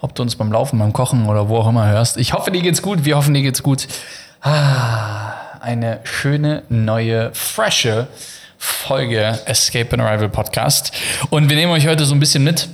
ob 0.00 0.14
du 0.14 0.22
uns 0.22 0.36
beim 0.36 0.50
Laufen, 0.52 0.78
beim 0.78 0.92
Kochen 0.92 1.26
oder 1.26 1.48
wo 1.48 1.58
auch 1.58 1.68
immer 1.68 1.86
hörst. 1.88 2.16
Ich 2.16 2.32
hoffe, 2.32 2.50
dir 2.50 2.62
geht's 2.62 2.82
gut. 2.82 3.04
Wir 3.04 3.16
hoffen, 3.16 3.34
dir 3.34 3.42
geht's 3.42 3.62
gut. 3.62 3.86
Ah, 4.40 5.32
eine 5.60 6.00
schöne, 6.04 6.62
neue, 6.68 7.30
frische 7.34 8.08
Folge 8.56 9.38
Escape 9.46 9.92
and 9.92 10.02
Arrival 10.02 10.28
Podcast. 10.28 10.92
Und 11.30 11.48
wir 11.48 11.56
nehmen 11.56 11.72
euch 11.72 11.86
heute 11.86 12.04
so 12.04 12.14
ein 12.14 12.20
bisschen 12.20 12.44
mit, 12.44 12.68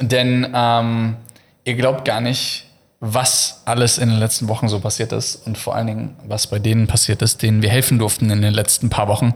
denn 0.00 0.52
ähm, 0.54 1.16
ihr 1.64 1.74
glaubt 1.74 2.04
gar 2.04 2.20
nicht, 2.20 2.66
was 3.00 3.62
alles 3.64 3.98
in 3.98 4.10
den 4.10 4.18
letzten 4.18 4.46
Wochen 4.46 4.68
so 4.68 4.78
passiert 4.78 5.10
ist 5.10 5.44
und 5.44 5.58
vor 5.58 5.74
allen 5.74 5.88
Dingen, 5.88 6.16
was 6.28 6.46
bei 6.46 6.60
denen 6.60 6.86
passiert 6.86 7.20
ist, 7.20 7.42
denen 7.42 7.60
wir 7.60 7.68
helfen 7.68 7.98
durften 7.98 8.30
in 8.30 8.42
den 8.42 8.54
letzten 8.54 8.90
paar 8.90 9.08
Wochen. 9.08 9.34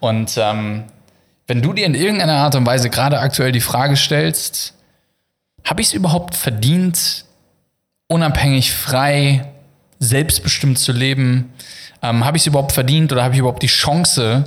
Und 0.00 0.36
ähm, 0.36 0.84
wenn 1.46 1.62
du 1.62 1.72
dir 1.72 1.86
in 1.86 1.94
irgendeiner 1.94 2.36
Art 2.36 2.54
und 2.54 2.66
Weise 2.66 2.90
gerade 2.90 3.18
aktuell 3.18 3.52
die 3.52 3.62
Frage 3.62 3.96
stellst, 3.96 4.74
habe 5.66 5.82
ich 5.82 5.88
es 5.88 5.92
überhaupt 5.92 6.34
verdient, 6.34 7.24
unabhängig, 8.08 8.72
frei, 8.72 9.52
selbstbestimmt 9.98 10.78
zu 10.78 10.92
leben? 10.92 11.52
Ähm, 12.02 12.24
habe 12.24 12.36
ich 12.36 12.44
es 12.44 12.46
überhaupt 12.46 12.72
verdient 12.72 13.12
oder 13.12 13.24
habe 13.24 13.34
ich 13.34 13.40
überhaupt 13.40 13.62
die 13.62 13.66
Chance, 13.66 14.44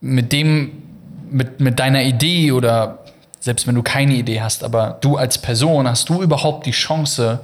mit 0.00 0.32
dem, 0.32 0.82
mit, 1.30 1.60
mit 1.60 1.78
deiner 1.78 2.02
Idee 2.02 2.52
oder 2.52 3.04
selbst 3.40 3.66
wenn 3.66 3.74
du 3.74 3.82
keine 3.82 4.14
Idee 4.14 4.40
hast, 4.40 4.64
aber 4.64 4.98
du 5.00 5.16
als 5.16 5.38
Person, 5.38 5.88
hast 5.88 6.08
du 6.08 6.22
überhaupt 6.22 6.66
die 6.66 6.72
Chance, 6.72 7.40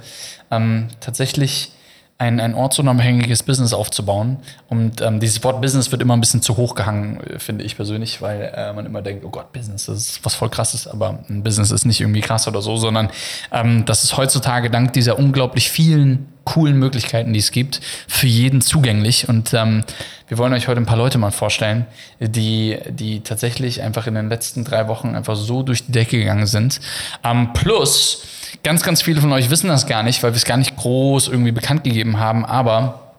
ähm, 0.51 0.89
tatsächlich 0.99 1.71
ein, 2.17 2.39
ein 2.39 2.55
ortsunabhängiges 2.55 3.43
Business 3.43 3.73
aufzubauen. 3.73 4.37
Und 4.69 5.01
ähm, 5.01 5.19
dieses 5.19 5.43
Wort 5.43 5.61
Business 5.61 5.91
wird 5.91 6.01
immer 6.01 6.15
ein 6.15 6.21
bisschen 6.21 6.41
zu 6.41 6.55
hoch 6.55 6.75
gehangen, 6.75 7.19
äh, 7.21 7.39
finde 7.39 7.65
ich 7.65 7.75
persönlich, 7.75 8.21
weil 8.21 8.53
äh, 8.55 8.71
man 8.71 8.85
immer 8.85 9.01
denkt, 9.01 9.25
oh 9.25 9.29
Gott, 9.29 9.51
Business 9.51 9.89
ist 9.89 10.23
was 10.23 10.33
voll 10.33 10.49
krasses, 10.49 10.87
aber 10.87 11.19
ein 11.29 11.43
Business 11.43 11.71
ist 11.71 11.85
nicht 11.85 11.99
irgendwie 11.99 12.21
krass 12.21 12.47
oder 12.47 12.61
so, 12.61 12.77
sondern 12.77 13.09
ähm, 13.51 13.83
das 13.85 14.05
ist 14.05 14.15
heutzutage 14.15 14.69
dank 14.69 14.93
dieser 14.93 15.19
unglaublich 15.19 15.69
vielen 15.69 16.27
coolen 16.45 16.77
Möglichkeiten, 16.77 17.33
die 17.33 17.39
es 17.39 17.51
gibt, 17.51 17.81
für 18.07 18.27
jeden 18.27 18.61
zugänglich. 18.61 19.27
Und 19.27 19.53
ähm, 19.53 19.83
wir 20.27 20.37
wollen 20.37 20.53
euch 20.53 20.67
heute 20.67 20.79
ein 20.79 20.85
paar 20.85 20.97
Leute 20.97 21.17
mal 21.17 21.31
vorstellen, 21.31 21.85
die, 22.19 22.77
die 22.89 23.21
tatsächlich 23.21 23.81
einfach 23.81 24.07
in 24.07 24.15
den 24.15 24.29
letzten 24.29 24.63
drei 24.63 24.87
Wochen 24.87 25.15
einfach 25.15 25.35
so 25.35 25.63
durch 25.63 25.85
die 25.87 25.91
Decke 25.91 26.17
gegangen 26.17 26.45
sind. 26.45 26.79
Ähm, 27.23 27.51
plus, 27.53 28.23
Ganz, 28.63 28.83
ganz 28.83 29.01
viele 29.01 29.21
von 29.21 29.31
euch 29.31 29.49
wissen 29.49 29.67
das 29.67 29.87
gar 29.87 30.03
nicht, 30.03 30.23
weil 30.23 30.31
wir 30.31 30.37
es 30.37 30.45
gar 30.45 30.57
nicht 30.57 30.75
groß 30.75 31.27
irgendwie 31.27 31.51
bekannt 31.51 31.83
gegeben 31.83 32.19
haben. 32.19 32.45
Aber 32.45 33.13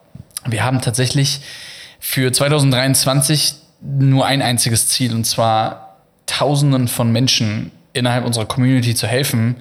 wir 0.47 0.65
haben 0.65 0.81
tatsächlich 0.81 1.41
für 2.01 2.33
2023 2.33 3.55
nur 3.81 4.27
ein 4.27 4.43
einziges 4.43 4.89
Ziel 4.89 5.15
und 5.15 5.25
zwar 5.25 5.97
Tausenden 6.27 6.89
von 6.89 7.13
Menschen 7.13 7.71
innerhalb 7.93 8.25
unserer 8.25 8.47
Community 8.47 8.95
zu 8.95 9.07
helfen, 9.07 9.57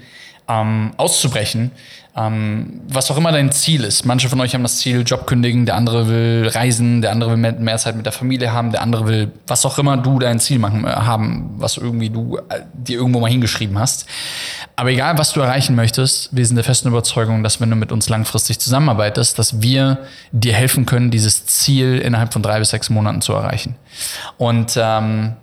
ähm, 0.47 0.91
auszubrechen. 0.97 1.71
Ähm, 2.17 2.79
was 2.87 3.11
auch 3.11 3.17
immer 3.17 3.33
dein 3.33 3.51
Ziel 3.51 3.83
ist. 3.83 4.05
Manche 4.05 4.29
von 4.29 4.39
euch 4.39 4.53
haben 4.53 4.63
das 4.63 4.77
Ziel, 4.77 5.03
Job 5.05 5.27
kündigen, 5.27 5.65
der 5.65 5.75
andere 5.75 6.07
will 6.07 6.47
reisen, 6.47 7.01
der 7.01 7.11
andere 7.11 7.31
will 7.31 7.37
mehr, 7.37 7.51
mehr 7.51 7.77
Zeit 7.77 7.97
mit 7.97 8.05
der 8.05 8.13
Familie 8.13 8.53
haben, 8.53 8.71
der 8.71 8.81
andere 8.81 9.05
will, 9.05 9.31
was 9.47 9.65
auch 9.65 9.77
immer 9.79 9.97
du 9.97 10.17
dein 10.17 10.39
Ziel 10.39 10.57
machen, 10.57 10.85
äh, 10.85 10.91
haben, 10.91 11.55
was 11.57 11.75
irgendwie 11.75 12.09
du 12.09 12.37
äh, 12.37 12.61
dir 12.73 12.99
irgendwo 12.99 13.19
mal 13.19 13.29
hingeschrieben 13.29 13.77
hast. 13.77 14.05
Aber 14.77 14.91
egal, 14.91 15.17
was 15.17 15.33
du 15.33 15.41
erreichen 15.41 15.75
möchtest, 15.75 16.33
wir 16.33 16.45
sind 16.45 16.55
der 16.55 16.63
festen 16.63 16.87
Überzeugung, 16.87 17.43
dass 17.43 17.59
wenn 17.59 17.69
du 17.69 17.75
mit 17.75 17.91
uns 17.91 18.07
langfristig 18.07 18.59
zusammenarbeitest, 18.59 19.37
dass 19.37 19.61
wir 19.61 19.97
dir 20.31 20.53
helfen 20.53 20.85
können, 20.85 21.11
dieses 21.11 21.45
Ziel 21.47 21.99
innerhalb 21.99 22.31
von 22.31 22.41
drei 22.41 22.59
bis 22.59 22.69
sechs 22.69 22.89
Monaten 22.89 23.21
zu 23.21 23.33
erreichen. 23.33 23.75
Und 24.37 24.79
ähm, 24.81 25.33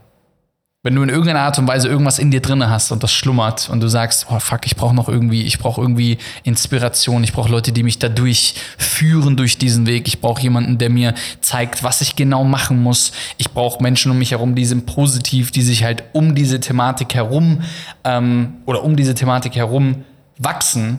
wenn 0.84 0.96
du 0.96 1.02
in 1.02 1.08
irgendeiner 1.08 1.40
Art 1.40 1.58
und 1.60 1.68
Weise 1.68 1.86
irgendwas 1.86 2.18
in 2.18 2.32
dir 2.32 2.40
drinne 2.40 2.68
hast 2.68 2.90
und 2.90 3.04
das 3.04 3.12
schlummert 3.12 3.68
und 3.68 3.80
du 3.80 3.86
sagst, 3.86 4.26
oh 4.30 4.40
fuck, 4.40 4.66
ich 4.66 4.74
brauche 4.74 4.94
noch 4.94 5.08
irgendwie, 5.08 5.42
ich 5.42 5.60
brauche 5.60 5.80
irgendwie 5.80 6.18
Inspiration, 6.42 7.22
ich 7.22 7.32
brauche 7.32 7.50
Leute, 7.50 7.70
die 7.70 7.84
mich 7.84 8.00
dadurch 8.00 8.54
führen 8.78 9.36
durch 9.36 9.58
diesen 9.58 9.86
Weg, 9.86 10.08
ich 10.08 10.20
brauche 10.20 10.42
jemanden, 10.42 10.78
der 10.78 10.90
mir 10.90 11.14
zeigt, 11.40 11.84
was 11.84 12.00
ich 12.00 12.16
genau 12.16 12.42
machen 12.42 12.82
muss, 12.82 13.12
ich 13.38 13.52
brauche 13.52 13.80
Menschen 13.80 14.10
um 14.10 14.18
mich 14.18 14.32
herum, 14.32 14.56
die 14.56 14.64
sind 14.64 14.86
positiv, 14.86 15.52
die 15.52 15.62
sich 15.62 15.84
halt 15.84 16.02
um 16.14 16.34
diese 16.34 16.58
Thematik 16.58 17.14
herum 17.14 17.62
ähm, 18.02 18.54
oder 18.66 18.82
um 18.82 18.96
diese 18.96 19.14
Thematik 19.14 19.54
herum 19.54 20.04
wachsen, 20.38 20.98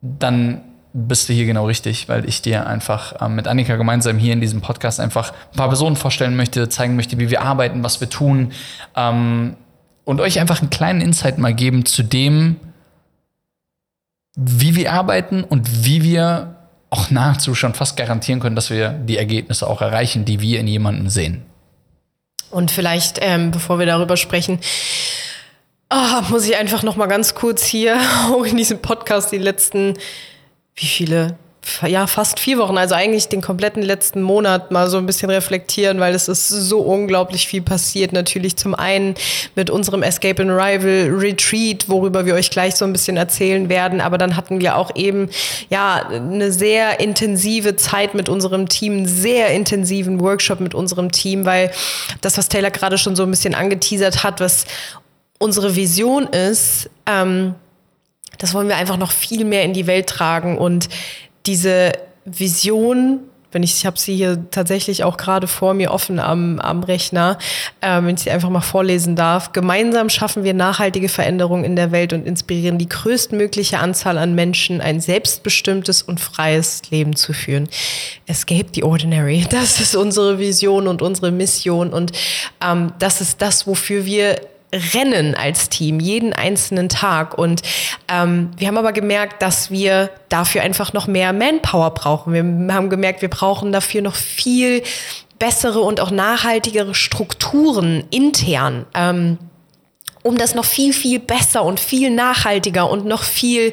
dann 0.00 0.62
bist 0.92 1.28
du 1.28 1.32
hier 1.32 1.46
genau 1.46 1.66
richtig, 1.66 2.08
weil 2.08 2.28
ich 2.28 2.42
dir 2.42 2.66
einfach 2.66 3.14
ähm, 3.20 3.34
mit 3.34 3.46
Annika 3.46 3.76
gemeinsam 3.76 4.18
hier 4.18 4.32
in 4.32 4.40
diesem 4.40 4.60
Podcast 4.60 5.00
einfach 5.00 5.32
ein 5.52 5.56
paar 5.56 5.68
Personen 5.68 5.96
vorstellen 5.96 6.36
möchte, 6.36 6.68
zeigen 6.68 6.96
möchte, 6.96 7.18
wie 7.18 7.30
wir 7.30 7.42
arbeiten, 7.42 7.84
was 7.84 8.00
wir 8.00 8.08
tun 8.08 8.52
ähm, 8.96 9.56
und 10.04 10.20
euch 10.20 10.40
einfach 10.40 10.60
einen 10.60 10.70
kleinen 10.70 11.00
Insight 11.00 11.38
mal 11.38 11.54
geben 11.54 11.84
zu 11.84 12.02
dem, 12.02 12.56
wie 14.34 14.76
wir 14.76 14.92
arbeiten 14.92 15.44
und 15.44 15.84
wie 15.84 16.02
wir 16.02 16.54
auch 16.90 17.10
nahezu 17.10 17.54
schon 17.54 17.74
fast 17.74 17.96
garantieren 17.96 18.40
können, 18.40 18.56
dass 18.56 18.70
wir 18.70 18.90
die 18.90 19.18
Ergebnisse 19.18 19.66
auch 19.66 19.82
erreichen, 19.82 20.24
die 20.24 20.40
wir 20.40 20.60
in 20.60 20.66
jemandem 20.66 21.08
sehen. 21.08 21.44
Und 22.50 22.70
vielleicht, 22.70 23.18
ähm, 23.20 23.50
bevor 23.50 23.78
wir 23.78 23.84
darüber 23.84 24.16
sprechen, 24.16 24.58
oh, 25.90 26.22
muss 26.30 26.46
ich 26.46 26.56
einfach 26.56 26.82
noch 26.82 26.96
mal 26.96 27.06
ganz 27.06 27.34
kurz 27.34 27.64
hier 27.64 28.00
auch 28.32 28.44
in 28.44 28.56
diesem 28.56 28.78
Podcast 28.78 29.32
die 29.32 29.38
letzten 29.38 29.94
wie 30.78 30.86
viele? 30.86 31.36
Ja, 31.86 32.06
fast 32.06 32.40
vier 32.40 32.56
Wochen, 32.56 32.78
also 32.78 32.94
eigentlich 32.94 33.28
den 33.28 33.42
kompletten 33.42 33.82
letzten 33.82 34.22
Monat 34.22 34.70
mal 34.70 34.88
so 34.88 34.96
ein 34.96 35.04
bisschen 35.04 35.28
reflektieren, 35.28 36.00
weil 36.00 36.14
es 36.14 36.26
ist 36.26 36.48
so 36.48 36.80
unglaublich 36.80 37.46
viel 37.46 37.60
passiert. 37.60 38.12
Natürlich 38.12 38.56
zum 38.56 38.74
einen 38.74 39.14
mit 39.54 39.68
unserem 39.68 40.02
Escape 40.02 40.40
and 40.40 40.50
Arrival 40.50 41.10
Retreat, 41.10 41.88
worüber 41.88 42.24
wir 42.24 42.34
euch 42.34 42.50
gleich 42.50 42.76
so 42.76 42.86
ein 42.86 42.92
bisschen 42.92 43.18
erzählen 43.18 43.68
werden, 43.68 44.00
aber 44.00 44.16
dann 44.16 44.34
hatten 44.34 44.60
wir 44.60 44.76
auch 44.76 44.96
eben 44.96 45.28
ja 45.68 46.08
eine 46.08 46.52
sehr 46.52 47.00
intensive 47.00 47.76
Zeit 47.76 48.14
mit 48.14 48.30
unserem 48.30 48.68
Team, 48.68 48.94
einen 48.94 49.06
sehr 49.06 49.50
intensiven 49.50 50.20
Workshop 50.20 50.60
mit 50.60 50.74
unserem 50.74 51.12
Team, 51.12 51.44
weil 51.44 51.70
das, 52.22 52.38
was 52.38 52.48
Taylor 52.48 52.70
gerade 52.70 52.96
schon 52.96 53.14
so 53.14 53.24
ein 53.24 53.30
bisschen 53.30 53.54
angeteasert 53.54 54.24
hat, 54.24 54.40
was 54.40 54.64
unsere 55.38 55.76
Vision 55.76 56.26
ist, 56.28 56.88
ähm, 57.06 57.54
das 58.36 58.54
wollen 58.54 58.68
wir 58.68 58.76
einfach 58.76 58.98
noch 58.98 59.10
viel 59.10 59.44
mehr 59.44 59.64
in 59.64 59.72
die 59.72 59.86
Welt 59.86 60.08
tragen 60.08 60.58
und 60.58 60.88
diese 61.46 61.92
Vision, 62.24 63.20
wenn 63.52 63.62
ich, 63.62 63.78
ich 63.78 63.86
habe 63.86 63.98
sie 63.98 64.14
hier 64.14 64.50
tatsächlich 64.50 65.04
auch 65.04 65.16
gerade 65.16 65.46
vor 65.46 65.72
mir 65.72 65.90
offen 65.90 66.18
am, 66.18 66.58
am 66.60 66.82
Rechner, 66.82 67.38
äh, 67.80 68.02
wenn 68.02 68.14
ich 68.14 68.20
sie 68.20 68.30
einfach 68.30 68.50
mal 68.50 68.60
vorlesen 68.60 69.16
darf. 69.16 69.52
Gemeinsam 69.52 70.10
schaffen 70.10 70.44
wir 70.44 70.52
nachhaltige 70.52 71.08
Veränderungen 71.08 71.64
in 71.64 71.74
der 71.74 71.90
Welt 71.90 72.12
und 72.12 72.26
inspirieren 72.26 72.76
die 72.76 72.88
größtmögliche 72.88 73.78
Anzahl 73.78 74.18
an 74.18 74.34
Menschen, 74.34 74.82
ein 74.82 75.00
selbstbestimmtes 75.00 76.02
und 76.02 76.20
freies 76.20 76.82
Leben 76.90 77.16
zu 77.16 77.32
führen. 77.32 77.68
Escape 78.26 78.66
the 78.74 78.84
Ordinary. 78.84 79.46
Das 79.48 79.80
ist 79.80 79.96
unsere 79.96 80.38
Vision 80.38 80.86
und 80.86 81.00
unsere 81.00 81.30
Mission 81.30 81.94
und 81.94 82.12
ähm, 82.62 82.92
das 82.98 83.22
ist 83.22 83.40
das, 83.40 83.66
wofür 83.66 84.04
wir 84.04 84.38
rennen 84.72 85.34
als 85.34 85.68
Team, 85.68 86.00
jeden 86.00 86.32
einzelnen 86.32 86.88
Tag. 86.88 87.36
Und 87.36 87.62
ähm, 88.08 88.50
wir 88.56 88.68
haben 88.68 88.78
aber 88.78 88.92
gemerkt, 88.92 89.42
dass 89.42 89.70
wir 89.70 90.10
dafür 90.28 90.62
einfach 90.62 90.92
noch 90.92 91.06
mehr 91.06 91.32
Manpower 91.32 91.90
brauchen. 91.90 92.32
Wir 92.32 92.74
haben 92.74 92.90
gemerkt, 92.90 93.22
wir 93.22 93.30
brauchen 93.30 93.72
dafür 93.72 94.02
noch 94.02 94.14
viel 94.16 94.82
bessere 95.38 95.80
und 95.80 96.00
auch 96.00 96.10
nachhaltigere 96.10 96.94
Strukturen 96.94 98.04
intern. 98.10 98.86
Ähm, 98.94 99.38
um 100.22 100.36
das 100.36 100.54
noch 100.54 100.64
viel, 100.64 100.92
viel 100.92 101.18
besser 101.18 101.64
und 101.64 101.80
viel 101.80 102.10
nachhaltiger 102.10 102.90
und 102.90 103.06
noch 103.06 103.22
viel 103.22 103.72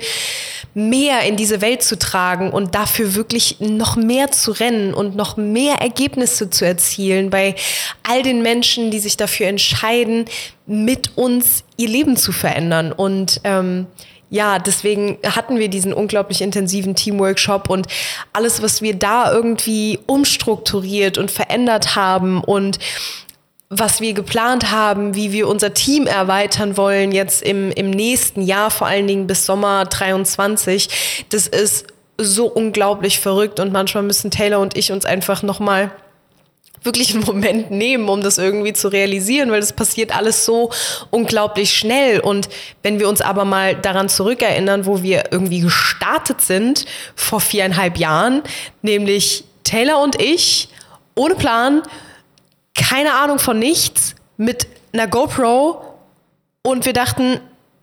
mehr 0.73 1.21
in 1.21 1.37
diese 1.37 1.61
Welt 1.61 1.83
zu 1.83 1.97
tragen 1.97 2.51
und 2.51 2.75
dafür 2.75 3.15
wirklich 3.15 3.57
noch 3.59 3.95
mehr 3.95 4.31
zu 4.31 4.51
rennen 4.51 4.93
und 4.93 5.15
noch 5.15 5.37
mehr 5.37 5.75
Ergebnisse 5.75 6.49
zu 6.49 6.65
erzielen 6.65 7.29
bei 7.29 7.55
all 8.03 8.23
den 8.23 8.41
Menschen, 8.41 8.91
die 8.91 8.99
sich 8.99 9.15
dafür 9.15 9.47
entscheiden, 9.47 10.25
mit 10.65 11.17
uns 11.17 11.63
ihr 11.77 11.87
Leben 11.87 12.17
zu 12.17 12.33
verändern. 12.33 12.91
Und 12.91 13.39
ähm, 13.45 13.87
ja, 14.29 14.59
deswegen 14.59 15.17
hatten 15.23 15.59
wir 15.59 15.69
diesen 15.69 15.93
unglaublich 15.93 16.41
intensiven 16.41 16.93
Teamworkshop 16.93 17.69
und 17.69 17.87
alles, 18.33 18.61
was 18.61 18.81
wir 18.81 18.95
da 18.95 19.31
irgendwie 19.31 19.99
umstrukturiert 20.07 21.17
und 21.17 21.31
verändert 21.31 21.95
haben 21.95 22.43
und 22.43 22.79
was 23.69 23.99
wir 23.99 24.13
geplant 24.13 24.71
haben, 24.71 25.15
wie 25.15 25.31
wir 25.31 25.47
unser 25.47 25.73
Team 25.73 26.05
erweitern 26.05 26.77
wollen, 26.77 27.11
jetzt 27.11 27.41
im, 27.41 27.71
im 27.71 27.89
nächsten 27.89 28.41
Jahr, 28.41 28.69
vor 28.69 28.87
allen 28.87 29.07
Dingen 29.07 29.27
bis 29.27 29.45
Sommer 29.45 29.85
23, 29.85 31.25
das 31.29 31.47
ist 31.47 31.87
so 32.17 32.45
unglaublich 32.45 33.19
verrückt 33.19 33.59
und 33.59 33.73
manchmal 33.73 34.03
müssen 34.03 34.31
Taylor 34.31 34.59
und 34.59 34.77
ich 34.77 34.91
uns 34.91 35.05
einfach 35.05 35.43
nochmal 35.43 35.91
wirklich 36.85 37.13
einen 37.15 37.25
Moment 37.25 37.71
nehmen, 37.71 38.07
um 38.07 38.21
das 38.21 38.37
irgendwie 38.37 38.73
zu 38.73 38.87
realisieren, 38.87 39.51
weil 39.51 39.59
das 39.59 39.73
passiert 39.73 40.15
alles 40.15 40.45
so 40.45 40.71
unglaublich 41.09 41.73
schnell. 41.73 42.19
Und 42.19 42.47
wenn 42.83 42.99
wir 42.99 43.09
uns 43.09 43.21
aber 43.21 43.43
mal 43.43 43.75
daran 43.75 44.07
zurückerinnern, 44.07 44.85
wo 44.85 45.01
wir 45.01 45.31
irgendwie 45.31 45.61
gestartet 45.61 46.41
sind 46.41 46.85
vor 47.15 47.39
viereinhalb 47.39 47.97
Jahren, 47.97 48.43
nämlich 48.83 49.45
Taylor 49.63 50.01
und 50.01 50.21
ich, 50.21 50.69
ohne 51.15 51.33
Plan, 51.35 51.81
keine 52.89 53.13
Ahnung 53.13 53.39
von 53.39 53.57
nichts, 53.57 54.15
mit 54.37 54.67
einer 54.93 55.07
GoPro 55.07 55.81
und 56.61 56.85
wir 56.85 56.93
dachten, 56.93 57.39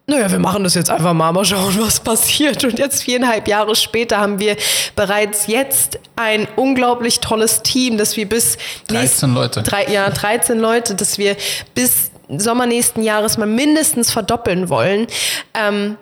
naja, 0.06 0.30
wir 0.30 0.40
machen 0.40 0.64
das 0.64 0.74
jetzt 0.74 0.90
einfach 0.90 1.12
mal, 1.12 1.32
mal 1.32 1.44
schauen, 1.44 1.78
was 1.80 2.00
passiert. 2.00 2.64
Und 2.64 2.78
jetzt 2.78 3.04
viereinhalb 3.04 3.46
Jahre 3.46 3.76
später 3.76 4.18
haben 4.18 4.40
wir 4.40 4.56
bereits 4.96 5.46
jetzt 5.46 5.98
ein 6.16 6.48
unglaublich 6.56 7.20
tolles 7.20 7.62
Team, 7.62 7.98
das 7.98 8.16
wir 8.16 8.28
bis 8.28 8.58
13 8.88 9.32
Leute. 9.32 9.62
Drei, 9.62 9.86
ja, 9.86 10.10
13 10.10 10.58
Leute, 10.58 10.96
das 10.96 11.18
wir 11.18 11.36
bis 11.74 12.10
Sommer 12.28 12.66
nächsten 12.66 13.02
Jahres 13.02 13.38
mal 13.38 13.46
mindestens 13.46 14.10
verdoppeln 14.10 14.68
wollen. 14.68 15.06
Ähm, 15.54 15.96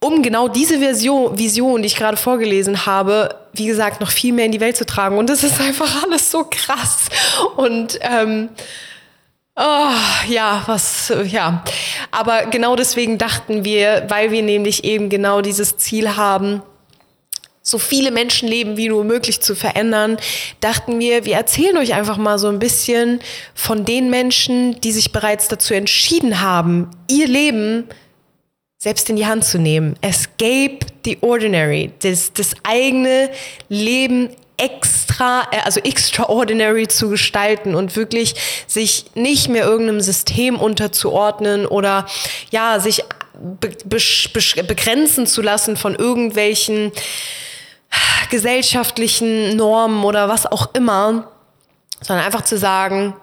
um 0.00 0.22
genau 0.22 0.48
diese 0.48 0.78
Version, 0.78 1.38
Vision, 1.38 1.82
die 1.82 1.86
ich 1.86 1.96
gerade 1.96 2.16
vorgelesen 2.16 2.86
habe, 2.86 3.34
wie 3.54 3.66
gesagt, 3.66 4.00
noch 4.00 4.10
viel 4.10 4.32
mehr 4.32 4.46
in 4.46 4.52
die 4.52 4.60
Welt 4.60 4.76
zu 4.76 4.84
tragen. 4.86 5.18
Und 5.18 5.30
das 5.30 5.42
ist 5.42 5.60
einfach 5.60 6.04
alles 6.04 6.30
so 6.30 6.46
krass. 6.48 7.06
Und 7.56 7.98
ähm, 8.02 8.50
Oh, 9.58 9.94
ja, 10.28 10.62
was, 10.66 11.10
ja. 11.24 11.64
Aber 12.10 12.44
genau 12.44 12.76
deswegen 12.76 13.16
dachten 13.16 13.64
wir, 13.64 14.04
weil 14.08 14.30
wir 14.30 14.42
nämlich 14.42 14.84
eben 14.84 15.08
genau 15.08 15.40
dieses 15.40 15.78
Ziel 15.78 16.14
haben, 16.14 16.60
so 17.62 17.78
viele 17.78 18.10
Menschenleben 18.10 18.76
wie 18.76 18.90
nur 18.90 19.02
möglich 19.02 19.40
zu 19.40 19.56
verändern, 19.56 20.18
dachten 20.60 20.98
wir, 21.00 21.24
wir 21.24 21.36
erzählen 21.36 21.78
euch 21.78 21.94
einfach 21.94 22.18
mal 22.18 22.38
so 22.38 22.48
ein 22.48 22.58
bisschen 22.58 23.20
von 23.54 23.86
den 23.86 24.10
Menschen, 24.10 24.78
die 24.82 24.92
sich 24.92 25.10
bereits 25.10 25.48
dazu 25.48 25.72
entschieden 25.72 26.42
haben, 26.42 26.90
ihr 27.10 27.26
Leben 27.26 27.88
selbst 28.86 29.10
in 29.10 29.16
die 29.16 29.26
Hand 29.26 29.44
zu 29.44 29.58
nehmen. 29.58 29.96
Escape 30.00 30.78
the 31.04 31.18
ordinary, 31.20 31.90
das, 32.02 32.32
das 32.32 32.54
eigene 32.62 33.30
Leben 33.68 34.30
extra, 34.58 35.48
äh, 35.50 35.58
also 35.64 35.80
extraordinary 35.80 36.86
zu 36.86 37.08
gestalten 37.08 37.74
und 37.74 37.96
wirklich 37.96 38.36
sich 38.68 39.06
nicht 39.16 39.48
mehr 39.48 39.64
irgendeinem 39.64 40.00
System 40.00 40.60
unterzuordnen 40.60 41.66
oder 41.66 42.06
ja, 42.52 42.78
sich 42.78 43.02
be 43.60 43.72
be 43.84 44.62
begrenzen 44.62 45.26
zu 45.26 45.42
lassen 45.42 45.76
von 45.76 45.96
irgendwelchen 45.96 46.92
gesellschaftlichen 48.30 49.56
Normen 49.56 50.04
oder 50.04 50.28
was 50.28 50.46
auch 50.46 50.72
immer, 50.74 51.32
sondern 52.02 52.24
einfach 52.24 52.44
zu 52.44 52.56
sagen, 52.56 53.14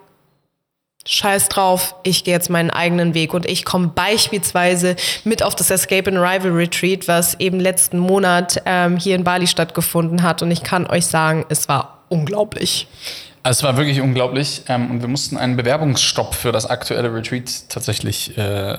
Scheiß 1.05 1.49
drauf, 1.49 1.95
ich 2.03 2.23
gehe 2.23 2.33
jetzt 2.33 2.49
meinen 2.49 2.69
eigenen 2.69 3.13
Weg 3.13 3.33
und 3.33 3.45
ich 3.45 3.65
komme 3.65 3.89
beispielsweise 3.89 4.95
mit 5.25 5.43
auf 5.43 5.53
das 5.53 5.69
Escape 5.69 6.09
and 6.09 6.17
Arrival 6.17 6.51
Retreat, 6.51 7.09
was 7.09 7.37
eben 7.41 7.59
letzten 7.59 7.99
Monat 7.99 8.61
ähm, 8.65 8.97
hier 8.97 9.15
in 9.15 9.25
Bali 9.25 9.47
stattgefunden 9.47 10.23
hat 10.23 10.41
und 10.41 10.51
ich 10.51 10.63
kann 10.63 10.87
euch 10.87 11.05
sagen, 11.05 11.45
es 11.49 11.67
war 11.67 11.99
unglaublich. 12.07 12.87
Also 13.45 13.59
es 13.59 13.63
war 13.63 13.75
wirklich 13.75 13.99
unglaublich 13.99 14.63
ähm, 14.69 14.89
und 14.89 15.01
wir 15.01 15.09
mussten 15.09 15.35
einen 15.35 15.57
Bewerbungsstopp 15.57 16.33
für 16.33 16.53
das 16.53 16.65
aktuelle 16.65 17.13
Retreat 17.13 17.67
tatsächlich 17.67 18.37
äh, 18.37 18.77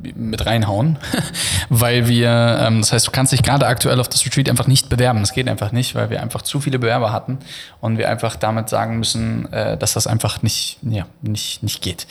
mit 0.00 0.46
reinhauen, 0.46 0.98
weil 1.68 2.06
wir, 2.06 2.60
ähm, 2.62 2.80
das 2.80 2.92
heißt, 2.92 3.08
du 3.08 3.10
kannst 3.10 3.32
dich 3.32 3.42
gerade 3.42 3.66
aktuell 3.66 3.98
auf 3.98 4.08
das 4.08 4.24
Retreat 4.24 4.48
einfach 4.48 4.68
nicht 4.68 4.88
bewerben. 4.88 5.18
Das 5.18 5.32
geht 5.32 5.48
einfach 5.48 5.72
nicht, 5.72 5.96
weil 5.96 6.10
wir 6.10 6.22
einfach 6.22 6.42
zu 6.42 6.60
viele 6.60 6.78
Bewerber 6.78 7.10
hatten 7.10 7.38
und 7.80 7.98
wir 7.98 8.08
einfach 8.08 8.36
damit 8.36 8.68
sagen 8.68 9.00
müssen, 9.00 9.52
äh, 9.52 9.76
dass 9.76 9.94
das 9.94 10.06
einfach 10.06 10.42
nicht, 10.42 10.78
ja, 10.82 11.06
nicht, 11.22 11.64
nicht 11.64 11.82
geht. 11.82 12.06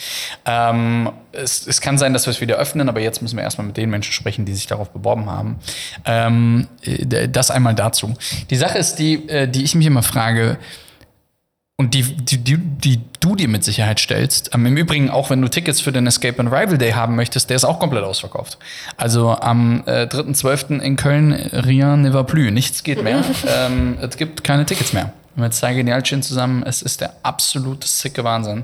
Ähm, 0.45 1.09
es, 1.31 1.65
es 1.65 1.79
kann 1.79 1.97
sein, 1.97 2.11
dass 2.11 2.25
wir 2.27 2.31
es 2.31 2.41
wieder 2.41 2.57
öffnen, 2.57 2.89
aber 2.89 2.99
jetzt 2.99 3.21
müssen 3.21 3.37
wir 3.37 3.43
erstmal 3.43 3.67
mit 3.67 3.77
den 3.77 3.89
Menschen 3.89 4.11
sprechen, 4.11 4.43
die 4.43 4.53
sich 4.53 4.67
darauf 4.67 4.89
beworben 4.89 5.29
haben. 5.29 5.59
Ähm, 6.03 6.67
äh, 6.81 7.29
das 7.29 7.49
einmal 7.49 7.75
dazu. 7.75 8.13
Die 8.49 8.57
Sache 8.57 8.77
ist 8.77 8.95
die, 8.95 9.29
äh, 9.29 9.47
die 9.47 9.63
ich 9.63 9.73
mich 9.73 9.85
immer 9.85 10.03
frage, 10.03 10.57
und 11.77 11.93
die, 11.93 12.03
die, 12.03 12.37
die, 12.37 12.57
die 12.57 13.01
du 13.19 13.35
dir 13.35 13.49
mit 13.49 13.65
Sicherheit 13.65 13.99
stellst. 13.99 14.51
Ähm, 14.53 14.65
Im 14.65 14.77
Übrigen, 14.77 15.09
auch 15.09 15.29
wenn 15.29 15.41
du 15.41 15.49
Tickets 15.49 15.81
für 15.81 15.91
den 15.91 16.07
Escape 16.07 16.39
and 16.39 16.49
Rival 16.49 16.77
Day 16.77 16.91
haben 16.91 17.15
möchtest, 17.15 17.49
der 17.49 17.57
ist 17.57 17.65
auch 17.65 17.79
komplett 17.79 18.03
ausverkauft. 18.03 18.57
Also 18.95 19.31
am 19.31 19.83
äh, 19.85 20.03
3.12. 20.03 20.79
in 20.79 20.95
Köln, 20.95 21.33
rien 21.33 22.01
ne 22.01 22.13
va 22.13 22.23
plus. 22.23 22.51
Nichts 22.51 22.83
geht 22.83 23.03
mehr. 23.03 23.23
ähm, 23.47 23.97
es 24.01 24.15
gibt 24.15 24.43
keine 24.43 24.65
Tickets 24.65 24.93
mehr. 24.93 25.11
Mit 25.37 25.53
zwei 25.53 25.73
Genialchen 25.73 26.23
zusammen, 26.23 26.63
es 26.63 26.81
ist 26.81 27.01
der 27.01 27.17
absolute 27.23 27.85
sicke 27.85 28.23
Wahnsinn. 28.23 28.63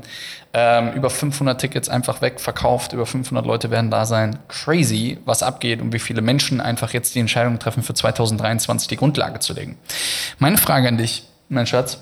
Ähm, 0.54 0.94
über 0.94 1.10
500 1.10 1.60
Tickets 1.60 1.90
einfach 1.90 2.22
wegverkauft, 2.22 2.94
über 2.94 3.06
500 3.06 3.46
Leute 3.46 3.72
werden 3.72 3.92
da 3.92 4.06
sein. 4.06 4.40
Crazy, 4.48 5.18
was 5.26 5.44
abgeht 5.44 5.82
und 5.82 5.92
wie 5.92 6.00
viele 6.00 6.22
Menschen 6.22 6.62
einfach 6.62 6.94
jetzt 6.94 7.14
die 7.14 7.20
Entscheidung 7.20 7.60
treffen, 7.60 7.84
für 7.84 7.94
2023 7.94 8.88
die 8.88 8.96
Grundlage 8.96 9.40
zu 9.40 9.52
legen. 9.54 9.78
Meine 10.40 10.58
Frage 10.58 10.88
an 10.88 10.98
dich, 10.98 11.24
mein 11.50 11.68
Schatz, 11.68 12.00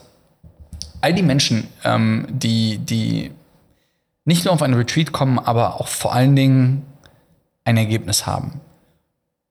all 1.01 1.13
die 1.13 1.23
Menschen, 1.23 1.67
ähm, 1.83 2.27
die, 2.29 2.77
die 2.77 3.31
nicht 4.25 4.45
nur 4.45 4.53
auf 4.53 4.61
ein 4.61 4.73
Retreat 4.73 5.11
kommen, 5.11 5.39
aber 5.39 5.79
auch 5.79 5.87
vor 5.87 6.13
allen 6.13 6.35
Dingen 6.35 6.85
ein 7.63 7.77
Ergebnis 7.77 8.25
haben. 8.25 8.61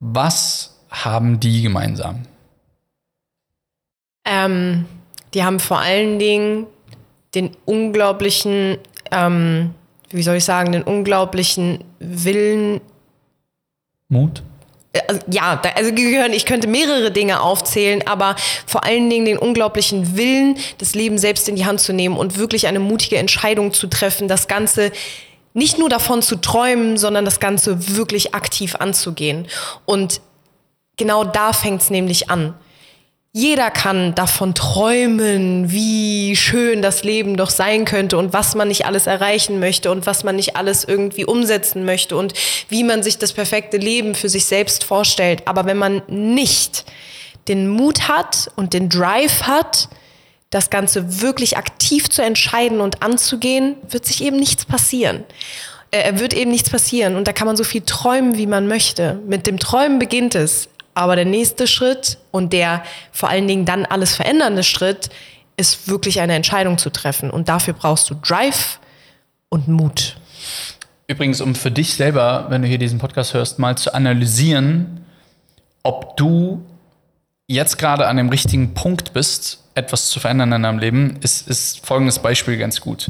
Was 0.00 0.78
haben 0.90 1.40
die 1.40 1.62
gemeinsam? 1.62 2.22
Ähm, 4.24 4.86
die 5.34 5.44
haben 5.44 5.60
vor 5.60 5.78
allen 5.78 6.18
Dingen 6.18 6.66
den 7.34 7.50
unglaublichen, 7.64 8.78
ähm, 9.10 9.74
wie 10.10 10.22
soll 10.22 10.36
ich 10.36 10.44
sagen, 10.44 10.72
den 10.72 10.82
unglaublichen 10.82 11.84
Willen. 11.98 12.80
Mut? 14.08 14.42
Also, 15.06 15.20
ja, 15.30 15.56
da, 15.56 15.70
also 15.70 15.92
gehören, 15.92 16.32
ich 16.32 16.46
könnte 16.46 16.66
mehrere 16.66 17.10
Dinge 17.10 17.40
aufzählen, 17.40 18.06
aber 18.06 18.36
vor 18.66 18.84
allen 18.84 19.10
Dingen 19.10 19.26
den 19.26 19.38
unglaublichen 19.38 20.16
Willen, 20.16 20.58
das 20.78 20.94
Leben 20.94 21.18
selbst 21.18 21.48
in 21.48 21.56
die 21.56 21.66
Hand 21.66 21.80
zu 21.80 21.92
nehmen 21.92 22.16
und 22.16 22.38
wirklich 22.38 22.66
eine 22.66 22.80
mutige 22.80 23.18
Entscheidung 23.18 23.72
zu 23.72 23.86
treffen, 23.86 24.28
das 24.28 24.48
Ganze 24.48 24.92
nicht 25.54 25.78
nur 25.78 25.88
davon 25.88 26.22
zu 26.22 26.36
träumen, 26.36 26.96
sondern 26.96 27.24
das 27.24 27.40
Ganze 27.40 27.96
wirklich 27.96 28.34
aktiv 28.34 28.76
anzugehen. 28.76 29.46
Und 29.84 30.20
genau 30.96 31.24
da 31.24 31.52
fängt 31.52 31.82
es 31.82 31.90
nämlich 31.90 32.30
an. 32.30 32.54
Jeder 33.32 33.70
kann 33.70 34.14
davon 34.14 34.54
träumen, 34.54 35.70
wie 35.70 36.34
schön 36.34 36.80
das 36.80 37.04
Leben 37.04 37.36
doch 37.36 37.50
sein 37.50 37.84
könnte 37.84 38.16
und 38.16 38.32
was 38.32 38.54
man 38.54 38.68
nicht 38.68 38.86
alles 38.86 39.06
erreichen 39.06 39.60
möchte 39.60 39.90
und 39.90 40.06
was 40.06 40.24
man 40.24 40.36
nicht 40.36 40.56
alles 40.56 40.84
irgendwie 40.84 41.26
umsetzen 41.26 41.84
möchte 41.84 42.16
und 42.16 42.32
wie 42.70 42.84
man 42.84 43.02
sich 43.02 43.18
das 43.18 43.34
perfekte 43.34 43.76
Leben 43.76 44.14
für 44.14 44.30
sich 44.30 44.46
selbst 44.46 44.82
vorstellt. 44.82 45.42
Aber 45.44 45.66
wenn 45.66 45.76
man 45.76 46.02
nicht 46.08 46.86
den 47.48 47.68
Mut 47.68 48.08
hat 48.08 48.50
und 48.56 48.72
den 48.72 48.88
Drive 48.88 49.42
hat, 49.42 49.88
das 50.50 50.70
Ganze 50.70 51.20
wirklich 51.20 51.58
aktiv 51.58 52.08
zu 52.08 52.22
entscheiden 52.22 52.80
und 52.80 53.02
anzugehen, 53.02 53.76
wird 53.90 54.06
sich 54.06 54.24
eben 54.24 54.38
nichts 54.38 54.64
passieren. 54.64 55.24
Äh, 55.90 56.18
wird 56.18 56.32
eben 56.32 56.50
nichts 56.50 56.70
passieren. 56.70 57.16
Und 57.16 57.28
da 57.28 57.32
kann 57.32 57.46
man 57.46 57.56
so 57.56 57.64
viel 57.64 57.82
träumen, 57.82 58.36
wie 58.36 58.46
man 58.46 58.66
möchte. 58.68 59.20
Mit 59.26 59.46
dem 59.46 59.58
Träumen 59.58 59.98
beginnt 59.98 60.34
es. 60.34 60.68
Aber 60.98 61.14
der 61.14 61.26
nächste 61.26 61.68
Schritt 61.68 62.18
und 62.32 62.52
der 62.52 62.82
vor 63.12 63.28
allen 63.28 63.46
Dingen 63.46 63.64
dann 63.64 63.86
alles 63.86 64.16
verändernde 64.16 64.64
Schritt 64.64 65.10
ist 65.56 65.86
wirklich 65.86 66.20
eine 66.20 66.34
Entscheidung 66.34 66.76
zu 66.76 66.90
treffen. 66.90 67.30
Und 67.30 67.48
dafür 67.48 67.72
brauchst 67.72 68.10
du 68.10 68.16
Drive 68.16 68.80
und 69.48 69.68
Mut. 69.68 70.16
Übrigens, 71.06 71.40
um 71.40 71.54
für 71.54 71.70
dich 71.70 71.94
selber, 71.94 72.46
wenn 72.48 72.62
du 72.62 72.68
hier 72.68 72.78
diesen 72.78 72.98
Podcast 72.98 73.32
hörst, 73.32 73.60
mal 73.60 73.78
zu 73.78 73.94
analysieren, 73.94 75.06
ob 75.84 76.16
du 76.16 76.66
jetzt 77.46 77.78
gerade 77.78 78.08
an 78.08 78.16
dem 78.16 78.28
richtigen 78.28 78.74
Punkt 78.74 79.12
bist, 79.12 79.62
etwas 79.76 80.10
zu 80.10 80.18
verändern 80.18 80.50
in 80.50 80.64
deinem 80.64 80.80
Leben, 80.80 81.20
ist, 81.22 81.46
ist 81.46 81.86
folgendes 81.86 82.18
Beispiel 82.18 82.58
ganz 82.58 82.80
gut. 82.80 83.08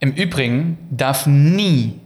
Im 0.00 0.14
Übrigen 0.14 0.78
darf 0.90 1.28
nie 1.28 2.00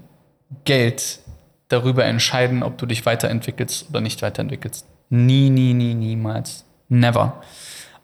Geld 0.66 1.21
darüber 1.69 2.04
entscheiden, 2.04 2.62
ob 2.62 2.76
du 2.76 2.85
dich 2.85 3.07
weiterentwickelst 3.07 3.88
oder 3.88 4.02
nicht 4.02 4.21
weiterentwickelst. 4.21 4.85
Nie, 5.11 5.50
nie, 5.50 5.75
nie, 5.75 5.94
niemals. 5.94 6.64
Never. 6.88 7.42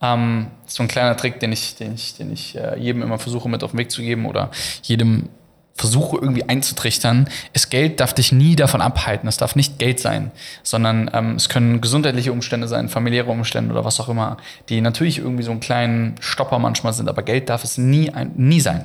Ähm, 0.02 0.48
so 0.66 0.82
ein 0.82 0.88
kleiner 0.88 1.16
Trick, 1.16 1.40
den 1.40 1.52
ich, 1.52 1.76
den 1.76 1.94
ich, 1.94 2.14
den 2.14 2.32
ich 2.32 2.56
äh, 2.56 2.78
jedem 2.78 3.02
immer 3.02 3.18
versuche 3.18 3.48
mit 3.48 3.62
auf 3.62 3.72
den 3.72 3.78
Weg 3.78 3.90
zu 3.90 4.02
geben 4.02 4.26
oder 4.26 4.50
jedem 4.82 5.28
versuche 5.80 6.18
irgendwie 6.20 6.46
einzutrichtern, 6.46 7.28
ist 7.54 7.70
Geld 7.70 8.00
darf 8.00 8.12
dich 8.12 8.32
nie 8.32 8.54
davon 8.54 8.82
abhalten. 8.82 9.28
Es 9.28 9.38
darf 9.38 9.56
nicht 9.56 9.78
Geld 9.78 9.98
sein, 9.98 10.30
sondern 10.62 11.10
ähm, 11.14 11.36
es 11.36 11.48
können 11.48 11.80
gesundheitliche 11.80 12.32
Umstände 12.32 12.68
sein, 12.68 12.90
familiäre 12.90 13.30
Umstände 13.30 13.72
oder 13.72 13.84
was 13.84 13.98
auch 13.98 14.08
immer, 14.10 14.36
die 14.68 14.82
natürlich 14.82 15.18
irgendwie 15.18 15.42
so 15.42 15.50
einen 15.50 15.60
kleinen 15.60 16.16
Stopper 16.20 16.58
manchmal 16.58 16.92
sind, 16.92 17.08
aber 17.08 17.22
Geld 17.22 17.48
darf 17.48 17.64
es 17.64 17.78
nie, 17.78 18.10
ein, 18.10 18.32
nie 18.36 18.60
sein. 18.60 18.84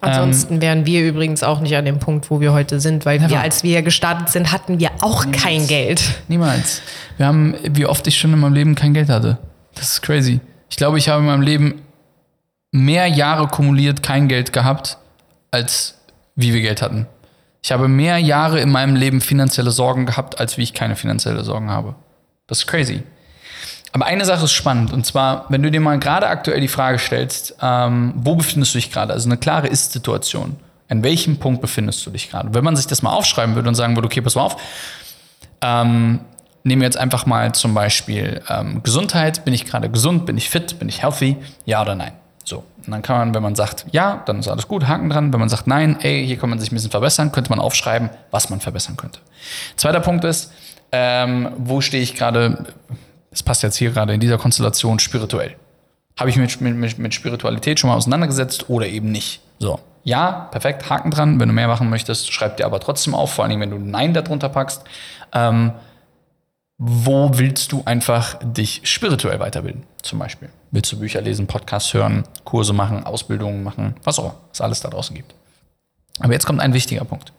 Ansonsten 0.00 0.60
wären 0.60 0.86
wir 0.86 1.06
übrigens 1.06 1.42
auch 1.42 1.60
nicht 1.60 1.76
an 1.76 1.84
dem 1.84 1.98
Punkt, 1.98 2.30
wo 2.30 2.40
wir 2.40 2.52
heute 2.52 2.80
sind, 2.80 3.06
weil 3.06 3.20
wir, 3.28 3.40
als 3.40 3.62
wir 3.62 3.82
gestartet 3.82 4.28
sind, 4.28 4.52
hatten 4.52 4.78
wir 4.80 4.90
auch 5.00 5.26
kein 5.32 5.66
Geld. 5.66 6.02
Niemals. 6.28 6.82
Wir 7.16 7.26
haben, 7.26 7.54
wie 7.62 7.86
oft 7.86 8.06
ich 8.06 8.18
schon 8.18 8.32
in 8.32 8.40
meinem 8.40 8.54
Leben 8.54 8.74
kein 8.74 8.94
Geld 8.94 9.08
hatte. 9.08 9.38
Das 9.74 9.92
ist 9.92 10.02
crazy. 10.02 10.40
Ich 10.68 10.76
glaube, 10.76 10.98
ich 10.98 11.08
habe 11.08 11.20
in 11.20 11.26
meinem 11.26 11.42
Leben 11.42 11.82
mehr 12.72 13.06
Jahre 13.06 13.46
kumuliert 13.46 14.02
kein 14.02 14.28
Geld 14.28 14.52
gehabt, 14.52 14.98
als 15.50 15.94
wie 16.34 16.52
wir 16.52 16.60
Geld 16.60 16.82
hatten. 16.82 17.06
Ich 17.62 17.72
habe 17.72 17.88
mehr 17.88 18.18
Jahre 18.18 18.60
in 18.60 18.70
meinem 18.70 18.96
Leben 18.96 19.20
finanzielle 19.20 19.70
Sorgen 19.70 20.04
gehabt, 20.04 20.38
als 20.38 20.58
wie 20.58 20.62
ich 20.62 20.74
keine 20.74 20.96
finanzielle 20.96 21.44
Sorgen 21.44 21.70
habe. 21.70 21.94
Das 22.46 22.58
ist 22.58 22.66
crazy. 22.66 23.02
Aber 23.94 24.06
eine 24.06 24.24
Sache 24.24 24.44
ist 24.46 24.52
spannend, 24.52 24.92
und 24.92 25.06
zwar, 25.06 25.46
wenn 25.50 25.62
du 25.62 25.70
dir 25.70 25.80
mal 25.80 26.00
gerade 26.00 26.26
aktuell 26.26 26.60
die 26.60 26.66
Frage 26.66 26.98
stellst, 26.98 27.54
ähm, 27.62 28.12
wo 28.16 28.34
befindest 28.34 28.74
du 28.74 28.78
dich 28.78 28.90
gerade? 28.90 29.12
Also 29.12 29.28
eine 29.28 29.36
klare 29.36 29.68
Ist-Situation. 29.68 30.56
An 30.88 31.04
welchem 31.04 31.36
Punkt 31.36 31.60
befindest 31.60 32.04
du 32.04 32.10
dich 32.10 32.28
gerade? 32.28 32.52
Wenn 32.52 32.64
man 32.64 32.74
sich 32.74 32.88
das 32.88 33.02
mal 33.02 33.12
aufschreiben 33.12 33.54
würde 33.54 33.68
und 33.68 33.76
sagen 33.76 33.94
würde, 33.96 34.06
okay, 34.06 34.20
pass 34.20 34.34
mal 34.34 34.42
auf, 34.42 34.56
ähm, 35.60 36.18
nehmen 36.64 36.82
wir 36.82 36.86
jetzt 36.86 36.96
einfach 36.96 37.24
mal 37.24 37.52
zum 37.52 37.72
Beispiel 37.72 38.42
ähm, 38.48 38.82
Gesundheit. 38.82 39.44
Bin 39.44 39.54
ich 39.54 39.64
gerade 39.64 39.88
gesund? 39.88 40.26
Bin 40.26 40.36
ich 40.36 40.50
fit? 40.50 40.76
Bin 40.80 40.88
ich 40.88 41.00
healthy? 41.00 41.36
Ja 41.64 41.80
oder 41.80 41.94
nein? 41.94 42.14
So. 42.42 42.64
Und 42.84 42.90
dann 42.90 43.02
kann 43.02 43.18
man, 43.18 43.34
wenn 43.36 43.44
man 43.44 43.54
sagt 43.54 43.86
ja, 43.92 44.24
dann 44.26 44.40
ist 44.40 44.48
alles 44.48 44.66
gut, 44.66 44.88
Haken 44.88 45.08
dran. 45.08 45.32
Wenn 45.32 45.38
man 45.38 45.48
sagt 45.48 45.68
nein, 45.68 45.98
ey, 46.00 46.26
hier 46.26 46.36
kann 46.36 46.50
man 46.50 46.58
sich 46.58 46.72
ein 46.72 46.74
bisschen 46.74 46.90
verbessern, 46.90 47.30
könnte 47.30 47.50
man 47.50 47.60
aufschreiben, 47.60 48.10
was 48.32 48.50
man 48.50 48.58
verbessern 48.58 48.96
könnte. 48.96 49.20
Zweiter 49.76 50.00
Punkt 50.00 50.24
ist, 50.24 50.52
ähm, 50.90 51.52
wo 51.58 51.80
stehe 51.80 52.02
ich 52.02 52.16
gerade, 52.16 52.66
das 53.34 53.42
passt 53.42 53.64
jetzt 53.64 53.76
hier 53.76 53.90
gerade 53.90 54.14
in 54.14 54.20
dieser 54.20 54.38
Konstellation 54.38 55.00
spirituell. 55.00 55.56
Habe 56.16 56.30
ich 56.30 56.36
mich 56.36 56.60
mit, 56.60 56.76
mit, 56.76 56.98
mit 56.98 57.14
Spiritualität 57.14 57.80
schon 57.80 57.90
mal 57.90 57.96
auseinandergesetzt 57.96 58.70
oder 58.70 58.86
eben 58.86 59.10
nicht? 59.10 59.40
So. 59.58 59.80
Ja, 60.04 60.48
perfekt, 60.52 60.88
Haken 60.88 61.10
dran. 61.10 61.40
Wenn 61.40 61.48
du 61.48 61.54
mehr 61.54 61.66
machen 61.66 61.90
möchtest, 61.90 62.32
schreib 62.32 62.58
dir 62.58 62.64
aber 62.64 62.78
trotzdem 62.78 63.12
auf, 63.12 63.32
vor 63.32 63.44
allem 63.44 63.58
wenn 63.58 63.70
du 63.70 63.78
Nein 63.78 64.14
darunter 64.14 64.48
packst. 64.48 64.84
Ähm, 65.32 65.72
wo 66.78 67.36
willst 67.36 67.72
du 67.72 67.82
einfach 67.86 68.38
dich 68.40 68.82
spirituell 68.84 69.40
weiterbilden? 69.40 69.82
Zum 70.02 70.20
Beispiel. 70.20 70.50
Willst 70.70 70.92
du 70.92 71.00
Bücher 71.00 71.20
lesen, 71.20 71.48
Podcasts 71.48 71.92
hören, 71.92 72.22
Kurse 72.44 72.72
machen, 72.72 73.02
Ausbildungen 73.02 73.64
machen, 73.64 73.96
was 74.04 74.20
auch 74.20 74.26
immer, 74.26 74.40
was 74.50 74.60
alles 74.60 74.80
da 74.80 74.90
draußen 74.90 75.16
gibt. 75.16 75.34
Aber 76.20 76.32
jetzt 76.32 76.46
kommt 76.46 76.60
ein 76.60 76.72
wichtiger 76.72 77.04
Punkt. 77.04 77.32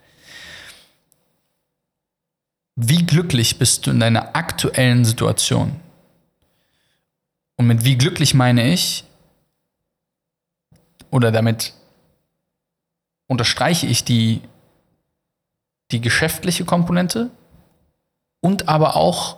Wie 2.76 3.06
glücklich 3.06 3.58
bist 3.58 3.88
du 3.88 3.92
in 3.92 4.02
deiner 4.02 4.36
aktuellen 4.36 5.06
Situation? 5.06 5.80
Und 7.58 7.68
mit 7.68 7.84
wie 7.86 7.98
glücklich 7.98 8.34
meine 8.34 8.72
ich, 8.72 9.06
oder 11.10 11.32
damit 11.32 11.74
unterstreiche 13.28 13.88
ich 13.88 14.04
die, 14.04 14.42
die 15.92 16.02
geschäftliche 16.02 16.66
Komponente 16.66 17.32
und 18.42 18.68
aber 18.68 18.96
auch 18.96 19.38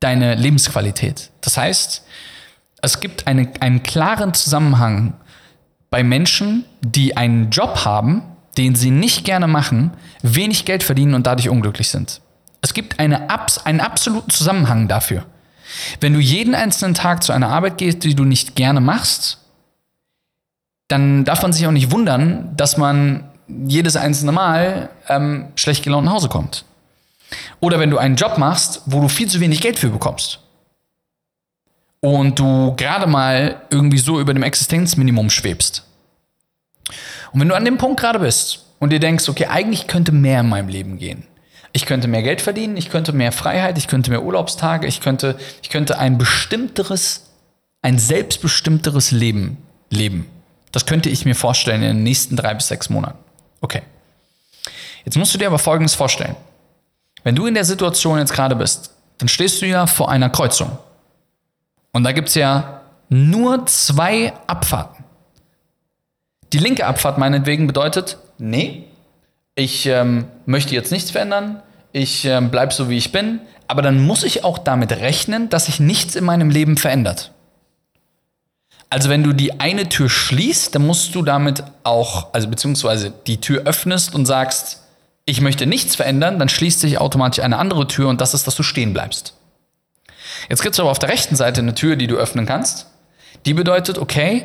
deine 0.00 0.34
Lebensqualität. 0.34 1.30
Das 1.40 1.56
heißt, 1.56 2.04
es 2.82 3.00
gibt 3.00 3.26
eine, 3.26 3.52
einen 3.60 3.82
klaren 3.82 4.34
Zusammenhang 4.34 5.14
bei 5.90 6.02
Menschen, 6.02 6.64
die 6.80 7.16
einen 7.16 7.50
Job 7.50 7.84
haben, 7.84 8.22
den 8.56 8.74
sie 8.74 8.90
nicht 8.90 9.24
gerne 9.24 9.46
machen, 9.46 9.92
wenig 10.22 10.64
Geld 10.64 10.82
verdienen 10.82 11.14
und 11.14 11.26
dadurch 11.26 11.48
unglücklich 11.48 11.88
sind. 11.88 12.20
Es 12.62 12.74
gibt 12.74 12.98
eine, 12.98 13.28
einen 13.64 13.80
absoluten 13.80 14.30
Zusammenhang 14.30 14.88
dafür. 14.88 15.24
Wenn 16.00 16.14
du 16.14 16.20
jeden 16.20 16.54
einzelnen 16.54 16.94
Tag 16.94 17.22
zu 17.22 17.32
einer 17.32 17.48
Arbeit 17.48 17.78
gehst, 17.78 18.04
die 18.04 18.14
du 18.14 18.24
nicht 18.24 18.56
gerne 18.56 18.80
machst, 18.80 19.38
dann 20.88 21.24
darf 21.24 21.42
man 21.42 21.52
sich 21.52 21.66
auch 21.66 21.72
nicht 21.72 21.90
wundern, 21.90 22.52
dass 22.56 22.76
man 22.76 23.30
jedes 23.66 23.96
einzelne 23.96 24.32
Mal 24.32 24.90
ähm, 25.08 25.48
schlecht 25.54 25.84
gelaunt 25.84 26.06
nach 26.06 26.14
Hause 26.14 26.28
kommt. 26.28 26.64
Oder 27.60 27.78
wenn 27.78 27.90
du 27.90 27.98
einen 27.98 28.16
Job 28.16 28.38
machst, 28.38 28.82
wo 28.86 29.00
du 29.00 29.08
viel 29.08 29.28
zu 29.28 29.40
wenig 29.40 29.60
Geld 29.60 29.78
für 29.78 29.90
bekommst. 29.90 30.40
Und 32.00 32.38
du 32.38 32.74
gerade 32.76 33.06
mal 33.06 33.60
irgendwie 33.70 33.98
so 33.98 34.20
über 34.20 34.32
dem 34.32 34.42
Existenzminimum 34.42 35.30
schwebst. 35.30 35.84
Und 37.32 37.40
wenn 37.40 37.48
du 37.48 37.54
an 37.54 37.64
dem 37.64 37.78
Punkt 37.78 38.00
gerade 38.00 38.18
bist 38.18 38.64
und 38.78 38.90
dir 38.90 39.00
denkst, 39.00 39.28
okay, 39.28 39.46
eigentlich 39.46 39.86
könnte 39.86 40.10
mehr 40.10 40.40
in 40.40 40.48
meinem 40.48 40.68
Leben 40.68 40.98
gehen. 40.98 41.26
Ich 41.72 41.86
könnte 41.86 42.08
mehr 42.08 42.22
Geld 42.22 42.40
verdienen, 42.40 42.76
ich 42.76 42.90
könnte 42.90 43.12
mehr 43.12 43.32
Freiheit, 43.32 43.78
ich 43.78 43.86
könnte 43.86 44.10
mehr 44.10 44.22
Urlaubstage, 44.22 44.86
ich 44.86 45.00
könnte, 45.00 45.38
ich 45.62 45.70
könnte 45.70 45.98
ein 45.98 46.18
bestimmteres, 46.18 47.30
ein 47.82 47.98
selbstbestimmteres 47.98 49.12
Leben 49.12 49.58
leben. 49.88 50.26
Das 50.72 50.86
könnte 50.86 51.08
ich 51.08 51.24
mir 51.24 51.34
vorstellen 51.34 51.82
in 51.82 51.96
den 51.96 52.02
nächsten 52.02 52.36
drei 52.36 52.54
bis 52.54 52.68
sechs 52.68 52.90
Monaten. 52.90 53.18
Okay. 53.60 53.82
Jetzt 55.04 55.16
musst 55.16 55.32
du 55.34 55.38
dir 55.38 55.46
aber 55.46 55.58
Folgendes 55.58 55.94
vorstellen. 55.94 56.36
Wenn 57.22 57.34
du 57.34 57.46
in 57.46 57.54
der 57.54 57.64
Situation 57.64 58.18
jetzt 58.18 58.32
gerade 58.32 58.56
bist, 58.56 58.92
dann 59.18 59.28
stehst 59.28 59.60
du 59.62 59.66
ja 59.66 59.86
vor 59.86 60.10
einer 60.10 60.30
Kreuzung. 60.30 60.78
Und 61.92 62.04
da 62.04 62.12
gibt 62.12 62.28
es 62.28 62.34
ja 62.34 62.80
nur 63.08 63.66
zwei 63.66 64.32
Abfahrten. 64.46 65.04
Die 66.52 66.58
linke 66.58 66.86
Abfahrt 66.86 67.18
meinetwegen 67.18 67.66
bedeutet, 67.66 68.18
nee, 68.38 68.84
ich 69.54 69.86
ähm, 69.86 70.26
möchte 70.46 70.74
jetzt 70.74 70.92
nichts 70.92 71.10
verändern, 71.10 71.62
ich 71.92 72.24
ähm, 72.24 72.50
bleib 72.50 72.72
so 72.72 72.88
wie 72.88 72.96
ich 72.96 73.12
bin, 73.12 73.40
aber 73.66 73.82
dann 73.82 74.00
muss 74.04 74.24
ich 74.24 74.44
auch 74.44 74.58
damit 74.58 74.92
rechnen, 74.92 75.48
dass 75.48 75.66
sich 75.66 75.80
nichts 75.80 76.16
in 76.16 76.24
meinem 76.24 76.50
Leben 76.50 76.76
verändert. 76.76 77.32
Also 78.88 79.08
wenn 79.08 79.22
du 79.22 79.32
die 79.32 79.60
eine 79.60 79.88
Tür 79.88 80.08
schließt, 80.08 80.74
dann 80.74 80.84
musst 80.84 81.14
du 81.14 81.22
damit 81.22 81.62
auch, 81.84 82.34
also 82.34 82.48
beziehungsweise 82.48 83.12
die 83.26 83.40
Tür 83.40 83.62
öffnest 83.64 84.14
und 84.14 84.26
sagst, 84.26 84.82
ich 85.24 85.40
möchte 85.40 85.66
nichts 85.66 85.94
verändern, 85.94 86.40
dann 86.40 86.48
schließt 86.48 86.80
sich 86.80 86.98
automatisch 86.98 87.44
eine 87.44 87.58
andere 87.58 87.86
Tür 87.86 88.08
und 88.08 88.20
das 88.20 88.34
ist, 88.34 88.48
dass 88.48 88.56
du 88.56 88.64
stehen 88.64 88.92
bleibst. 88.92 89.34
Jetzt 90.48 90.62
gibt 90.62 90.74
es 90.74 90.80
aber 90.80 90.90
auf 90.90 90.98
der 90.98 91.08
rechten 91.08 91.36
Seite 91.36 91.60
eine 91.60 91.74
Tür, 91.74 91.94
die 91.94 92.08
du 92.08 92.16
öffnen 92.16 92.46
kannst. 92.46 92.89
Die 93.46 93.54
bedeutet, 93.54 93.98
okay, 93.98 94.44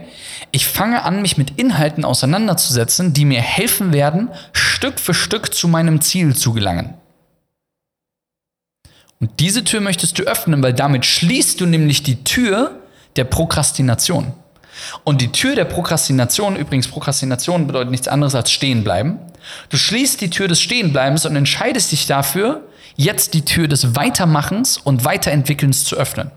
ich 0.51 0.67
fange 0.67 1.03
an, 1.03 1.21
mich 1.21 1.37
mit 1.37 1.59
Inhalten 1.59 2.05
auseinanderzusetzen, 2.05 3.13
die 3.13 3.25
mir 3.25 3.41
helfen 3.41 3.91
werden, 3.91 4.29
Stück 4.53 4.99
für 4.99 5.13
Stück 5.13 5.53
zu 5.53 5.67
meinem 5.67 6.01
Ziel 6.01 6.35
zu 6.35 6.53
gelangen. 6.53 6.93
Und 9.19 9.39
diese 9.39 9.63
Tür 9.63 9.81
möchtest 9.81 10.19
du 10.19 10.23
öffnen, 10.23 10.61
weil 10.61 10.73
damit 10.73 11.05
schließt 11.05 11.59
du 11.59 11.65
nämlich 11.65 12.03
die 12.03 12.23
Tür 12.23 12.79
der 13.15 13.23
Prokrastination. 13.23 14.33
Und 15.03 15.21
die 15.21 15.31
Tür 15.31 15.55
der 15.55 15.65
Prokrastination, 15.65 16.55
übrigens 16.55 16.87
Prokrastination 16.87 17.67
bedeutet 17.67 17.91
nichts 17.91 18.07
anderes 18.07 18.35
als 18.35 18.51
stehen 18.51 18.83
bleiben. 18.83 19.19
Du 19.69 19.77
schließt 19.77 20.19
die 20.21 20.29
Tür 20.29 20.47
des 20.47 20.61
Stehenbleibens 20.61 21.25
und 21.25 21.35
entscheidest 21.35 21.91
dich 21.91 22.07
dafür, 22.07 22.67
jetzt 22.95 23.33
die 23.33 23.45
Tür 23.45 23.67
des 23.67 23.95
Weitermachens 23.95 24.77
und 24.77 25.05
Weiterentwickelns 25.05 25.85
zu 25.85 25.95
öffnen. 25.95 26.31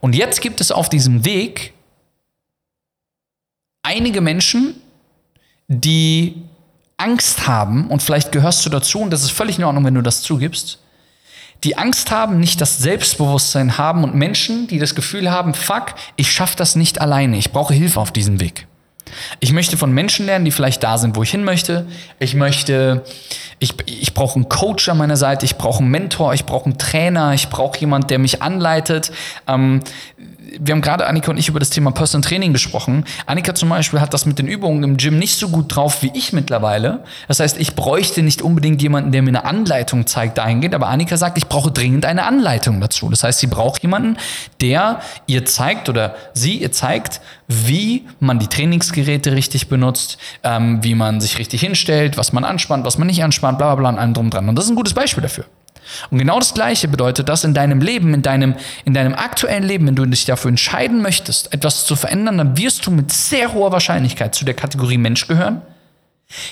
Und 0.00 0.14
jetzt 0.14 0.40
gibt 0.40 0.60
es 0.60 0.70
auf 0.70 0.88
diesem 0.88 1.24
Weg 1.24 1.72
einige 3.82 4.20
Menschen, 4.20 4.74
die 5.68 6.42
Angst 6.96 7.46
haben, 7.46 7.88
und 7.88 8.02
vielleicht 8.02 8.32
gehörst 8.32 8.64
du 8.64 8.70
dazu, 8.70 9.00
und 9.00 9.10
das 9.10 9.22
ist 9.22 9.30
völlig 9.30 9.58
in 9.58 9.64
Ordnung, 9.64 9.84
wenn 9.84 9.94
du 9.94 10.02
das 10.02 10.22
zugibst, 10.22 10.80
die 11.64 11.76
Angst 11.78 12.10
haben, 12.10 12.38
nicht 12.38 12.60
das 12.60 12.78
Selbstbewusstsein 12.78 13.78
haben 13.78 14.04
und 14.04 14.14
Menschen, 14.14 14.66
die 14.66 14.78
das 14.78 14.94
Gefühl 14.94 15.30
haben, 15.30 15.54
fuck, 15.54 15.94
ich 16.16 16.30
schaffe 16.30 16.56
das 16.56 16.76
nicht 16.76 17.00
alleine, 17.00 17.38
ich 17.38 17.52
brauche 17.52 17.74
Hilfe 17.74 18.00
auf 18.00 18.12
diesem 18.12 18.40
Weg. 18.40 18.66
Ich 19.40 19.52
möchte 19.52 19.76
von 19.76 19.92
Menschen 19.92 20.26
lernen, 20.26 20.44
die 20.44 20.50
vielleicht 20.50 20.82
da 20.82 20.98
sind, 20.98 21.16
wo 21.16 21.22
ich 21.22 21.30
hin 21.30 21.44
möchte. 21.44 21.86
Ich 22.18 22.34
möchte, 22.34 23.04
ich, 23.58 23.74
ich 23.86 24.14
brauche 24.14 24.36
einen 24.36 24.48
Coach 24.48 24.88
an 24.88 24.98
meiner 24.98 25.16
Seite, 25.16 25.44
ich 25.44 25.56
brauche 25.56 25.80
einen 25.80 25.90
Mentor, 25.90 26.34
ich 26.34 26.44
brauche 26.44 26.66
einen 26.66 26.78
Trainer, 26.78 27.32
ich 27.34 27.48
brauche 27.48 27.78
jemand, 27.78 28.10
der 28.10 28.18
mich 28.18 28.42
anleitet. 28.42 29.12
Ähm, 29.46 29.80
wir 30.60 30.72
haben 30.72 30.80
gerade 30.80 31.06
Annika 31.06 31.30
und 31.30 31.38
ich 31.38 31.48
über 31.48 31.58
das 31.58 31.70
Thema 31.70 31.90
Personal 31.90 32.26
Training 32.26 32.52
gesprochen. 32.52 33.04
Annika 33.26 33.54
zum 33.54 33.68
Beispiel 33.68 34.00
hat 34.00 34.14
das 34.14 34.26
mit 34.26 34.38
den 34.38 34.46
Übungen 34.46 34.82
im 34.82 34.96
Gym 34.96 35.18
nicht 35.18 35.38
so 35.38 35.48
gut 35.48 35.74
drauf 35.74 36.02
wie 36.02 36.10
ich 36.14 36.32
mittlerweile. 36.32 37.04
Das 37.28 37.40
heißt, 37.40 37.58
ich 37.58 37.74
bräuchte 37.74 38.22
nicht 38.22 38.42
unbedingt 38.42 38.82
jemanden, 38.82 39.12
der 39.12 39.22
mir 39.22 39.28
eine 39.28 39.44
Anleitung 39.44 40.06
zeigt 40.06 40.38
dahingehend, 40.38 40.74
aber 40.74 40.88
Annika 40.88 41.16
sagt, 41.16 41.38
ich 41.38 41.46
brauche 41.46 41.70
dringend 41.70 42.04
eine 42.04 42.24
Anleitung 42.24 42.80
dazu. 42.80 43.08
Das 43.08 43.22
heißt, 43.22 43.40
sie 43.40 43.46
braucht 43.46 43.82
jemanden, 43.82 44.16
der 44.60 45.00
ihr 45.26 45.44
zeigt 45.44 45.88
oder 45.88 46.14
sie 46.32 46.56
ihr 46.56 46.72
zeigt, 46.72 47.20
wie 47.48 48.04
man 48.20 48.38
die 48.38 48.48
Trainingsgeräte 48.48 49.32
richtig 49.32 49.68
benutzt, 49.68 50.18
ähm, 50.42 50.82
wie 50.82 50.94
man 50.94 51.20
sich 51.20 51.38
richtig 51.38 51.60
hinstellt, 51.60 52.16
was 52.16 52.32
man 52.32 52.44
anspannt, 52.44 52.84
was 52.84 52.98
man 52.98 53.06
nicht 53.06 53.22
anspannt, 53.22 53.58
bla 53.58 53.74
bla 53.74 53.80
bla 53.80 53.88
und 53.90 53.98
allem 53.98 54.14
drum 54.14 54.30
dran. 54.30 54.48
Und 54.48 54.56
das 54.56 54.64
ist 54.64 54.70
ein 54.70 54.76
gutes 54.76 54.94
Beispiel 54.94 55.22
dafür. 55.22 55.44
Und 56.10 56.18
genau 56.18 56.38
das 56.38 56.54
Gleiche 56.54 56.88
bedeutet 56.88 57.28
das 57.28 57.44
in 57.44 57.54
deinem 57.54 57.80
Leben, 57.80 58.14
in 58.14 58.22
deinem, 58.22 58.54
in 58.84 58.94
deinem 58.94 59.14
aktuellen 59.14 59.64
Leben, 59.64 59.86
wenn 59.86 59.94
du 59.94 60.06
dich 60.06 60.24
dafür 60.24 60.48
entscheiden 60.48 61.02
möchtest, 61.02 61.52
etwas 61.52 61.86
zu 61.86 61.96
verändern, 61.96 62.38
dann 62.38 62.56
wirst 62.56 62.86
du 62.86 62.90
mit 62.90 63.12
sehr 63.12 63.52
hoher 63.52 63.72
Wahrscheinlichkeit 63.72 64.34
zu 64.34 64.44
der 64.44 64.54
Kategorie 64.54 64.98
Mensch 64.98 65.26
gehören, 65.26 65.62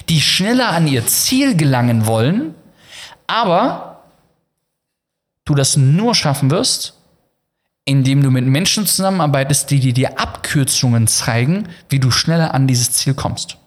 die 0.08 0.20
schneller 0.20 0.70
an 0.70 0.86
ihr 0.86 1.06
Ziel 1.06 1.56
gelangen 1.56 2.06
wollen, 2.06 2.54
aber 3.26 4.02
du 5.44 5.54
das 5.54 5.76
nur 5.76 6.14
schaffen 6.14 6.50
wirst, 6.50 6.94
indem 7.84 8.22
du 8.22 8.30
mit 8.30 8.46
Menschen 8.46 8.86
zusammenarbeitest, 8.86 9.70
die 9.70 9.92
dir 9.92 10.18
Abkürzungen 10.18 11.06
zeigen, 11.06 11.68
wie 11.90 12.00
du 12.00 12.10
schneller 12.10 12.54
an 12.54 12.66
dieses 12.66 12.92
Ziel 12.92 13.14
kommst. 13.14 13.58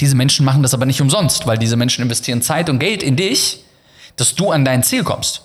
Diese 0.00 0.16
Menschen 0.16 0.46
machen 0.46 0.62
das 0.62 0.74
aber 0.74 0.86
nicht 0.86 1.00
umsonst, 1.00 1.46
weil 1.46 1.58
diese 1.58 1.76
Menschen 1.76 2.02
investieren 2.02 2.40
Zeit 2.40 2.70
und 2.70 2.78
Geld 2.78 3.02
in 3.02 3.16
dich, 3.16 3.64
dass 4.20 4.34
du 4.34 4.50
an 4.50 4.64
dein 4.64 4.82
Ziel 4.82 5.04
kommst. 5.04 5.42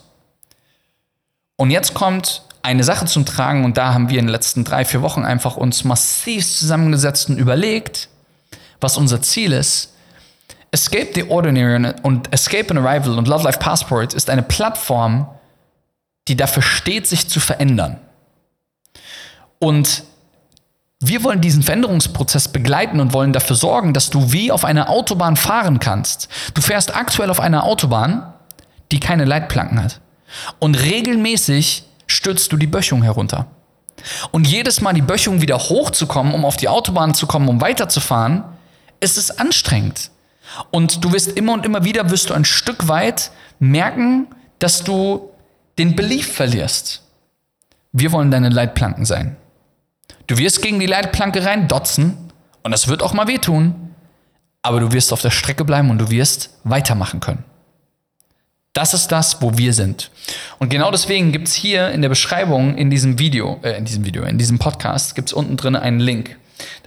Und 1.56 1.72
jetzt 1.72 1.94
kommt 1.94 2.44
eine 2.62 2.84
Sache 2.84 3.06
zum 3.06 3.26
Tragen 3.26 3.66
und 3.66 3.78
da 3.78 3.94
haben 3.94 4.10
wir 4.10 4.20
in 4.20 4.26
den 4.26 4.32
letzten 4.32 4.64
drei, 4.64 4.86
vier 4.86 5.02
Wochen 5.02 5.26
einfach 5.26 5.58
uns 5.58 5.84
massiv 5.84 6.46
zusammengesetzt 6.46 7.30
und 7.30 7.38
überlegt, 7.38 8.10
was 8.80 8.98
unser 8.98 9.22
Ziel 9.22 9.52
ist. 9.52 9.94
Escape 10.72 11.12
the 11.14 11.30
Ordinary 11.30 11.94
und 12.02 12.34
Escape 12.34 12.72
and 12.72 12.80
Arrival 12.80 13.18
und 13.18 13.28
Love 13.28 13.44
Life 13.44 13.60
Passport 13.60 14.14
ist 14.14 14.30
eine 14.30 14.42
Plattform, 14.42 15.28
die 16.28 16.36
dafür 16.36 16.64
steht, 16.64 17.06
sich 17.06 17.30
zu 17.30 17.40
verändern. 17.40 18.00
Und 19.60 20.04
wir 21.00 21.24
wollen 21.24 21.42
diesen 21.42 21.64
Veränderungsprozess 21.64 22.48
begleiten 22.48 23.00
und 23.02 23.14
wollen 23.14 23.34
dafür 23.34 23.58
sorgen, 23.58 23.94
dass 23.94 24.10
du 24.10 24.32
wie 24.32 24.52
auf 24.52 24.64
einer 24.64 24.90
Autobahn 24.90 25.36
fahren 25.36 25.80
kannst. 25.80 26.30
Du 26.54 26.62
fährst 26.62 26.96
aktuell 26.96 27.30
auf 27.30 27.42
einer 27.42 27.66
Autobahn, 27.66 28.33
die 28.94 29.00
keine 29.00 29.26
Leitplanken 29.26 29.84
hat. 29.84 30.00
Und 30.60 30.76
regelmäßig 30.76 31.84
stürzt 32.06 32.52
du 32.52 32.58
die 32.58 32.68
Böschung 32.68 33.02
herunter. 33.02 33.48
Und 34.32 34.48
jedes 34.48 34.82
Mal 34.82 34.94
die 34.94 35.02
Böschung 35.02 35.42
wieder 35.42 35.58
hochzukommen, 35.58 36.34
um 36.34 36.46
auf 36.46 36.58
die 36.58 36.70
Autobahn 36.70 37.14
zu 37.14 37.26
kommen, 37.26 37.50
um 37.50 37.60
weiterzufahren, 37.60 38.44
ist 39.00 39.18
es 39.18 39.38
anstrengend. 39.40 40.12
Und 40.70 41.04
du 41.04 41.12
wirst 41.12 41.32
immer 41.32 41.54
und 41.54 41.66
immer 41.66 41.84
wieder, 41.84 42.12
wirst 42.12 42.30
du 42.30 42.36
ein 42.36 42.46
Stück 42.46 42.88
weit 42.88 43.32
merken, 43.60 44.28
dass 44.60 44.84
du 44.84 45.32
den 45.80 45.96
Belief 45.96 46.32
verlierst. 46.32 47.02
Wir 47.92 48.12
wollen 48.12 48.30
deine 48.30 48.50
Leitplanken 48.50 49.06
sein. 49.06 49.38
Du 50.28 50.38
wirst 50.38 50.62
gegen 50.62 50.80
die 50.80 50.86
Leitplanke 50.86 51.44
rein 51.44 51.68
dotzen 51.68 52.18
und 52.62 52.72
das 52.72 52.88
wird 52.88 53.02
auch 53.02 53.14
mal 53.14 53.28
wehtun, 53.28 53.96
aber 54.62 54.80
du 54.80 54.92
wirst 54.92 55.12
auf 55.12 55.22
der 55.22 55.32
Strecke 55.32 55.66
bleiben 55.66 55.90
und 55.90 55.98
du 55.98 56.10
wirst 56.12 56.52
weitermachen 56.64 57.20
können. 57.20 57.44
Das 58.74 58.96
ist 58.96 59.12
das, 59.12 59.40
wo 59.40 59.56
wir 59.56 59.72
sind. 59.72 60.10
Und 60.58 60.70
genau 60.70 60.90
deswegen 60.90 61.32
gibt 61.32 61.48
es 61.48 61.54
hier 61.54 61.90
in 61.90 62.02
der 62.02 62.10
Beschreibung 62.10 62.76
in 62.76 62.90
diesem 62.90 63.20
Video, 63.20 63.60
äh, 63.62 63.78
in 63.78 63.86
diesem 63.86 64.04
Video, 64.04 64.24
in 64.24 64.40
diesem 64.40 64.58
Podcast, 64.58 65.14
gibt 65.14 65.30
es 65.30 65.34
unten 65.34 65.58
drin 65.58 65.76
einen 65.76 66.00
Link. 66.00 66.38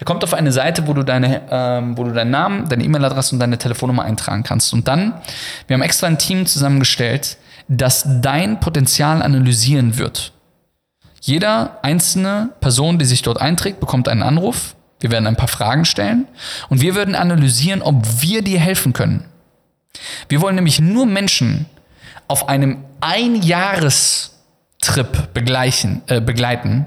Der 0.01 0.05
kommt 0.05 0.25
auf 0.25 0.35
eine 0.35 0.51
Seite, 0.51 0.89
wo 0.89 0.95
du, 0.95 1.05
deine, 1.05 1.43
ähm, 1.49 1.97
wo 1.97 2.03
du 2.03 2.13
deinen 2.13 2.33
Namen, 2.33 2.69
deine 2.69 2.83
E-Mail-Adresse 2.83 3.37
und 3.37 3.39
deine 3.39 3.59
Telefonnummer 3.59 4.03
eintragen 4.03 4.43
kannst. 4.43 4.73
Und 4.73 4.89
dann, 4.89 5.15
wir 5.69 5.75
haben 5.75 5.83
extra 5.83 6.09
ein 6.09 6.19
Team 6.19 6.47
zusammengestellt, 6.47 7.37
das 7.69 8.05
dein 8.21 8.59
Potenzial 8.59 9.23
analysieren 9.23 9.97
wird. 9.97 10.33
Jeder 11.21 11.79
einzelne 11.83 12.51
Person, 12.61 12.99
die 12.99 13.05
sich 13.05 13.23
dort 13.23 13.41
einträgt, 13.41 13.79
bekommt 13.79 14.09
einen 14.09 14.25
Anruf. 14.25 14.75
Wir 14.99 15.13
werden 15.13 15.27
ein 15.29 15.37
paar 15.37 15.49
Fragen 15.49 15.85
stellen 15.85 16.27
und 16.69 16.81
wir 16.81 16.97
werden 16.97 17.15
analysieren, 17.15 17.83
ob 17.83 18.23
wir 18.23 18.43
dir 18.43 18.59
helfen 18.59 18.93
können. 18.93 19.25
Wir 20.29 20.41
wollen 20.41 20.57
nämlich 20.57 20.81
nur 20.81 21.07
Menschen 21.07 21.67
auf 22.29 22.49
einem 22.49 22.79
Einjahrestrip 23.01 25.35
begleichen, 25.35 26.03
äh, 26.07 26.21
begleiten, 26.21 26.87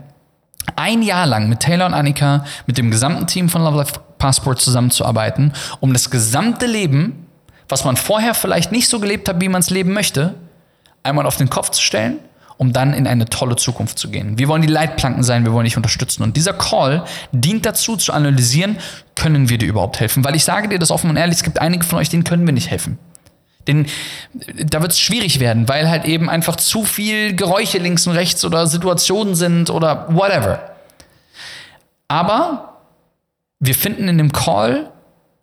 ein 0.75 1.01
Jahr 1.01 1.25
lang 1.25 1.50
mit 1.50 1.62
Taylor 1.62 1.88
und 1.88 1.93
Annika, 1.93 2.46
mit 2.67 2.77
dem 2.77 2.91
gesamten 2.91 3.25
Team 3.27 3.48
von 3.50 3.63
Love 3.63 3.77
Life 3.77 3.93
Passport 4.17 4.62
zusammenzuarbeiten, 4.62 5.53
um 5.79 5.93
das 5.93 6.12
gesamte 6.12 6.67
Leben, 6.67 7.27
was 7.67 7.86
man 7.86 7.96
vorher 7.96 8.34
vielleicht 8.34 8.72
nicht 8.72 8.89
so 8.89 9.00
gelebt 9.00 9.29
hat, 9.29 9.39
wie 9.41 9.50
man 9.50 9.62
es 9.62 9.69
leben 9.69 9.93
möchte, 9.93 10.36
einmal 11.03 11.25
auf 11.25 11.38
den 11.38 11.50
Kopf 11.50 11.69
zu 11.69 11.81
stellen, 11.81 12.17
um 12.58 12.74
dann 12.74 12.93
in 12.93 13.08
eine 13.08 13.25
tolle 13.25 13.55
Zukunft 13.55 13.98
zu 13.98 14.10
gehen. 14.10 14.38
Wir 14.38 14.50
wollen 14.50 14.62
die 14.62 14.67
Leitplanken 14.67 15.24
sein, 15.24 15.46
wir 15.46 15.53
wollen 15.53 15.63
dich 15.63 15.77
unterstützen. 15.77 16.24
Und 16.24 16.36
dieser 16.36 16.53
Call 16.53 17.05
dient 17.31 17.65
dazu, 17.65 17.96
zu 17.96 18.12
analysieren, 18.12 18.77
können 19.15 19.50
wir 19.50 19.58
dir 19.58 19.67
überhaupt 19.67 20.01
helfen? 20.01 20.25
Weil 20.25 20.36
ich 20.36 20.43
sage 20.43 20.67
dir 20.67 20.79
das 20.79 20.91
offen 20.91 21.10
und 21.10 21.15
ehrlich, 21.15 21.38
es 21.38 21.43
gibt 21.43 21.60
einige 21.60 21.86
von 21.86 22.00
euch, 22.00 22.10
denen 22.10 22.25
können 22.25 22.46
wir 22.46 22.53
nicht 22.53 22.69
helfen. 22.69 22.98
Den, 23.68 23.88
da 24.56 24.82
wird 24.82 24.94
es 24.94 25.00
schwierig 25.00 25.39
werden, 25.39 25.68
weil 25.68 25.89
halt 25.89 26.06
eben 26.06 26.30
einfach 26.30 26.56
zu 26.56 26.86
viel 26.86 27.36
Geräusche 27.36 27.78
links 27.78 28.08
und 28.08 28.13
rechts 28.13 28.44
oder 28.46 28.68
Situationen 28.68 29.36
sind 29.36 29.70
oder 29.70 30.08
whatever. 30.10 30.75
Aber 32.08 32.82
wir 33.60 33.75
finden 33.75 34.07
in 34.07 34.18
dem 34.18 34.31
Call 34.31 34.92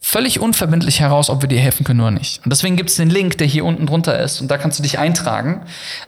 völlig 0.01 0.40
unverbindlich 0.40 1.01
heraus, 1.01 1.31
ob 1.31 1.43
wir 1.43 1.49
dir 1.49 1.59
helfen 1.59 1.85
können 1.85 2.01
oder 2.01 2.11
nicht. 2.11 2.45
Und 2.45 2.51
deswegen 2.51 2.77
gibt 2.77 2.90
es 2.90 2.97
den 2.97 3.11
Link, 3.11 3.38
der 3.38 3.47
hier 3.47 3.64
unten 3.64 3.87
drunter 3.87 4.19
ist 4.19 4.40
und 4.40 4.49
da 4.49 4.57
kannst 4.57 4.79
du 4.79 4.83
dich 4.83 4.99
eintragen. 4.99 5.62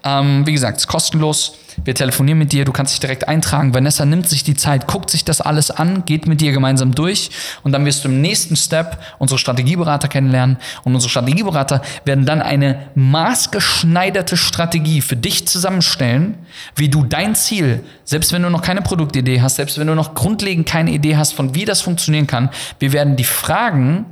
Ähm, 0.04 0.46
wie 0.46 0.52
gesagt, 0.52 0.76
es 0.76 0.84
ist 0.84 0.88
kostenlos. 0.88 1.54
Wir 1.88 1.94
telefonieren 1.94 2.38
mit 2.38 2.52
dir, 2.52 2.66
du 2.66 2.72
kannst 2.72 2.92
dich 2.92 3.00
direkt 3.00 3.28
eintragen. 3.28 3.72
Vanessa 3.72 4.04
nimmt 4.04 4.28
sich 4.28 4.44
die 4.44 4.52
Zeit, 4.52 4.86
guckt 4.86 5.08
sich 5.08 5.24
das 5.24 5.40
alles 5.40 5.70
an, 5.70 6.04
geht 6.04 6.26
mit 6.26 6.42
dir 6.42 6.52
gemeinsam 6.52 6.94
durch 6.94 7.30
und 7.62 7.72
dann 7.72 7.86
wirst 7.86 8.04
du 8.04 8.08
im 8.10 8.20
nächsten 8.20 8.56
Step 8.56 8.98
unsere 9.16 9.38
Strategieberater 9.38 10.06
kennenlernen 10.06 10.58
und 10.84 10.94
unsere 10.94 11.08
Strategieberater 11.08 11.80
werden 12.04 12.26
dann 12.26 12.42
eine 12.42 12.88
maßgeschneiderte 12.94 14.36
Strategie 14.36 15.00
für 15.00 15.16
dich 15.16 15.48
zusammenstellen, 15.48 16.34
wie 16.76 16.90
du 16.90 17.04
dein 17.04 17.34
Ziel, 17.34 17.82
selbst 18.04 18.34
wenn 18.34 18.42
du 18.42 18.50
noch 18.50 18.60
keine 18.60 18.82
Produktidee 18.82 19.40
hast, 19.40 19.56
selbst 19.56 19.78
wenn 19.78 19.86
du 19.86 19.94
noch 19.94 20.12
grundlegend 20.12 20.68
keine 20.68 20.90
Idee 20.90 21.16
hast, 21.16 21.32
von 21.32 21.54
wie 21.54 21.64
das 21.64 21.80
funktionieren 21.80 22.26
kann, 22.26 22.50
wir 22.80 22.92
werden 22.92 23.16
die 23.16 23.24
Fragen 23.24 24.04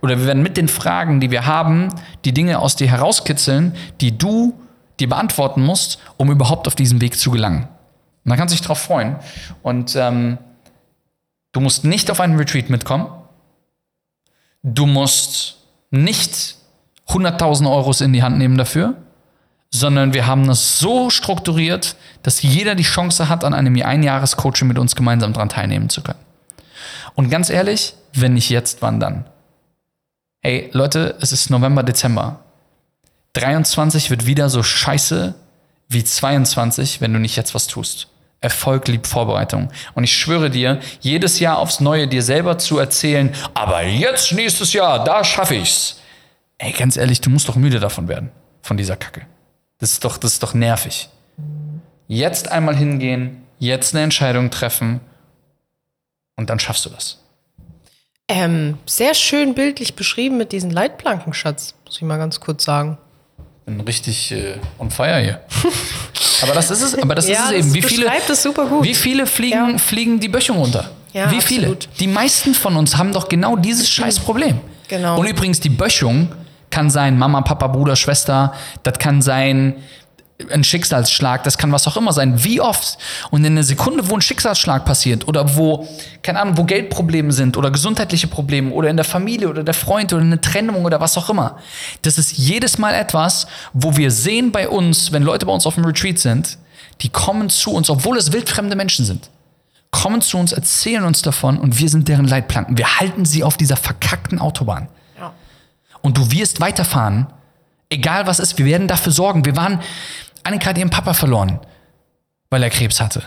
oder 0.00 0.18
wir 0.18 0.26
werden 0.26 0.42
mit 0.42 0.56
den 0.56 0.68
Fragen, 0.68 1.20
die 1.20 1.30
wir 1.30 1.44
haben, 1.44 1.90
die 2.24 2.32
Dinge 2.32 2.60
aus 2.60 2.76
dir 2.76 2.88
herauskitzeln, 2.88 3.74
die 4.00 4.16
du 4.16 4.54
dir 5.00 5.08
beantworten 5.08 5.62
musst, 5.62 5.98
um 6.16 6.30
überhaupt 6.30 6.66
auf 6.66 6.74
diesen 6.74 7.00
Weg 7.00 7.18
zu 7.18 7.30
gelangen. 7.30 7.64
Und 8.24 8.28
man 8.28 8.38
kann 8.38 8.48
sich 8.48 8.60
darauf 8.60 8.78
freuen. 8.78 9.16
Und 9.62 9.96
ähm, 9.96 10.38
du 11.52 11.60
musst 11.60 11.84
nicht 11.84 12.10
auf 12.10 12.20
einen 12.20 12.36
Retreat 12.36 12.70
mitkommen. 12.70 13.06
Du 14.62 14.86
musst 14.86 15.58
nicht 15.90 16.56
100.000 17.08 17.70
Euros 17.70 18.00
in 18.00 18.12
die 18.12 18.22
Hand 18.22 18.38
nehmen 18.38 18.56
dafür, 18.56 18.96
sondern 19.70 20.14
wir 20.14 20.26
haben 20.26 20.46
das 20.46 20.78
so 20.78 21.10
strukturiert, 21.10 21.96
dass 22.22 22.42
jeder 22.42 22.74
die 22.74 22.84
Chance 22.84 23.28
hat, 23.28 23.44
an 23.44 23.54
einem 23.54 23.80
Einjahres-Coaching 23.80 24.68
mit 24.68 24.78
uns 24.78 24.96
gemeinsam 24.96 25.32
daran 25.32 25.48
teilnehmen 25.48 25.90
zu 25.90 26.02
können. 26.02 26.18
Und 27.14 27.28
ganz 27.28 27.50
ehrlich, 27.50 27.94
wenn 28.12 28.34
nicht 28.34 28.50
jetzt, 28.50 28.82
wann 28.82 29.00
dann? 29.00 29.24
Hey 30.40 30.70
Leute, 30.72 31.16
es 31.20 31.32
ist 31.32 31.50
November, 31.50 31.82
Dezember. 31.82 32.43
23 33.34 34.10
wird 34.10 34.26
wieder 34.26 34.48
so 34.48 34.62
scheiße 34.62 35.34
wie 35.88 36.04
22, 36.04 37.00
wenn 37.00 37.12
du 37.12 37.18
nicht 37.18 37.36
jetzt 37.36 37.54
was 37.54 37.66
tust. 37.66 38.08
Erfolg 38.40 38.88
liebt 38.88 39.06
Vorbereitung. 39.06 39.70
Und 39.94 40.04
ich 40.04 40.16
schwöre 40.16 40.50
dir, 40.50 40.80
jedes 41.00 41.40
Jahr 41.40 41.58
aufs 41.58 41.80
Neue 41.80 42.08
dir 42.08 42.22
selber 42.22 42.58
zu 42.58 42.78
erzählen, 42.78 43.34
aber 43.54 43.82
jetzt 43.82 44.32
nächstes 44.32 44.72
Jahr, 44.72 45.02
da 45.02 45.24
schaffe 45.24 45.54
ich's. 45.54 46.00
Ey, 46.58 46.72
ganz 46.72 46.96
ehrlich, 46.96 47.20
du 47.20 47.30
musst 47.30 47.48
doch 47.48 47.56
müde 47.56 47.80
davon 47.80 48.06
werden, 48.06 48.30
von 48.62 48.76
dieser 48.76 48.96
Kacke. 48.96 49.22
Das 49.78 49.92
ist 49.92 50.04
doch, 50.04 50.18
das 50.18 50.34
ist 50.34 50.42
doch 50.42 50.54
nervig. 50.54 51.08
Jetzt 52.06 52.48
einmal 52.48 52.76
hingehen, 52.76 53.44
jetzt 53.58 53.94
eine 53.94 54.04
Entscheidung 54.04 54.50
treffen 54.50 55.00
und 56.36 56.50
dann 56.50 56.60
schaffst 56.60 56.84
du 56.84 56.90
das. 56.90 57.20
Ähm, 58.28 58.78
sehr 58.86 59.14
schön 59.14 59.54
bildlich 59.54 59.96
beschrieben 59.96 60.36
mit 60.36 60.52
diesen 60.52 60.70
Leitplanken, 60.70 61.34
Schatz. 61.34 61.74
Muss 61.84 61.96
ich 61.96 62.02
mal 62.02 62.18
ganz 62.18 62.40
kurz 62.40 62.64
sagen 62.64 62.98
bin 63.66 63.80
richtig 63.80 64.32
äh, 64.32 64.56
on 64.78 64.90
fire 64.90 65.20
hier. 65.20 65.40
aber 66.42 66.52
das 66.54 66.70
ist 66.70 66.82
es, 66.82 66.94
aber 66.98 67.14
das 67.14 67.28
ja, 67.28 67.44
ist 67.46 67.50
es 67.50 67.52
eben. 67.52 67.74
Wie 67.74 67.82
viele, 67.82 68.10
es 68.28 68.42
super 68.42 68.66
gut. 68.66 68.84
wie 68.84 68.94
viele 68.94 69.26
fliegen, 69.26 69.70
Ja. 69.70 69.78
fliegen 69.78 70.20
die 70.20 70.28
Böschung 70.28 70.58
runter? 70.58 70.90
Ja, 71.12 71.30
wie 71.30 71.40
viele? 71.40 71.68
absolut. 71.68 71.88
Die 72.00 72.08
meisten 72.08 72.54
von 72.54 72.76
uns 72.76 72.96
haben 72.96 73.12
doch 73.12 73.28
genau 73.28 73.56
dieses 73.56 73.88
scheiß 73.88 74.20
Problem. 74.20 74.60
Genau. 74.88 75.18
Und 75.18 75.26
übrigens, 75.26 75.60
die 75.60 75.70
Böschung 75.70 76.28
kann 76.70 76.90
sein 76.90 77.16
Mama, 77.16 77.40
Papa, 77.40 77.68
Bruder, 77.68 77.96
Schwester, 77.96 78.52
das 78.82 78.98
kann 78.98 79.22
sein 79.22 79.76
ein 80.50 80.64
Schicksalsschlag, 80.64 81.44
das 81.44 81.58
kann 81.58 81.70
was 81.70 81.86
auch 81.86 81.96
immer 81.96 82.12
sein. 82.12 82.42
Wie 82.42 82.60
oft? 82.60 82.98
Und 83.30 83.44
in 83.44 83.54
der 83.54 83.62
Sekunde, 83.62 84.08
wo 84.10 84.14
ein 84.14 84.20
Schicksalsschlag 84.20 84.84
passiert 84.84 85.28
oder 85.28 85.56
wo, 85.56 85.86
keine 86.22 86.40
Ahnung, 86.40 86.58
wo 86.58 86.64
Geldprobleme 86.64 87.32
sind 87.32 87.56
oder 87.56 87.70
gesundheitliche 87.70 88.26
Probleme 88.26 88.72
oder 88.72 88.90
in 88.90 88.96
der 88.96 89.04
Familie 89.04 89.48
oder 89.48 89.62
der 89.62 89.74
Freund 89.74 90.12
oder 90.12 90.22
eine 90.22 90.40
Trennung 90.40 90.84
oder 90.84 91.00
was 91.00 91.16
auch 91.16 91.30
immer. 91.30 91.58
Das 92.02 92.18
ist 92.18 92.32
jedes 92.32 92.78
Mal 92.78 92.94
etwas, 92.94 93.46
wo 93.72 93.96
wir 93.96 94.10
sehen 94.10 94.50
bei 94.50 94.68
uns, 94.68 95.12
wenn 95.12 95.22
Leute 95.22 95.46
bei 95.46 95.52
uns 95.52 95.66
auf 95.66 95.76
dem 95.76 95.84
Retreat 95.84 96.18
sind, 96.18 96.58
die 97.00 97.10
kommen 97.10 97.48
zu 97.48 97.72
uns, 97.72 97.88
obwohl 97.88 98.18
es 98.18 98.32
wildfremde 98.32 98.74
Menschen 98.74 99.04
sind, 99.04 99.30
kommen 99.92 100.20
zu 100.20 100.36
uns, 100.38 100.52
erzählen 100.52 101.04
uns 101.04 101.22
davon 101.22 101.58
und 101.58 101.78
wir 101.78 101.88
sind 101.88 102.08
deren 102.08 102.26
Leitplanken. 102.26 102.76
Wir 102.76 102.98
halten 102.98 103.24
sie 103.24 103.44
auf 103.44 103.56
dieser 103.56 103.76
verkackten 103.76 104.40
Autobahn. 104.40 104.88
Ja. 105.16 105.32
Und 106.02 106.18
du 106.18 106.32
wirst 106.32 106.60
weiterfahren, 106.60 107.28
egal 107.94 108.26
was 108.26 108.40
ist. 108.40 108.58
Wir 108.58 108.66
werden 108.66 108.88
dafür 108.88 109.12
sorgen. 109.12 109.44
Wir 109.44 109.56
waren, 109.56 109.80
Annika 110.44 110.70
hat 110.70 110.78
ihren 110.78 110.90
Papa 110.90 111.14
verloren, 111.14 111.58
weil 112.50 112.62
er 112.62 112.70
Krebs 112.70 113.00
hatte. 113.00 113.24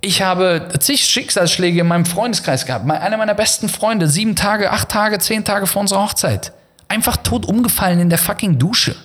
Ich 0.00 0.20
habe 0.22 0.68
zig 0.78 1.04
Schicksalsschläge 1.04 1.80
in 1.80 1.86
meinem 1.86 2.06
Freundeskreis 2.06 2.66
gehabt. 2.66 2.90
Einer 2.90 3.16
meiner 3.16 3.34
besten 3.34 3.68
Freunde, 3.68 4.08
sieben 4.08 4.36
Tage, 4.36 4.70
acht 4.70 4.88
Tage, 4.88 5.18
zehn 5.18 5.44
Tage 5.44 5.66
vor 5.66 5.80
unserer 5.80 6.02
Hochzeit. 6.02 6.52
Einfach 6.88 7.16
tot 7.16 7.46
umgefallen 7.46 8.00
in 8.00 8.10
der 8.10 8.18
fucking 8.18 8.58
Dusche. 8.58 8.96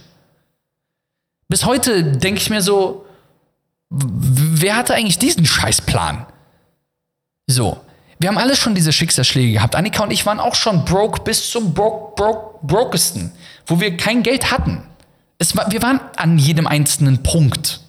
Bis 1.48 1.66
heute 1.66 2.04
denke 2.04 2.42
ich 2.42 2.50
mir 2.50 2.62
so, 2.62 3.06
wer 3.90 4.76
hatte 4.76 4.94
eigentlich 4.96 5.20
diesen 5.20 5.46
Scheißplan? 5.46 6.26
So. 7.48 7.80
Wir 8.20 8.30
haben 8.30 8.38
alle 8.38 8.56
schon 8.56 8.76
diese 8.76 8.94
Schicksalsschläge 8.94 9.54
gehabt. 9.54 9.76
Annika 9.76 10.04
und 10.04 10.12
ich 10.12 10.28
waren 10.28 10.40
auch 10.40 10.54
schon 10.54 10.86
broke 10.86 11.24
bis 11.24 11.50
zum 11.50 11.74
broke, 11.74 12.14
broke, 12.16 12.60
brokesten, 12.62 13.32
wo 13.66 13.80
wir 13.80 13.98
kein 13.98 14.22
Geld 14.22 14.52
hatten. 14.52 14.84
Es 15.42 15.58
war, 15.58 15.72
wir 15.72 15.82
waren 15.82 16.00
an 16.18 16.38
jedem 16.38 16.68
einzelnen 16.68 17.24
Punkt. 17.24 17.80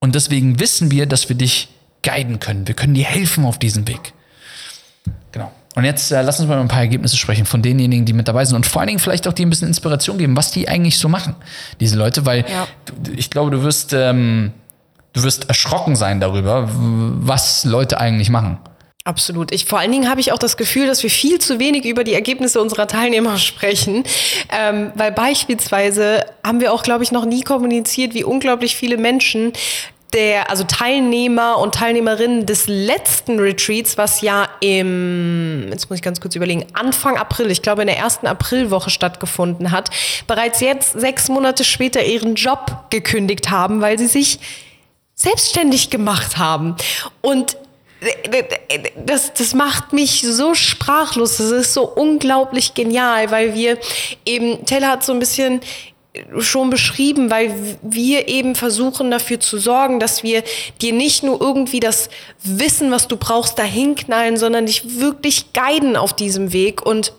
Und 0.00 0.16
deswegen 0.16 0.58
wissen 0.58 0.90
wir, 0.90 1.06
dass 1.06 1.28
wir 1.28 1.36
dich 1.36 1.68
guiden 2.02 2.40
können. 2.40 2.66
Wir 2.66 2.74
können 2.74 2.94
dir 2.94 3.04
helfen 3.04 3.44
auf 3.44 3.60
diesem 3.60 3.86
Weg. 3.86 4.12
Genau. 5.30 5.52
Und 5.76 5.84
jetzt 5.84 6.10
äh, 6.10 6.20
lass 6.22 6.40
uns 6.40 6.48
mal 6.48 6.54
über 6.54 6.62
ein 6.62 6.68
paar 6.68 6.80
Ergebnisse 6.80 7.16
sprechen 7.16 7.46
von 7.46 7.62
denjenigen, 7.62 8.04
die 8.06 8.12
mit 8.12 8.26
dabei 8.26 8.44
sind 8.44 8.56
und 8.56 8.66
vor 8.66 8.80
allen 8.80 8.88
Dingen 8.88 8.98
vielleicht 8.98 9.28
auch 9.28 9.32
die 9.32 9.44
ein 9.46 9.50
bisschen 9.50 9.68
Inspiration 9.68 10.18
geben, 10.18 10.36
was 10.36 10.50
die 10.50 10.68
eigentlich 10.68 10.98
so 10.98 11.08
machen, 11.08 11.36
diese 11.78 11.96
Leute, 11.96 12.26
weil 12.26 12.44
Ja. 12.50 12.66
ich 13.16 13.30
glaube, 13.30 13.52
du 13.52 13.62
wirst, 13.62 13.92
ähm, 13.92 14.52
du 15.12 15.22
wirst 15.22 15.48
erschrocken 15.48 15.94
sein 15.94 16.18
darüber, 16.18 16.68
was 16.72 17.64
Leute 17.64 18.00
eigentlich 18.00 18.30
machen. 18.30 18.58
Absolut. 19.06 19.52
Ich, 19.52 19.66
vor 19.66 19.78
allen 19.78 19.92
Dingen 19.92 20.08
habe 20.08 20.20
ich 20.20 20.32
auch 20.32 20.38
das 20.38 20.56
Gefühl, 20.56 20.86
dass 20.86 21.02
wir 21.02 21.10
viel 21.10 21.38
zu 21.38 21.58
wenig 21.58 21.84
über 21.84 22.04
die 22.04 22.14
Ergebnisse 22.14 22.60
unserer 22.60 22.86
Teilnehmer 22.86 23.36
sprechen, 23.38 24.04
ähm, 24.50 24.92
weil 24.94 25.12
beispielsweise 25.12 26.24
haben 26.42 26.60
wir 26.60 26.72
auch, 26.72 26.82
glaube 26.82 27.04
ich, 27.04 27.12
noch 27.12 27.26
nie 27.26 27.42
kommuniziert, 27.42 28.14
wie 28.14 28.24
unglaublich 28.24 28.76
viele 28.76 28.96
Menschen 28.96 29.52
der, 30.14 30.48
also 30.48 30.64
Teilnehmer 30.64 31.58
und 31.58 31.74
Teilnehmerinnen 31.74 32.46
des 32.46 32.66
letzten 32.66 33.40
Retreats, 33.40 33.98
was 33.98 34.20
ja 34.20 34.48
im, 34.60 35.66
jetzt 35.70 35.90
muss 35.90 35.98
ich 35.98 36.02
ganz 36.02 36.20
kurz 36.20 36.36
überlegen, 36.36 36.64
Anfang 36.72 37.18
April, 37.18 37.50
ich 37.50 37.62
glaube 37.62 37.82
in 37.82 37.88
der 37.88 37.98
ersten 37.98 38.26
Aprilwoche 38.26 38.90
stattgefunden 38.90 39.70
hat, 39.72 39.90
bereits 40.26 40.60
jetzt 40.60 40.98
sechs 40.98 41.28
Monate 41.28 41.64
später 41.64 42.02
ihren 42.02 42.36
Job 42.36 42.86
gekündigt 42.90 43.50
haben, 43.50 43.80
weil 43.80 43.98
sie 43.98 44.06
sich 44.06 44.38
selbstständig 45.14 45.90
gemacht 45.90 46.38
haben. 46.38 46.76
Und 47.20 47.56
das, 49.06 49.32
das 49.34 49.54
macht 49.54 49.92
mich 49.92 50.22
so 50.22 50.54
sprachlos. 50.54 51.38
Das 51.38 51.50
ist 51.50 51.74
so 51.74 51.84
unglaublich 51.88 52.74
genial, 52.74 53.30
weil 53.30 53.54
wir 53.54 53.78
eben, 54.24 54.64
Taylor 54.66 54.88
hat 54.88 55.04
so 55.04 55.12
ein 55.12 55.18
bisschen 55.18 55.60
schon 56.38 56.70
beschrieben, 56.70 57.30
weil 57.30 57.54
wir 57.82 58.28
eben 58.28 58.54
versuchen 58.54 59.10
dafür 59.10 59.40
zu 59.40 59.58
sorgen, 59.58 59.98
dass 59.98 60.22
wir 60.22 60.44
dir 60.80 60.92
nicht 60.92 61.24
nur 61.24 61.40
irgendwie 61.40 61.80
das 61.80 62.08
Wissen, 62.42 62.90
was 62.90 63.08
du 63.08 63.16
brauchst, 63.16 63.58
dahin 63.58 63.96
knallen, 63.96 64.36
sondern 64.36 64.66
dich 64.66 65.00
wirklich 65.00 65.52
guiden 65.52 65.96
auf 65.96 66.14
diesem 66.14 66.52
Weg 66.52 66.86
und 66.86 67.12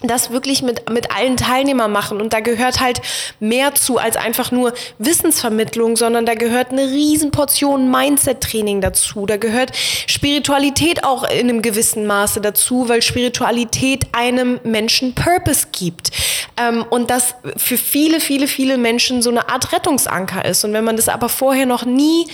das 0.00 0.30
wirklich 0.30 0.62
mit, 0.62 0.88
mit 0.90 1.10
allen 1.10 1.36
Teilnehmern 1.36 1.90
machen. 1.90 2.20
Und 2.20 2.32
da 2.32 2.38
gehört 2.38 2.80
halt 2.80 3.00
mehr 3.40 3.74
zu 3.74 3.98
als 3.98 4.16
einfach 4.16 4.52
nur 4.52 4.72
Wissensvermittlung, 4.98 5.96
sondern 5.96 6.24
da 6.24 6.34
gehört 6.34 6.70
eine 6.70 6.82
Riesenportion 6.82 7.90
Mindset-Training 7.90 8.80
dazu. 8.80 9.26
Da 9.26 9.38
gehört 9.38 9.72
Spiritualität 9.74 11.02
auch 11.02 11.24
in 11.24 11.48
einem 11.48 11.62
gewissen 11.62 12.06
Maße 12.06 12.40
dazu, 12.40 12.88
weil 12.88 13.02
Spiritualität 13.02 14.06
einem 14.12 14.60
Menschen 14.62 15.14
Purpose 15.14 15.66
gibt. 15.72 16.10
Ähm, 16.56 16.84
und 16.88 17.10
das 17.10 17.34
für 17.56 17.76
viele, 17.76 18.20
viele, 18.20 18.46
viele 18.46 18.78
Menschen 18.78 19.20
so 19.20 19.30
eine 19.30 19.48
Art 19.48 19.72
Rettungsanker 19.72 20.44
ist. 20.44 20.64
Und 20.64 20.74
wenn 20.74 20.84
man 20.84 20.96
das 20.96 21.08
aber 21.08 21.28
vorher 21.28 21.66
noch 21.66 21.84
nie 21.84 22.26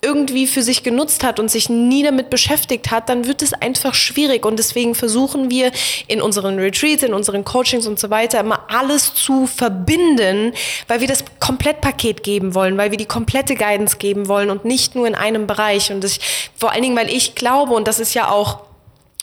irgendwie 0.00 0.46
für 0.46 0.62
sich 0.62 0.82
genutzt 0.82 1.24
hat 1.24 1.40
und 1.40 1.50
sich 1.50 1.68
nie 1.68 2.02
damit 2.02 2.30
beschäftigt 2.30 2.90
hat, 2.90 3.08
dann 3.08 3.26
wird 3.26 3.42
es 3.42 3.52
einfach 3.52 3.94
schwierig. 3.94 4.46
Und 4.46 4.58
deswegen 4.58 4.94
versuchen 4.94 5.50
wir 5.50 5.72
in 6.06 6.22
unseren 6.22 6.58
Retreats, 6.58 7.02
in 7.02 7.12
unseren 7.12 7.44
Coachings 7.44 7.86
und 7.86 7.98
so 7.98 8.10
weiter 8.10 8.40
immer 8.40 8.64
alles 8.68 9.14
zu 9.14 9.46
verbinden, 9.46 10.52
weil 10.86 11.00
wir 11.00 11.08
das 11.08 11.24
Komplettpaket 11.40 12.22
geben 12.22 12.54
wollen, 12.54 12.78
weil 12.78 12.90
wir 12.90 12.98
die 12.98 13.06
komplette 13.06 13.56
Guidance 13.56 13.96
geben 13.98 14.28
wollen 14.28 14.50
und 14.50 14.64
nicht 14.64 14.94
nur 14.94 15.06
in 15.06 15.14
einem 15.14 15.46
Bereich. 15.46 15.90
Und 15.90 16.04
das, 16.04 16.18
vor 16.56 16.72
allen 16.72 16.82
Dingen, 16.82 16.96
weil 16.96 17.10
ich 17.10 17.34
glaube, 17.34 17.74
und 17.74 17.88
das 17.88 17.98
ist 17.98 18.14
ja 18.14 18.30
auch 18.30 18.60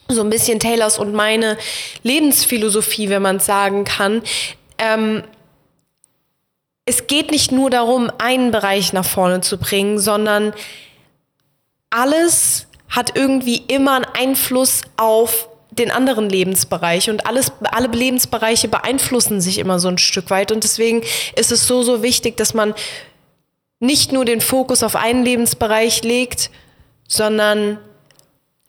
so 0.09 0.21
ein 0.21 0.29
bisschen 0.29 0.59
Taylors 0.59 0.99
und 0.99 1.13
meine 1.13 1.57
Lebensphilosophie, 2.03 3.09
wenn 3.09 3.21
man 3.21 3.38
es 3.38 3.45
sagen 3.45 3.85
kann, 3.85 4.21
ähm, 4.77 5.23
es 6.86 7.08
geht 7.08 7.32
nicht 7.32 7.52
nur 7.52 7.69
darum, 7.69 8.12
einen 8.19 8.52
Bereich 8.52 8.93
nach 8.93 9.06
vorne 9.06 9.41
zu 9.41 9.58
bringen, 9.58 9.98
sondern 9.98 10.54
alles 11.89 12.67
hat 12.89 13.15
irgendwie 13.15 13.63
immer 13.67 13.95
einen 13.95 14.06
Einfluss 14.06 14.82
auf 14.95 15.50
den 15.71 15.91
anderen 15.91 16.30
Lebensbereich. 16.30 17.10
Und 17.10 17.26
alles, 17.26 17.52
alle 17.63 17.88
Lebensbereiche 17.88 18.67
beeinflussen 18.67 19.41
sich 19.41 19.58
immer 19.58 19.80
so 19.80 19.88
ein 19.88 19.98
Stück 19.98 20.30
weit. 20.30 20.52
Und 20.52 20.63
deswegen 20.63 21.02
ist 21.36 21.52
es 21.52 21.67
so, 21.67 21.82
so 21.82 22.04
wichtig, 22.04 22.38
dass 22.38 22.54
man 22.54 22.74
nicht 23.80 24.12
nur 24.12 24.24
den 24.24 24.39
Fokus 24.39 24.84
auf 24.84 24.95
einen 24.95 25.26
Lebensbereich 25.26 26.04
legt, 26.04 26.52
sondern 27.08 27.80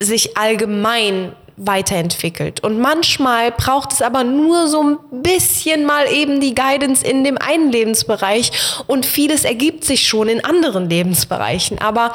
sich 0.01 0.37
allgemein 0.37 1.35
weiterentwickelt. 1.57 2.63
Und 2.63 2.79
manchmal 2.79 3.51
braucht 3.51 3.93
es 3.93 4.03
aber 4.03 4.25
nur 4.25 4.69
so 4.69 4.83
ein 4.83 4.99
bisschen 5.23 5.87
mal 5.87 6.11
eben 6.13 6.41
die 6.41 6.55
Guidance 6.55 7.05
in 7.05 7.25
dem 7.25 7.39
einen 7.39 7.73
Lebensbereich 7.73 8.53
und 8.87 9.07
vieles 9.07 9.45
ergibt 9.45 9.85
sich 9.85 10.07
schon 10.07 10.29
in 10.29 10.45
anderen 10.45 10.89
Lebensbereichen. 10.89 11.79
Aber 11.79 12.13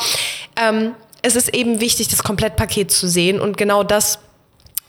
ähm, 0.55 0.93
es 1.21 1.35
ist 1.35 1.53
eben 1.53 1.79
wichtig, 1.79 2.07
das 2.07 2.23
Komplettpaket 2.23 2.91
zu 2.91 3.07
sehen 3.07 3.41
und 3.41 3.57
genau 3.57 3.83
das 3.83 4.19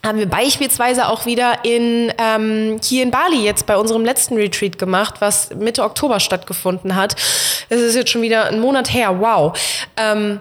haben 0.05 0.19
wir 0.19 0.29
beispielsweise 0.29 1.09
auch 1.09 1.27
wieder 1.27 1.65
in, 1.65 2.13
ähm, 2.19 2.81
hier 2.83 3.05
in 3.05 3.13
Bali 3.13 3.45
jetzt 3.45 3.67
bei 3.67 3.77
unserem 3.77 4.05
letzten 4.05 4.35
Retreat 4.35 4.77
gemacht, 4.79 5.17
was 5.21 5.55
Mitte 5.55 5.85
Oktober 5.85 6.19
stattgefunden 6.19 6.97
hat. 6.97 7.15
Es 7.69 7.81
ist 7.81 7.95
jetzt 7.95 8.11
schon 8.11 8.23
wieder 8.23 8.47
ein 8.47 8.59
Monat 8.59 8.93
her, 8.93 9.21
wow. 9.21 9.57
Ähm, 9.97 10.41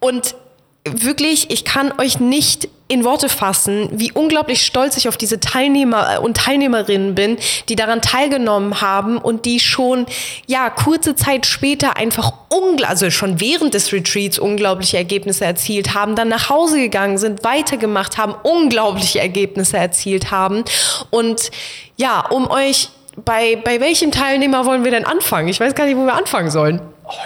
und 0.00 0.34
wirklich, 0.84 1.50
ich 1.50 1.64
kann 1.64 1.92
euch 1.98 2.18
nicht 2.18 2.68
in 2.88 3.04
Worte 3.04 3.30
fassen, 3.30 3.88
wie 3.92 4.12
unglaublich 4.12 4.66
stolz 4.66 4.98
ich 4.98 5.08
auf 5.08 5.16
diese 5.16 5.40
Teilnehmer 5.40 6.20
und 6.20 6.36
Teilnehmerinnen 6.36 7.14
bin, 7.14 7.38
die 7.68 7.76
daran 7.76 8.02
teilgenommen 8.02 8.82
haben 8.82 9.16
und 9.16 9.46
die 9.46 9.60
schon, 9.60 10.04
ja, 10.46 10.68
kurze 10.68 11.14
Zeit 11.14 11.46
später 11.46 11.96
einfach 11.96 12.32
also 12.84 13.10
schon 13.10 13.40
während 13.40 13.72
des 13.72 13.92
Retreats 13.92 14.38
unglaubliche 14.38 14.98
Ergebnisse 14.98 15.46
erzielt 15.46 15.94
haben, 15.94 16.16
dann 16.16 16.28
nach 16.28 16.50
Hause 16.50 16.78
gegangen 16.78 17.16
sind, 17.16 17.44
weitergemacht 17.44 18.18
haben, 18.18 18.34
unglaubliche 18.42 19.20
Ergebnisse 19.20 19.78
erzielt 19.78 20.30
haben. 20.30 20.64
Und 21.10 21.50
ja, 21.96 22.20
um 22.28 22.50
euch, 22.50 22.90
bei, 23.24 23.56
bei 23.56 23.80
welchem 23.80 24.10
Teilnehmer 24.10 24.66
wollen 24.66 24.84
wir 24.84 24.90
denn 24.90 25.06
anfangen? 25.06 25.48
Ich 25.48 25.60
weiß 25.60 25.74
gar 25.74 25.86
nicht, 25.86 25.96
wo 25.96 26.04
wir 26.04 26.14
anfangen 26.14 26.50
sollen. 26.50 26.82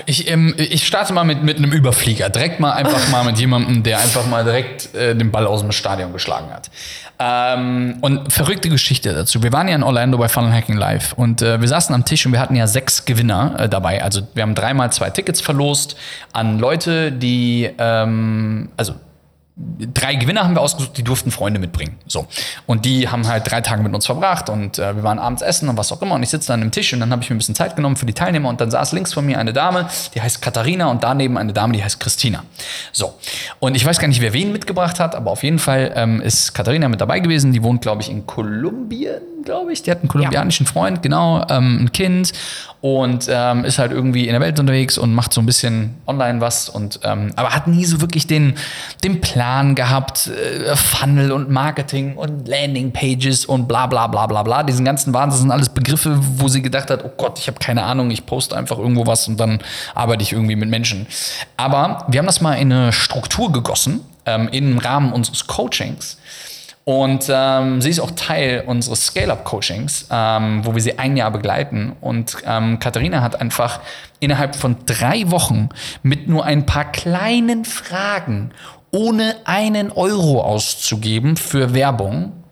Ich, 0.06 0.30
ähm, 0.30 0.54
ich 0.58 0.86
starte 0.86 1.12
mal 1.12 1.24
mit, 1.24 1.42
mit 1.42 1.56
einem 1.56 1.72
Überflieger. 1.72 2.28
Direkt 2.28 2.60
mal 2.60 2.72
einfach 2.72 3.08
mal 3.08 3.24
mit 3.24 3.38
jemandem, 3.38 3.82
der 3.82 3.98
einfach 3.98 4.26
mal 4.26 4.44
direkt 4.44 4.94
äh, 4.94 5.14
den 5.14 5.30
Ball 5.30 5.46
aus 5.46 5.60
dem 5.60 5.72
Stadion 5.72 6.12
geschlagen 6.12 6.50
hat. 6.52 6.70
Ähm, 7.18 7.96
und 8.02 8.32
verrückte 8.32 8.68
Geschichte 8.68 9.14
dazu. 9.14 9.42
Wir 9.42 9.52
waren 9.52 9.68
ja 9.68 9.74
in 9.74 9.82
Orlando 9.82 10.18
bei 10.18 10.28
Funnel 10.28 10.52
Hacking 10.52 10.76
Live 10.76 11.14
und 11.14 11.40
äh, 11.40 11.60
wir 11.60 11.68
saßen 11.68 11.94
am 11.94 12.04
Tisch 12.04 12.26
und 12.26 12.32
wir 12.32 12.40
hatten 12.40 12.56
ja 12.56 12.66
sechs 12.66 13.06
Gewinner 13.06 13.54
äh, 13.58 13.68
dabei. 13.68 14.02
Also 14.02 14.22
wir 14.34 14.42
haben 14.42 14.54
dreimal 14.54 14.92
zwei 14.92 15.08
Tickets 15.10 15.40
verlost 15.40 15.96
an 16.32 16.58
Leute, 16.58 17.12
die, 17.12 17.70
ähm, 17.78 18.68
also 18.76 18.94
drei 19.58 20.16
Gewinner 20.16 20.44
haben 20.44 20.54
wir 20.54 20.60
ausgesucht, 20.60 20.98
die 20.98 21.02
durften 21.02 21.30
Freunde 21.30 21.58
mitbringen. 21.58 21.96
So. 22.06 22.26
Und 22.66 22.84
die 22.84 23.08
haben 23.08 23.26
halt 23.26 23.50
drei 23.50 23.62
Tage 23.62 23.82
mit 23.82 23.94
uns 23.94 24.04
verbracht 24.04 24.50
und 24.50 24.78
äh, 24.78 24.94
wir 24.94 25.02
waren 25.02 25.18
abends 25.18 25.40
essen 25.40 25.68
und 25.70 25.78
was 25.78 25.90
auch 25.92 26.02
immer. 26.02 26.14
Und 26.14 26.22
ich 26.22 26.28
sitze 26.28 26.48
dann 26.48 26.62
am 26.62 26.70
Tisch 26.70 26.92
und 26.92 27.00
dann 27.00 27.10
habe 27.10 27.22
ich 27.22 27.30
mir 27.30 27.36
ein 27.36 27.38
bisschen 27.38 27.54
Zeit 27.54 27.74
genommen 27.74 27.96
für 27.96 28.04
die 28.04 28.12
Teilnehmer 28.12 28.50
und 28.50 28.60
dann 28.60 28.70
saß 28.70 28.92
links 28.92 29.14
von 29.14 29.24
mir 29.24 29.38
eine 29.38 29.54
Dame, 29.54 29.88
die 30.14 30.20
heißt 30.20 30.42
Katharina 30.42 30.90
und 30.90 31.02
daneben 31.04 31.38
eine 31.38 31.54
Dame, 31.54 31.72
die 31.72 31.82
heißt 31.82 31.98
Christina. 32.00 32.44
So. 32.92 33.14
Und 33.58 33.76
ich 33.76 33.84
weiß 33.84 33.98
gar 33.98 34.08
nicht, 34.08 34.20
wer 34.20 34.34
wen 34.34 34.52
mitgebracht 34.52 35.00
hat, 35.00 35.14
aber 35.14 35.30
auf 35.30 35.42
jeden 35.42 35.58
Fall 35.58 35.92
ähm, 35.94 36.20
ist 36.20 36.52
Katharina 36.54 36.88
mit 36.88 37.00
dabei 37.00 37.20
gewesen. 37.20 37.52
Die 37.52 37.62
wohnt, 37.62 37.80
glaube 37.80 38.02
ich, 38.02 38.10
in 38.10 38.26
Kolumbien, 38.26 39.22
glaube 39.46 39.72
ich. 39.72 39.82
Die 39.82 39.90
hat 39.90 40.00
einen 40.00 40.08
kolumbianischen 40.08 40.66
Freund, 40.66 41.02
genau, 41.02 41.46
ähm, 41.48 41.84
ein 41.84 41.92
Kind 41.92 42.32
und 42.82 43.26
ähm, 43.30 43.64
ist 43.64 43.78
halt 43.78 43.90
irgendwie 43.90 44.26
in 44.26 44.32
der 44.32 44.40
Welt 44.40 44.60
unterwegs 44.60 44.98
und 44.98 45.14
macht 45.14 45.32
so 45.32 45.40
ein 45.40 45.46
bisschen 45.46 45.94
online 46.06 46.40
was 46.40 46.68
und 46.68 47.00
ähm, 47.02 47.32
aber 47.34 47.50
hat 47.50 47.66
nie 47.66 47.84
so 47.86 48.00
wirklich 48.02 48.26
den, 48.26 48.54
den 49.02 49.20
Plan 49.20 49.74
gehabt, 49.74 50.28
äh, 50.28 50.76
Funnel 50.76 51.32
und 51.32 51.50
Marketing 51.50 52.16
und 52.16 52.46
Landing 52.46 52.92
Pages 52.92 53.46
und 53.46 53.66
bla 53.66 53.86
bla 53.86 54.06
bla 54.06 54.26
bla 54.26 54.42
bla. 54.42 54.62
Diesen 54.62 54.84
ganzen 54.84 55.14
Wahnsinn 55.14 55.40
sind 55.40 55.50
alles 55.50 55.70
Begriffe, 55.70 56.18
wo 56.36 56.48
sie 56.48 56.60
gedacht 56.60 56.90
hat, 56.90 57.04
oh 57.04 57.12
Gott, 57.16 57.38
ich 57.38 57.48
habe 57.48 57.58
keine 57.58 57.82
Ahnung, 57.84 58.10
ich 58.10 58.26
poste 58.26 58.56
einfach 58.56 58.78
irgendwo 58.78 59.06
was 59.06 59.26
und 59.26 59.40
dann 59.40 59.60
arbeite 59.94 60.22
ich 60.22 60.32
irgendwie 60.32 60.56
mit 60.56 60.68
Menschen. 60.68 61.06
Aber 61.56 62.04
wir 62.08 62.18
haben 62.18 62.26
das 62.26 62.40
mal 62.40 62.54
in 62.54 62.72
eine 62.72 62.92
Struktur 62.92 63.50
gegossen, 63.52 64.00
ähm, 64.26 64.48
im 64.52 64.78
Rahmen 64.78 65.12
unseres 65.12 65.46
Coachings. 65.46 66.18
Und 66.88 67.26
ähm, 67.28 67.80
sie 67.82 67.90
ist 67.90 67.98
auch 67.98 68.12
Teil 68.12 68.62
unseres 68.64 69.06
Scale-Up-Coachings, 69.06 70.06
ähm, 70.08 70.64
wo 70.64 70.72
wir 70.72 70.80
sie 70.80 71.00
ein 71.00 71.16
Jahr 71.16 71.32
begleiten. 71.32 71.96
Und 72.00 72.36
ähm, 72.46 72.78
Katharina 72.78 73.22
hat 73.22 73.40
einfach 73.40 73.80
innerhalb 74.20 74.54
von 74.54 74.76
drei 74.86 75.28
Wochen 75.32 75.68
mit 76.04 76.28
nur 76.28 76.44
ein 76.44 76.64
paar 76.64 76.84
kleinen 76.92 77.64
Fragen, 77.64 78.52
ohne 78.92 79.34
einen 79.42 79.90
Euro 79.90 80.40
auszugeben 80.42 81.36
für 81.36 81.74
Werbung, 81.74 82.44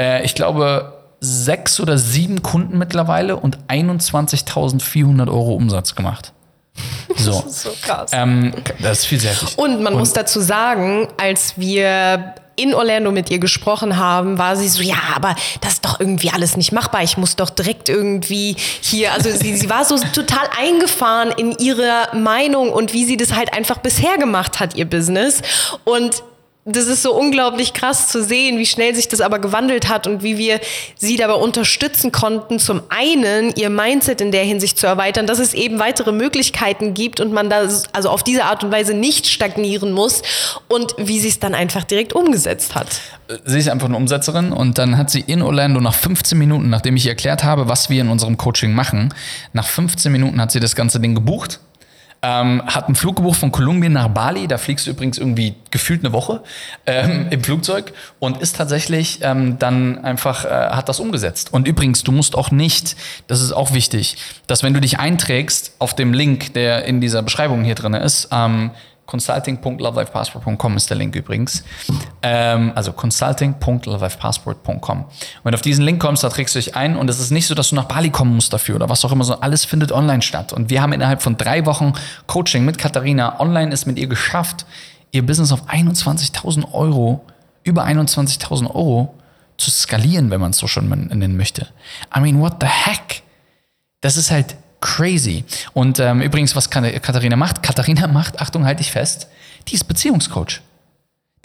äh, 0.00 0.24
ich 0.24 0.36
glaube, 0.36 0.92
sechs 1.18 1.80
oder 1.80 1.98
sieben 1.98 2.40
Kunden 2.40 2.78
mittlerweile 2.78 3.36
und 3.36 3.58
21.400 3.66 5.26
Euro 5.26 5.54
Umsatz 5.54 5.96
gemacht. 5.96 6.32
So. 7.16 7.30
Das 7.42 7.44
ist 7.44 7.62
so 7.62 7.70
krass. 7.80 8.10
Ähm, 8.12 8.52
das 8.80 9.00
ist 9.00 9.06
vielseitig. 9.06 9.56
Und 9.56 9.82
man 9.82 9.94
muss 9.94 10.12
dazu 10.12 10.40
sagen, 10.40 11.06
als 11.16 11.56
wir 11.56 12.34
in 12.56 12.74
Orlando 12.74 13.10
mit 13.10 13.30
ihr 13.30 13.38
gesprochen 13.38 13.96
haben, 13.96 14.38
war 14.38 14.56
sie 14.56 14.68
so, 14.68 14.82
ja, 14.82 14.96
aber 15.14 15.34
das 15.60 15.74
ist 15.74 15.84
doch 15.84 16.00
irgendwie 16.00 16.30
alles 16.30 16.56
nicht 16.56 16.72
machbar. 16.72 17.02
Ich 17.02 17.16
muss 17.16 17.36
doch 17.36 17.50
direkt 17.50 17.88
irgendwie 17.88 18.56
hier, 18.80 19.12
also 19.12 19.30
sie, 19.30 19.56
sie 19.56 19.70
war 19.70 19.84
so 19.84 19.96
total 20.12 20.48
eingefahren 20.58 21.32
in 21.36 21.52
ihrer 21.58 22.14
Meinung 22.14 22.70
und 22.70 22.92
wie 22.92 23.04
sie 23.04 23.16
das 23.16 23.34
halt 23.34 23.52
einfach 23.52 23.78
bisher 23.78 24.18
gemacht 24.18 24.60
hat, 24.60 24.76
ihr 24.76 24.84
Business. 24.84 25.42
Und 25.84 26.22
das 26.66 26.86
ist 26.86 27.02
so 27.02 27.14
unglaublich 27.14 27.74
krass 27.74 28.08
zu 28.08 28.22
sehen, 28.22 28.58
wie 28.58 28.64
schnell 28.64 28.94
sich 28.94 29.08
das 29.08 29.20
aber 29.20 29.38
gewandelt 29.38 29.88
hat 29.88 30.06
und 30.06 30.22
wie 30.22 30.38
wir 30.38 30.60
sie 30.96 31.16
dabei 31.16 31.34
unterstützen 31.34 32.10
konnten, 32.10 32.58
zum 32.58 32.82
einen 32.88 33.54
ihr 33.54 33.68
Mindset 33.68 34.22
in 34.22 34.32
der 34.32 34.44
Hinsicht 34.44 34.78
zu 34.78 34.86
erweitern, 34.86 35.26
dass 35.26 35.38
es 35.38 35.52
eben 35.52 35.78
weitere 35.78 36.12
Möglichkeiten 36.12 36.94
gibt 36.94 37.20
und 37.20 37.32
man 37.32 37.50
da 37.50 37.68
also 37.92 38.08
auf 38.08 38.22
diese 38.22 38.44
Art 38.44 38.64
und 38.64 38.72
Weise 38.72 38.94
nicht 38.94 39.26
stagnieren 39.26 39.92
muss 39.92 40.22
und 40.68 40.94
wie 40.96 41.20
sie 41.20 41.28
es 41.28 41.38
dann 41.38 41.54
einfach 41.54 41.84
direkt 41.84 42.14
umgesetzt 42.14 42.74
hat. 42.74 42.88
Sie 43.44 43.58
ist 43.58 43.68
einfach 43.68 43.88
eine 43.88 43.96
Umsetzerin 43.96 44.52
und 44.52 44.78
dann 44.78 44.96
hat 44.96 45.10
sie 45.10 45.20
in 45.20 45.42
Orlando 45.42 45.80
nach 45.80 45.94
15 45.94 46.38
Minuten, 46.38 46.70
nachdem 46.70 46.96
ich 46.96 47.04
ihr 47.04 47.12
erklärt 47.12 47.44
habe, 47.44 47.68
was 47.68 47.90
wir 47.90 48.00
in 48.00 48.08
unserem 48.08 48.38
Coaching 48.38 48.74
machen, 48.74 49.12
nach 49.52 49.66
15 49.66 50.10
Minuten 50.10 50.40
hat 50.40 50.50
sie 50.50 50.60
das 50.60 50.74
ganze 50.74 50.98
Ding 50.98 51.14
gebucht. 51.14 51.60
Ähm, 52.22 52.62
hat 52.66 52.86
einen 52.86 52.94
Flug 52.94 53.16
gebucht 53.16 53.38
von 53.38 53.52
Kolumbien 53.52 53.92
nach 53.92 54.08
Bali. 54.08 54.48
Da 54.48 54.56
fliegst 54.56 54.86
du 54.86 54.90
übrigens 54.90 55.18
irgendwie 55.18 55.54
gefühlt 55.70 56.02
eine 56.04 56.12
Woche 56.12 56.42
ähm, 56.86 57.26
im 57.30 57.44
Flugzeug 57.44 57.92
und 58.18 58.40
ist 58.40 58.56
tatsächlich 58.56 59.18
ähm, 59.22 59.58
dann 59.58 60.02
einfach, 60.04 60.44
äh, 60.44 60.48
hat 60.48 60.88
das 60.88 61.00
umgesetzt. 61.00 61.52
Und 61.52 61.68
übrigens, 61.68 62.02
du 62.02 62.12
musst 62.12 62.34
auch 62.34 62.50
nicht, 62.50 62.96
das 63.26 63.42
ist 63.42 63.52
auch 63.52 63.74
wichtig, 63.74 64.16
dass 64.46 64.62
wenn 64.62 64.72
du 64.72 64.80
dich 64.80 64.98
einträgst 64.98 65.74
auf 65.78 65.94
dem 65.94 66.14
Link, 66.14 66.54
der 66.54 66.86
in 66.86 67.00
dieser 67.00 67.22
Beschreibung 67.22 67.62
hier 67.62 67.74
drin 67.74 67.94
ist, 67.94 68.28
ähm, 68.32 68.70
consulting.lovelifepassport.com 69.06 70.76
ist 70.76 70.90
der 70.90 70.96
Link 70.96 71.14
übrigens. 71.14 71.62
Ähm, 72.22 72.72
also 72.74 72.92
consulting.lovelifepassport.com. 72.92 75.04
Wenn 75.42 75.52
du 75.52 75.56
auf 75.56 75.62
diesen 75.62 75.84
Link 75.84 76.00
kommst, 76.00 76.24
da 76.24 76.28
trägst 76.28 76.54
du 76.54 76.58
dich 76.58 76.74
ein 76.74 76.96
und 76.96 77.10
es 77.10 77.20
ist 77.20 77.30
nicht 77.30 77.46
so, 77.46 77.54
dass 77.54 77.70
du 77.70 77.76
nach 77.76 77.84
Bali 77.84 78.10
kommen 78.10 78.34
musst 78.34 78.52
dafür 78.52 78.76
oder 78.76 78.88
was 78.88 79.04
auch 79.04 79.12
immer, 79.12 79.24
so 79.24 79.40
alles 79.40 79.64
findet 79.64 79.92
online 79.92 80.22
statt. 80.22 80.52
Und 80.52 80.70
wir 80.70 80.82
haben 80.82 80.92
innerhalb 80.92 81.22
von 81.22 81.36
drei 81.36 81.66
Wochen 81.66 81.92
Coaching 82.26 82.64
mit 82.64 82.78
Katharina 82.78 83.40
online 83.40 83.72
ist 83.72 83.86
mit 83.86 83.98
ihr 83.98 84.06
geschafft, 84.06 84.66
ihr 85.12 85.24
Business 85.24 85.52
auf 85.52 85.68
21.000 85.68 86.72
Euro, 86.72 87.24
über 87.62 87.84
21.000 87.84 88.74
Euro 88.74 89.14
zu 89.56 89.70
skalieren, 89.70 90.30
wenn 90.30 90.40
man 90.40 90.50
es 90.50 90.58
so 90.58 90.66
schon 90.66 90.88
nennen 90.88 91.36
möchte. 91.36 91.68
I 92.16 92.20
mean, 92.20 92.40
what 92.40 92.56
the 92.60 92.66
heck? 92.66 93.22
Das 94.00 94.16
ist 94.16 94.30
halt 94.30 94.56
crazy. 94.84 95.44
Und 95.72 95.98
ähm, 95.98 96.20
übrigens, 96.20 96.54
was 96.54 96.68
Katharina 96.68 97.36
macht, 97.36 97.62
Katharina 97.62 98.06
macht, 98.12 98.40
Achtung, 98.40 98.66
halte 98.66 98.82
ich 98.82 98.92
fest, 98.92 99.28
die 99.66 99.74
ist 99.74 99.84
Beziehungscoach. 99.84 100.60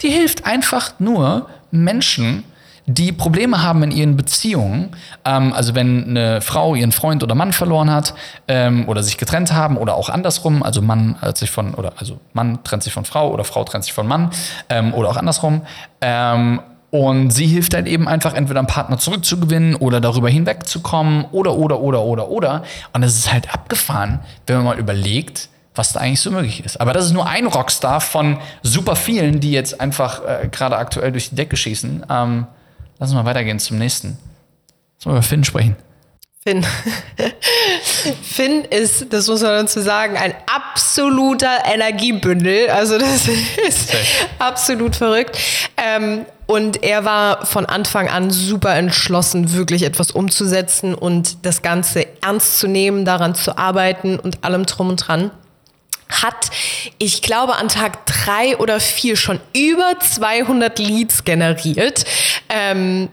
Die 0.02 0.10
hilft 0.10 0.46
einfach 0.46 0.92
nur 0.98 1.48
Menschen, 1.70 2.44
die 2.84 3.12
Probleme 3.12 3.62
haben 3.62 3.82
in 3.82 3.92
ihren 3.92 4.16
Beziehungen. 4.16 4.90
Ähm, 5.24 5.54
also 5.54 5.74
wenn 5.74 6.10
eine 6.10 6.40
Frau 6.42 6.74
ihren 6.74 6.92
Freund 6.92 7.22
oder 7.22 7.34
Mann 7.34 7.52
verloren 7.52 7.90
hat 7.90 8.14
ähm, 8.46 8.86
oder 8.88 9.02
sich 9.02 9.16
getrennt 9.16 9.52
haben 9.52 9.78
oder 9.78 9.94
auch 9.94 10.10
andersrum, 10.10 10.62
also 10.62 10.82
Mann 10.82 11.16
hat 11.20 11.38
sich 11.38 11.50
von 11.50 11.74
oder 11.74 11.94
also 11.96 12.20
Mann 12.34 12.62
trennt 12.62 12.82
sich 12.82 12.92
von 12.92 13.06
Frau 13.06 13.30
oder 13.30 13.44
Frau 13.44 13.64
trennt 13.64 13.84
sich 13.84 13.94
von 13.94 14.06
Mann 14.06 14.30
ähm, 14.68 14.92
oder 14.92 15.08
auch 15.08 15.16
andersrum. 15.16 15.62
Und 16.90 17.30
sie 17.30 17.46
hilft 17.46 17.74
halt 17.74 17.86
eben 17.86 18.08
einfach, 18.08 18.34
entweder 18.34 18.58
einen 18.58 18.66
Partner 18.66 18.98
zurückzugewinnen 18.98 19.76
oder 19.76 20.00
darüber 20.00 20.28
hinwegzukommen 20.28 21.24
oder, 21.30 21.54
oder, 21.54 21.80
oder, 21.80 22.02
oder, 22.02 22.28
oder. 22.28 22.62
Und 22.92 23.02
es 23.04 23.16
ist 23.16 23.32
halt 23.32 23.52
abgefahren, 23.54 24.20
wenn 24.46 24.56
man 24.56 24.64
mal 24.64 24.78
überlegt, 24.78 25.48
was 25.74 25.92
da 25.92 26.00
eigentlich 26.00 26.20
so 26.20 26.32
möglich 26.32 26.64
ist. 26.64 26.80
Aber 26.80 26.92
das 26.92 27.06
ist 27.06 27.12
nur 27.12 27.28
ein 27.28 27.46
Rockstar 27.46 28.00
von 28.00 28.38
super 28.62 28.96
vielen, 28.96 29.38
die 29.38 29.52
jetzt 29.52 29.80
einfach 29.80 30.22
äh, 30.24 30.48
gerade 30.48 30.76
aktuell 30.76 31.12
durch 31.12 31.30
die 31.30 31.36
Decke 31.36 31.56
schießen. 31.56 32.06
Ähm, 32.10 32.46
lass 32.98 33.10
uns 33.10 33.14
mal 33.14 33.24
weitergehen 33.24 33.60
zum 33.60 33.78
nächsten. 33.78 34.18
Lass 34.98 35.06
mal 35.06 35.12
über 35.12 35.22
Finn 35.22 35.44
sprechen. 35.44 35.76
Finn. 36.42 36.64
Finn 38.22 38.64
ist, 38.64 39.12
das 39.12 39.28
muss 39.28 39.42
man 39.42 39.66
dazu 39.66 39.80
sagen, 39.82 40.16
ein 40.16 40.32
absoluter 40.46 41.66
Energiebündel. 41.66 42.70
Also 42.70 42.96
das 42.96 43.28
ist 43.68 43.94
absolut 44.38 44.96
verrückt. 44.96 45.36
Ähm, 45.76 46.24
und 46.46 46.82
er 46.82 47.04
war 47.04 47.44
von 47.44 47.66
Anfang 47.66 48.08
an 48.08 48.30
super 48.30 48.74
entschlossen, 48.74 49.52
wirklich 49.52 49.82
etwas 49.82 50.12
umzusetzen 50.12 50.94
und 50.94 51.44
das 51.44 51.60
Ganze 51.60 52.06
ernst 52.22 52.58
zu 52.58 52.68
nehmen, 52.68 53.04
daran 53.04 53.34
zu 53.34 53.58
arbeiten 53.58 54.18
und 54.18 54.42
allem 54.42 54.64
drum 54.64 54.88
und 54.88 54.96
dran 54.96 55.30
hat, 56.08 56.50
ich 56.98 57.20
glaube, 57.20 57.56
an 57.56 57.68
Tag 57.68 58.06
drei 58.06 58.56
oder 58.56 58.80
vier 58.80 59.16
schon 59.16 59.40
über 59.54 59.92
200 60.00 60.78
Leads 60.78 61.24
generiert. 61.24 62.04
Ähm, 62.48 63.10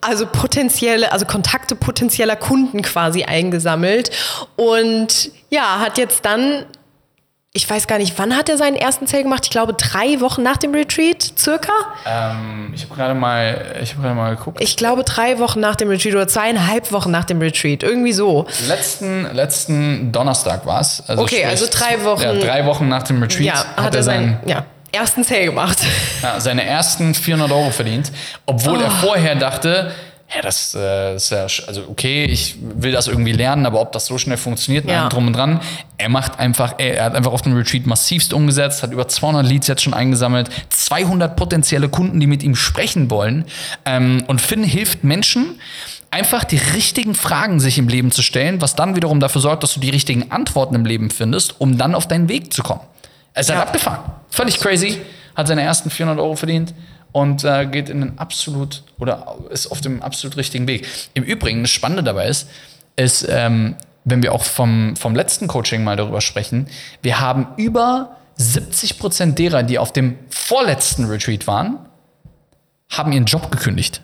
also 0.00 0.26
potenzielle, 0.26 1.12
also 1.12 1.26
Kontakte 1.26 1.74
potenzieller 1.74 2.36
Kunden 2.36 2.82
quasi 2.82 3.24
eingesammelt 3.24 4.10
und 4.56 5.30
ja, 5.50 5.80
hat 5.80 5.98
jetzt 5.98 6.24
dann 6.24 6.66
ich 7.56 7.68
weiß 7.68 7.86
gar 7.86 7.96
nicht, 7.96 8.18
wann 8.18 8.36
hat 8.36 8.50
er 8.50 8.58
seinen 8.58 8.76
ersten 8.76 9.06
Zell 9.06 9.22
gemacht? 9.22 9.44
Ich 9.46 9.50
glaube 9.50 9.72
drei 9.72 10.20
Wochen 10.20 10.42
nach 10.42 10.58
dem 10.58 10.74
Retreat, 10.74 11.32
circa. 11.38 11.72
Ähm, 12.04 12.70
ich 12.74 12.82
habe 12.82 12.94
gerade 12.94 13.14
mal, 13.14 13.76
ich 13.82 13.96
gerade 13.96 14.14
mal 14.14 14.36
geguckt. 14.36 14.60
Ich 14.60 14.76
glaube 14.76 15.04
drei 15.04 15.38
Wochen 15.38 15.60
nach 15.60 15.74
dem 15.74 15.88
Retreat 15.88 16.14
oder 16.14 16.28
zweieinhalb 16.28 16.92
Wochen 16.92 17.10
nach 17.10 17.24
dem 17.24 17.40
Retreat, 17.40 17.82
irgendwie 17.82 18.12
so. 18.12 18.46
Letzten, 18.68 19.34
letzten 19.34 20.12
Donnerstag 20.12 20.66
war 20.66 20.82
es. 20.82 21.02
Also 21.06 21.22
okay, 21.22 21.36
sprich, 21.36 21.46
also 21.46 21.66
drei 21.70 22.04
Wochen. 22.04 22.22
Ja, 22.22 22.34
drei 22.34 22.66
Wochen 22.66 22.88
nach 22.88 23.04
dem 23.04 23.22
Retreat 23.22 23.46
ja, 23.46 23.54
hat, 23.54 23.76
hat 23.78 23.94
er 23.94 24.02
seinen, 24.02 24.38
ja, 24.44 24.66
ersten 24.92 25.24
Zell 25.24 25.46
gemacht. 25.46 25.78
Ja, 26.22 26.40
seine 26.40 26.64
ersten 26.64 27.14
400 27.14 27.50
Euro 27.50 27.70
verdient, 27.70 28.12
obwohl 28.46 28.78
oh. 28.78 28.82
er 28.82 28.90
vorher 28.90 29.34
dachte, 29.34 29.92
ja, 30.34 30.42
das 30.42 30.74
äh, 30.74 31.14
ist 31.14 31.30
ja, 31.30 31.42
also 31.42 31.84
okay, 31.88 32.24
ich 32.24 32.56
will 32.60 32.90
das 32.90 33.06
irgendwie 33.06 33.30
lernen, 33.30 33.64
aber 33.64 33.80
ob 33.80 33.92
das 33.92 34.06
so 34.06 34.18
schnell 34.18 34.36
funktioniert, 34.36 34.88
ja. 34.88 35.08
drum 35.08 35.28
und 35.28 35.34
dran. 35.34 35.60
Er 35.98 36.08
macht 36.08 36.40
einfach, 36.40 36.74
er 36.78 37.04
hat 37.04 37.14
einfach 37.14 37.30
auf 37.30 37.42
dem 37.42 37.56
Retreat 37.56 37.86
massivst 37.86 38.32
umgesetzt, 38.32 38.82
hat 38.82 38.90
über 38.90 39.06
200 39.06 39.46
Leads 39.46 39.68
jetzt 39.68 39.82
schon 39.82 39.94
eingesammelt, 39.94 40.50
200 40.70 41.36
potenzielle 41.36 41.88
Kunden, 41.88 42.18
die 42.18 42.26
mit 42.26 42.42
ihm 42.42 42.56
sprechen 42.56 43.08
wollen. 43.08 43.44
Ähm, 43.84 44.24
und 44.26 44.40
Finn 44.40 44.64
hilft 44.64 45.04
Menschen, 45.04 45.60
einfach 46.10 46.42
die 46.42 46.58
richtigen 46.58 47.14
Fragen 47.14 47.60
sich 47.60 47.78
im 47.78 47.86
Leben 47.86 48.10
zu 48.10 48.22
stellen, 48.22 48.60
was 48.60 48.74
dann 48.74 48.96
wiederum 48.96 49.20
dafür 49.20 49.40
sorgt, 49.40 49.62
dass 49.62 49.74
du 49.74 49.80
die 49.80 49.90
richtigen 49.90 50.32
Antworten 50.32 50.74
im 50.74 50.84
Leben 50.84 51.10
findest, 51.10 51.60
um 51.60 51.78
dann 51.78 51.94
auf 51.94 52.08
deinen 52.08 52.28
Weg 52.28 52.52
zu 52.52 52.64
kommen. 52.64 52.80
Er 53.36 53.40
ist 53.40 53.50
halt 53.50 53.58
ja. 53.58 53.64
abgefahren. 53.64 54.00
Völlig 54.30 54.58
crazy. 54.58 55.02
Hat 55.34 55.46
seine 55.46 55.60
ersten 55.60 55.90
400 55.90 56.18
Euro 56.18 56.36
verdient 56.36 56.72
und 57.12 57.44
äh, 57.44 57.66
geht 57.66 57.90
in 57.90 58.02
einen 58.02 58.18
absolut 58.18 58.82
oder 58.98 59.36
ist 59.50 59.66
auf 59.66 59.82
dem 59.82 60.02
absolut 60.02 60.38
richtigen 60.38 60.66
Weg. 60.66 60.88
Im 61.12 61.22
Übrigen, 61.22 61.62
das 61.62 61.70
Spannende 61.70 62.02
dabei 62.02 62.28
ist, 62.28 62.48
ist, 62.96 63.26
ähm, 63.28 63.76
wenn 64.04 64.22
wir 64.22 64.32
auch 64.32 64.42
vom, 64.42 64.96
vom 64.96 65.14
letzten 65.14 65.48
Coaching 65.48 65.84
mal 65.84 65.96
darüber 65.96 66.22
sprechen, 66.22 66.66
wir 67.02 67.20
haben 67.20 67.48
über 67.58 68.16
70 68.36 68.98
Prozent 68.98 69.38
derer, 69.38 69.62
die 69.62 69.78
auf 69.78 69.92
dem 69.92 70.18
vorletzten 70.30 71.04
Retreat 71.04 71.46
waren, 71.46 71.78
haben 72.88 73.12
ihren 73.12 73.26
Job 73.26 73.50
gekündigt 73.50 74.00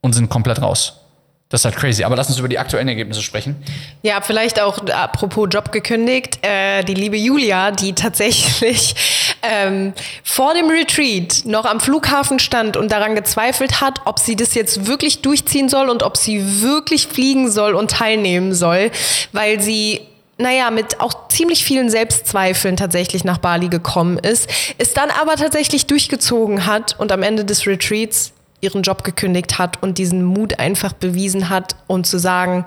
und 0.00 0.12
sind 0.12 0.28
komplett 0.28 0.62
raus. 0.62 1.00
Das 1.48 1.60
ist 1.60 1.64
halt 1.64 1.76
crazy. 1.76 2.02
Aber 2.02 2.16
lass 2.16 2.28
uns 2.28 2.38
über 2.38 2.48
die 2.48 2.58
aktuellen 2.58 2.88
Ergebnisse 2.88 3.22
sprechen. 3.22 3.54
Ja, 4.02 4.20
vielleicht 4.20 4.60
auch 4.60 4.78
apropos 4.88 5.48
Job 5.50 5.70
gekündigt. 5.70 6.44
Äh, 6.44 6.82
die 6.82 6.94
liebe 6.94 7.16
Julia, 7.16 7.70
die 7.70 7.94
tatsächlich 7.94 8.96
ähm, 9.42 9.92
vor 10.24 10.54
dem 10.54 10.68
Retreat 10.68 11.42
noch 11.44 11.64
am 11.64 11.78
Flughafen 11.78 12.40
stand 12.40 12.76
und 12.76 12.90
daran 12.90 13.14
gezweifelt 13.14 13.80
hat, 13.80 14.00
ob 14.06 14.18
sie 14.18 14.34
das 14.34 14.54
jetzt 14.54 14.86
wirklich 14.86 15.22
durchziehen 15.22 15.68
soll 15.68 15.88
und 15.88 16.02
ob 16.02 16.16
sie 16.16 16.62
wirklich 16.62 17.06
fliegen 17.06 17.48
soll 17.48 17.74
und 17.74 17.92
teilnehmen 17.92 18.52
soll, 18.52 18.90
weil 19.32 19.60
sie 19.60 20.00
naja, 20.38 20.70
mit 20.70 21.00
auch 21.00 21.28
ziemlich 21.28 21.64
vielen 21.64 21.88
Selbstzweifeln 21.88 22.76
tatsächlich 22.76 23.24
nach 23.24 23.38
Bali 23.38 23.68
gekommen 23.68 24.18
ist, 24.18 24.50
es 24.76 24.92
dann 24.92 25.10
aber 25.10 25.36
tatsächlich 25.36 25.86
durchgezogen 25.86 26.66
hat 26.66 26.94
und 26.98 27.10
am 27.10 27.22
Ende 27.22 27.46
des 27.46 27.66
Retreats 27.66 28.32
ihren 28.60 28.82
Job 28.82 29.04
gekündigt 29.04 29.58
hat 29.58 29.82
und 29.82 29.98
diesen 29.98 30.24
Mut 30.24 30.58
einfach 30.58 30.92
bewiesen 30.92 31.48
hat 31.48 31.76
und 31.86 32.06
zu 32.06 32.18
sagen, 32.18 32.64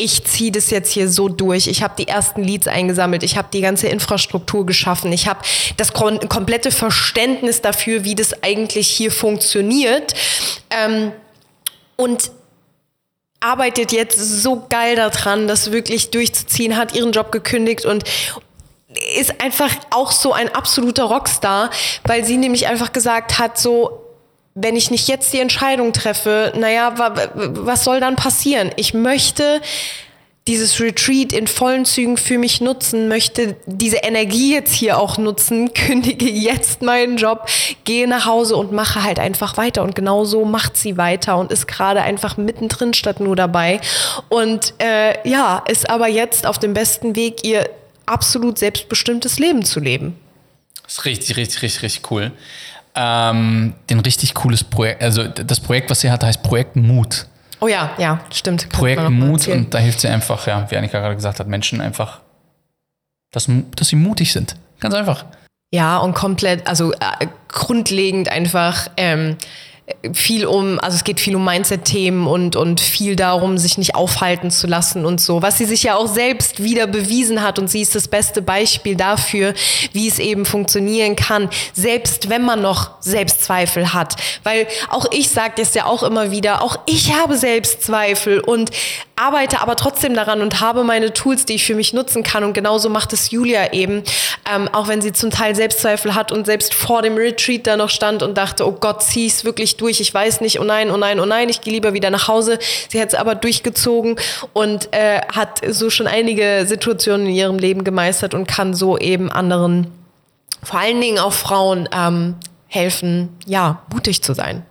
ich 0.00 0.24
ziehe 0.24 0.52
das 0.52 0.70
jetzt 0.70 0.92
hier 0.92 1.08
so 1.08 1.28
durch. 1.28 1.66
Ich 1.66 1.82
habe 1.82 1.94
die 1.98 2.06
ersten 2.06 2.42
Leads 2.42 2.68
eingesammelt, 2.68 3.24
ich 3.24 3.36
habe 3.36 3.48
die 3.52 3.60
ganze 3.60 3.88
Infrastruktur 3.88 4.64
geschaffen, 4.64 5.12
ich 5.12 5.26
habe 5.26 5.40
das 5.76 5.92
kom 5.92 6.20
komplette 6.28 6.70
Verständnis 6.70 7.60
dafür, 7.62 8.04
wie 8.04 8.14
das 8.14 8.42
eigentlich 8.44 8.88
hier 8.88 9.10
funktioniert. 9.10 10.14
Ähm, 10.70 11.12
und 11.96 12.30
arbeitet 13.40 13.90
jetzt 13.90 14.18
so 14.18 14.66
geil 14.68 14.94
daran, 14.96 15.48
das 15.48 15.72
wirklich 15.72 16.10
durchzuziehen, 16.10 16.76
hat 16.76 16.94
ihren 16.94 17.12
Job 17.12 17.32
gekündigt 17.32 17.84
und 17.84 18.04
ist 19.18 19.40
einfach 19.40 19.70
auch 19.90 20.12
so 20.12 20.32
ein 20.32 20.54
absoluter 20.54 21.04
Rockstar, 21.04 21.70
weil 22.04 22.24
sie 22.24 22.36
nämlich 22.36 22.68
einfach 22.68 22.92
gesagt 22.92 23.38
hat, 23.38 23.58
so 23.58 24.07
wenn 24.60 24.76
ich 24.76 24.90
nicht 24.90 25.08
jetzt 25.08 25.32
die 25.32 25.40
Entscheidung 25.40 25.92
treffe, 25.92 26.52
naja, 26.56 26.94
was 27.34 27.84
soll 27.84 28.00
dann 28.00 28.16
passieren? 28.16 28.70
Ich 28.76 28.94
möchte 28.94 29.60
dieses 30.48 30.80
Retreat 30.80 31.34
in 31.34 31.46
vollen 31.46 31.84
Zügen 31.84 32.16
für 32.16 32.38
mich 32.38 32.62
nutzen, 32.62 33.06
möchte 33.06 33.56
diese 33.66 33.98
Energie 33.98 34.54
jetzt 34.54 34.72
hier 34.72 34.98
auch 34.98 35.18
nutzen, 35.18 35.74
kündige 35.74 36.28
jetzt 36.28 36.80
meinen 36.80 37.18
Job, 37.18 37.46
gehe 37.84 38.08
nach 38.08 38.24
Hause 38.24 38.56
und 38.56 38.72
mache 38.72 39.02
halt 39.04 39.18
einfach 39.18 39.58
weiter. 39.58 39.82
Und 39.82 39.94
genau 39.94 40.24
so 40.24 40.46
macht 40.46 40.76
sie 40.76 40.96
weiter 40.96 41.36
und 41.36 41.52
ist 41.52 41.68
gerade 41.68 42.02
einfach 42.02 42.38
mittendrin 42.38 42.94
statt 42.94 43.20
nur 43.20 43.36
dabei. 43.36 43.80
Und 44.30 44.72
äh, 44.78 45.28
ja, 45.28 45.62
ist 45.68 45.90
aber 45.90 46.08
jetzt 46.08 46.46
auf 46.46 46.58
dem 46.58 46.72
besten 46.72 47.14
Weg, 47.14 47.44
ihr 47.44 47.68
absolut 48.06 48.58
selbstbestimmtes 48.58 49.38
Leben 49.38 49.64
zu 49.64 49.80
leben. 49.80 50.16
Das 50.82 50.94
ist 50.94 51.04
richtig, 51.04 51.36
richtig, 51.36 51.62
richtig, 51.62 51.82
richtig 51.82 52.10
cool. 52.10 52.32
Ähm, 52.94 53.74
den 53.90 54.00
richtig 54.00 54.34
cooles 54.34 54.64
Projekt, 54.64 55.02
also 55.02 55.28
das 55.28 55.60
Projekt, 55.60 55.90
was 55.90 56.00
sie 56.00 56.10
hat, 56.10 56.24
heißt 56.24 56.42
Projekt 56.42 56.76
Mut. 56.76 57.26
Oh 57.60 57.68
ja, 57.68 57.90
ja, 57.98 58.20
stimmt. 58.32 58.68
Projekt 58.70 59.08
Mut 59.10 59.46
und 59.48 59.72
da 59.74 59.78
hilft 59.78 60.00
sie 60.00 60.08
einfach, 60.08 60.46
ja, 60.46 60.70
wie 60.70 60.76
Annika 60.76 60.98
gerade 60.98 61.14
gesagt 61.14 61.40
hat, 61.40 61.48
Menschen 61.48 61.80
einfach, 61.80 62.20
dass, 63.32 63.48
dass 63.76 63.88
sie 63.88 63.96
mutig 63.96 64.32
sind. 64.32 64.56
Ganz 64.80 64.94
einfach. 64.94 65.24
Ja, 65.70 65.98
und 65.98 66.14
komplett, 66.14 66.66
also 66.66 66.92
äh, 66.92 67.26
grundlegend 67.48 68.30
einfach 68.30 68.88
ähm, 68.96 69.36
viel 70.12 70.46
um, 70.46 70.78
also 70.80 70.96
es 70.96 71.04
geht 71.04 71.18
viel 71.18 71.34
um 71.34 71.44
Mindset-Themen 71.44 72.26
und, 72.26 72.56
und 72.56 72.80
viel 72.80 73.16
darum, 73.16 73.58
sich 73.58 73.78
nicht 73.78 73.94
aufhalten 73.94 74.50
zu 74.50 74.66
lassen 74.66 75.04
und 75.04 75.20
so. 75.20 75.42
Was 75.42 75.58
sie 75.58 75.64
sich 75.64 75.82
ja 75.82 75.96
auch 75.96 76.06
selbst 76.06 76.62
wieder 76.62 76.86
bewiesen 76.86 77.42
hat 77.42 77.58
und 77.58 77.68
sie 77.68 77.80
ist 77.80 77.94
das 77.94 78.06
beste 78.06 78.42
Beispiel 78.42 78.96
dafür, 78.96 79.54
wie 79.92 80.08
es 80.08 80.18
eben 80.18 80.44
funktionieren 80.44 81.16
kann, 81.16 81.48
selbst 81.72 82.28
wenn 82.28 82.42
man 82.42 82.60
noch 82.60 83.00
Selbstzweifel 83.38 83.94
hat. 83.94 84.16
Weil 84.42 84.66
auch 84.90 85.06
ich 85.12 85.30
sage 85.30 85.54
das 85.56 85.74
ja 85.74 85.86
auch 85.86 86.02
immer 86.02 86.30
wieder, 86.30 86.62
auch 86.62 86.78
ich 86.86 87.14
habe 87.14 87.36
Selbstzweifel 87.36 88.40
und 88.40 88.70
arbeite 89.16 89.60
aber 89.60 89.76
trotzdem 89.76 90.14
daran 90.14 90.42
und 90.42 90.60
habe 90.60 90.84
meine 90.84 91.12
Tools, 91.12 91.44
die 91.44 91.54
ich 91.54 91.64
für 91.64 91.74
mich 91.74 91.92
nutzen 91.92 92.22
kann. 92.22 92.44
Und 92.44 92.52
genauso 92.52 92.88
macht 92.88 93.12
es 93.12 93.30
Julia 93.30 93.72
eben, 93.72 94.04
ähm, 94.50 94.68
auch 94.72 94.88
wenn 94.88 95.00
sie 95.00 95.12
zum 95.12 95.30
Teil 95.30 95.54
Selbstzweifel 95.54 96.14
hat 96.14 96.30
und 96.30 96.46
selbst 96.46 96.74
vor 96.74 97.02
dem 97.02 97.16
Retreat 97.16 97.66
da 97.66 97.76
noch 97.76 97.90
stand 97.90 98.22
und 98.22 98.38
dachte, 98.38 98.66
oh 98.66 98.72
Gott, 98.72 99.02
zieh 99.02 99.26
es 99.26 99.44
wirklich 99.44 99.76
durch. 99.76 100.00
Ich 100.00 100.12
weiß 100.12 100.40
nicht, 100.40 100.60
oh 100.60 100.64
nein, 100.64 100.90
oh 100.90 100.96
nein, 100.96 101.18
oh 101.20 101.26
nein, 101.26 101.48
ich 101.48 101.60
gehe 101.60 101.72
lieber 101.72 101.94
wieder 101.94 102.10
nach 102.10 102.28
Hause. 102.28 102.58
Sie 102.88 103.00
hat 103.00 103.08
es 103.08 103.14
aber 103.14 103.34
durchgezogen 103.34 104.16
und 104.52 104.92
äh, 104.92 105.20
hat 105.34 105.60
so 105.68 105.90
schon 105.90 106.06
einige 106.06 106.64
Situationen 106.66 107.26
in 107.26 107.34
ihrem 107.34 107.58
Leben 107.58 107.82
gemeistert 107.84 108.34
und 108.34 108.46
kann 108.46 108.74
so 108.74 108.98
eben 108.98 109.32
anderen, 109.32 109.88
vor 110.62 110.78
allen 110.78 111.00
Dingen 111.00 111.18
auch 111.18 111.32
Frauen, 111.32 111.88
ähm, 111.92 112.36
helfen, 112.68 113.30
ja, 113.46 113.82
mutig 113.92 114.22
zu 114.22 114.34
sein. 114.34 114.64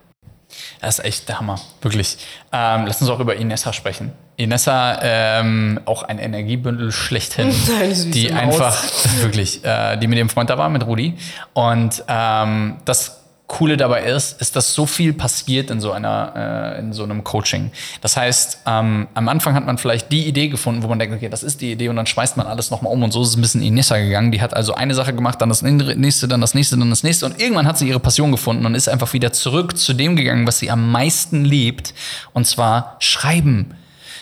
Das 0.80 0.98
ist 0.98 1.04
echt 1.04 1.28
der 1.28 1.38
Hammer, 1.38 1.60
wirklich. 1.82 2.16
Ähm, 2.52 2.86
lass 2.86 3.00
uns 3.02 3.10
auch 3.10 3.20
über 3.20 3.36
Inessa 3.36 3.72
sprechen. 3.72 4.12
Inessa, 4.36 4.98
ähm, 5.02 5.80
auch 5.84 6.04
ein 6.04 6.18
Energiebündel 6.18 6.92
schlechthin, 6.92 7.52
die 8.12 8.32
einfach, 8.32 8.82
wirklich, 9.20 9.64
äh, 9.64 9.96
die 9.96 10.06
mit 10.06 10.16
dem 10.16 10.28
Freund 10.28 10.48
da 10.48 10.56
war, 10.56 10.68
mit 10.68 10.86
Rudi. 10.86 11.18
Und 11.52 12.04
ähm, 12.08 12.76
das 12.84 13.17
Coole 13.48 13.78
dabei 13.78 14.02
ist, 14.02 14.40
ist, 14.42 14.56
dass 14.56 14.74
so 14.74 14.84
viel 14.84 15.14
passiert 15.14 15.70
in 15.70 15.80
so 15.80 15.92
einer, 15.92 16.76
äh, 16.76 16.78
in 16.80 16.92
so 16.92 17.02
einem 17.02 17.24
Coaching. 17.24 17.72
Das 18.02 18.14
heißt, 18.14 18.60
ähm, 18.66 19.08
am 19.14 19.28
Anfang 19.28 19.54
hat 19.54 19.64
man 19.64 19.78
vielleicht 19.78 20.12
die 20.12 20.26
Idee 20.26 20.48
gefunden, 20.48 20.82
wo 20.82 20.88
man 20.88 20.98
denkt, 20.98 21.16
okay, 21.16 21.30
das 21.30 21.42
ist 21.42 21.62
die 21.62 21.72
Idee 21.72 21.88
und 21.88 21.96
dann 21.96 22.04
schmeißt 22.04 22.36
man 22.36 22.46
alles 22.46 22.70
nochmal 22.70 22.92
um 22.92 23.02
und 23.02 23.10
so 23.10 23.22
ist 23.22 23.28
es 23.28 23.36
ein 23.36 23.40
bisschen 23.40 23.62
Inessa 23.62 23.96
gegangen. 23.96 24.32
Die 24.32 24.42
hat 24.42 24.54
also 24.54 24.74
eine 24.74 24.94
Sache 24.94 25.14
gemacht, 25.14 25.40
dann 25.40 25.48
das 25.48 25.62
nächste, 25.62 26.28
dann 26.28 26.42
das 26.42 26.52
nächste, 26.52 26.76
dann 26.76 26.90
das 26.90 27.02
nächste 27.02 27.24
und 27.24 27.40
irgendwann 27.40 27.66
hat 27.66 27.78
sie 27.78 27.88
ihre 27.88 28.00
Passion 28.00 28.32
gefunden 28.32 28.66
und 28.66 28.74
ist 28.74 28.86
einfach 28.86 29.14
wieder 29.14 29.32
zurück 29.32 29.78
zu 29.78 29.94
dem 29.94 30.14
gegangen, 30.14 30.46
was 30.46 30.58
sie 30.58 30.70
am 30.70 30.92
meisten 30.92 31.46
liebt 31.46 31.94
und 32.34 32.46
zwar 32.46 32.96
Schreiben. 32.98 33.74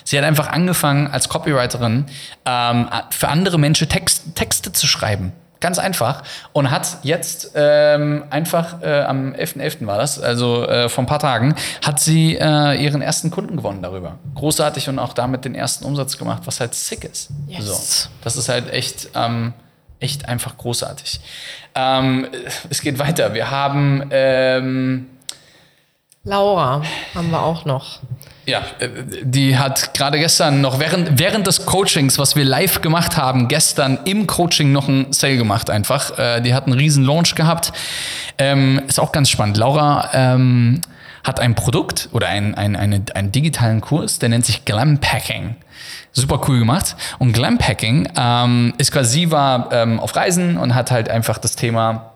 Sie 0.04 0.16
hat 0.16 0.24
einfach 0.24 0.46
angefangen 0.50 1.08
als 1.08 1.28
Copywriterin 1.28 2.06
ähm, 2.44 2.88
für 3.10 3.28
andere 3.28 3.58
Menschen 3.58 3.88
Text, 3.88 4.36
Texte 4.36 4.72
zu 4.72 4.86
schreiben. 4.86 5.32
Ganz 5.60 5.78
einfach. 5.78 6.22
Und 6.52 6.70
hat 6.70 6.98
jetzt 7.02 7.52
ähm, 7.54 8.24
einfach 8.30 8.82
äh, 8.82 9.02
am 9.02 9.32
11.11. 9.32 9.86
war 9.86 9.98
das, 9.98 10.20
also 10.20 10.66
äh, 10.66 10.88
vor 10.88 11.04
ein 11.04 11.06
paar 11.06 11.18
Tagen, 11.18 11.54
hat 11.84 11.98
sie 12.00 12.36
äh, 12.36 12.74
ihren 12.82 13.02
ersten 13.02 13.30
Kunden 13.30 13.56
gewonnen 13.56 13.82
darüber. 13.82 14.18
Großartig 14.34 14.88
und 14.88 14.98
auch 14.98 15.12
damit 15.12 15.44
den 15.44 15.54
ersten 15.54 15.84
Umsatz 15.84 16.18
gemacht, 16.18 16.42
was 16.44 16.60
halt 16.60 16.74
sick 16.74 17.04
ist. 17.04 17.30
Yes. 17.48 17.64
So, 17.64 18.08
das 18.22 18.36
ist 18.36 18.48
halt 18.48 18.70
echt, 18.70 19.08
ähm, 19.14 19.54
echt 20.00 20.28
einfach 20.28 20.58
großartig. 20.58 21.20
Ähm, 21.74 22.28
es 22.68 22.82
geht 22.82 22.98
weiter. 22.98 23.32
Wir 23.34 23.50
haben 23.50 24.08
ähm, 24.10 25.06
Laura 26.26 26.82
haben 27.14 27.30
wir 27.30 27.40
auch 27.40 27.64
noch. 27.64 28.00
Ja, 28.46 28.60
äh, 28.78 28.88
die 29.22 29.58
hat 29.58 29.92
gerade 29.92 30.18
gestern 30.18 30.60
noch 30.60 30.78
während, 30.78 31.18
während 31.18 31.46
des 31.48 31.66
Coachings, 31.66 32.18
was 32.18 32.36
wir 32.36 32.44
live 32.44 32.80
gemacht 32.80 33.16
haben, 33.16 33.48
gestern 33.48 33.98
im 34.04 34.26
Coaching 34.28 34.70
noch 34.70 34.88
ein 34.88 35.12
Sale 35.12 35.36
gemacht 35.36 35.68
einfach. 35.68 36.16
Äh, 36.16 36.40
Die 36.40 36.54
hat 36.54 36.66
einen 36.66 36.74
riesen 36.74 37.04
Launch 37.04 37.34
gehabt. 37.34 37.72
Ähm, 38.38 38.80
ist 38.86 39.00
auch 39.00 39.10
ganz 39.10 39.30
spannend. 39.30 39.56
Laura 39.56 40.10
ähm, 40.12 40.80
hat 41.24 41.40
ein 41.40 41.56
Produkt 41.56 42.08
oder 42.12 42.28
ein, 42.28 42.54
ein, 42.54 42.76
eine, 42.76 43.02
einen 43.14 43.32
digitalen 43.32 43.80
Kurs, 43.80 44.20
der 44.20 44.28
nennt 44.28 44.46
sich 44.46 44.64
Glampacking. 44.64 45.56
Super 46.12 46.40
cool 46.46 46.60
gemacht. 46.60 46.94
Und 47.18 47.32
Glampacking 47.32 48.08
ähm, 48.16 48.74
ist 48.78 48.92
quasi, 48.92 49.10
sie 49.10 49.30
war 49.32 49.70
ähm, 49.72 49.98
auf 49.98 50.14
Reisen 50.14 50.56
und 50.56 50.74
hat 50.74 50.92
halt 50.92 51.08
einfach 51.08 51.38
das 51.38 51.56
Thema 51.56 52.12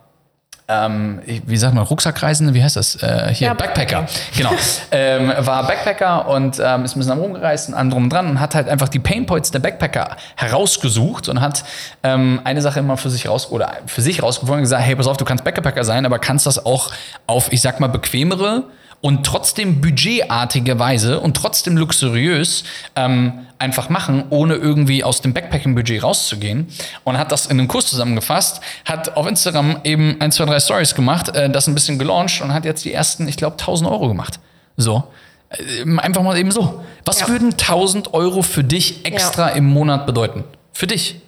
ähm, 0.71 1.21
wie 1.25 1.57
sagt 1.57 1.75
man, 1.75 1.85
Rucksackreisende, 1.85 2.55
wie 2.55 2.63
heißt 2.63 2.77
das? 2.77 2.95
Äh, 3.03 3.35
hier, 3.35 3.49
Ja, 3.49 3.55
Backpacker. 3.55 4.07
Genau. 4.37 4.51
ähm, 4.93 5.33
war 5.39 5.67
Backpacker 5.67 6.29
und 6.29 6.61
ähm, 6.65 6.85
ist 6.85 6.95
ein 6.95 7.01
bisschen 7.01 7.13
am 7.13 7.19
rumgereist 7.19 7.69
und 7.69 7.75
an 7.75 7.91
drum 7.91 8.09
dran 8.09 8.29
und 8.31 8.41
hat 8.41 8.55
halt 8.55 8.69
einfach 8.69 8.89
die 8.89 9.01
Painpoints 9.01 9.51
der 9.51 9.59
Backpacker 9.59 10.17
herausgesucht 10.37 11.29
und 11.29 11.41
hat 11.41 11.65
ähm, 12.03 12.41
eine 12.45 12.63
Sache 12.63 12.79
immer 12.81 12.97
für 12.97 13.11
sich 13.11 13.29
raus 13.29 13.51
oder 13.51 13.73
für 13.87 14.03
sich 14.03 14.23
rausgefunden 14.23 14.59
und 14.59 14.63
gesagt, 14.63 14.85
hey, 14.85 14.95
pass 14.95 15.07
auf, 15.07 15.17
du 15.17 15.25
kannst 15.25 15.45
Backpacker 15.45 15.85
sein, 15.85 16.07
aber 16.07 16.19
kannst 16.19 16.47
das 16.47 16.65
auch 16.65 16.91
auf, 17.27 17.53
ich 17.53 17.61
sag 17.61 17.81
mal, 17.81 17.89
bequemere 17.89 18.65
und 19.01 19.25
trotzdem 19.25 19.81
budgetartige 19.81 20.79
Weise 20.79 21.21
und 21.21 21.35
trotzdem 21.37 21.77
luxuriös 21.77 22.65
ähm, 22.97 23.47
einfach 23.59 23.89
machen, 23.89 24.25
ohne 24.31 24.55
irgendwie 24.55 25.03
aus 25.05 25.23
dem 25.23 25.33
Backpacking-Budget 25.33 26.03
rauszugehen. 26.03 26.69
Und 27.05 27.17
hat 27.19 27.33
das 27.33 27.47
in 27.47 27.53
einem 27.59 27.69
Kurs 27.69 27.87
zusammengefasst, 27.87 28.61
hat 28.85 29.17
auf 29.17 29.27
Instagram 29.27 29.81
eben 29.85 30.21
ein, 30.21 30.33
zwei, 30.33 30.45
drei 30.45 30.61
Stories 30.61 30.95
gemacht, 30.95 31.35
äh, 31.35 31.49
das 31.49 31.67
ein 31.67 31.75
bisschen 31.75 31.99
gelauncht 31.99 32.41
und 32.43 32.53
hat 32.53 32.65
jetzt 32.65 32.85
die 32.85 32.93
ersten, 32.93 33.27
ich 33.27 33.37
glaube, 33.37 33.57
1000 33.59 33.91
Euro 33.91 34.09
gemacht. 34.09 34.39
So. 34.77 35.05
Äh, 35.51 35.99
Einfach 35.99 36.23
mal 36.23 36.37
eben 36.39 36.51
so. 36.51 36.83
Was 37.05 37.21
Ja. 37.21 37.29
würden 37.29 37.57
1000 37.57 38.13
Euro 38.15 38.43
für 38.43 38.65
dich 38.65 39.05
extra 39.07 39.49
im 39.49 39.65
Monat 39.67 40.07
bedeuten? 40.07 40.45
Für 40.73 40.87
dich. 40.87 41.21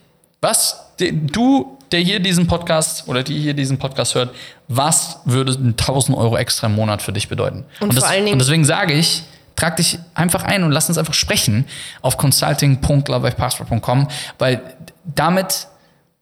Was, 0.42 0.92
du, 0.98 1.78
der 1.92 2.00
hier 2.00 2.20
diesen 2.20 2.46
Podcast 2.46 3.08
oder 3.08 3.22
die 3.22 3.38
hier 3.38 3.54
diesen 3.54 3.78
Podcast 3.78 4.14
hört, 4.14 4.34
was 4.68 5.18
würde 5.24 5.52
1000 5.52 6.16
Euro 6.16 6.36
extra 6.36 6.66
im 6.66 6.74
Monat 6.74 7.02
für 7.02 7.12
dich 7.12 7.28
bedeuten? 7.28 7.64
Und 7.80 7.94
vor 7.94 8.08
allen 8.08 8.24
Dingen- 8.24 8.34
und 8.34 8.38
deswegen 8.40 8.64
sage 8.64 8.94
ich, 8.94 9.24
trag 9.56 9.76
dich 9.76 9.98
einfach 10.14 10.44
ein 10.44 10.64
und 10.64 10.72
lass 10.72 10.88
uns 10.88 10.98
einfach 10.98 11.14
sprechen 11.14 11.66
auf 12.00 12.16
consulting.lovelifepassport.com, 12.16 14.08
weil 14.38 14.60
damit 15.04 15.68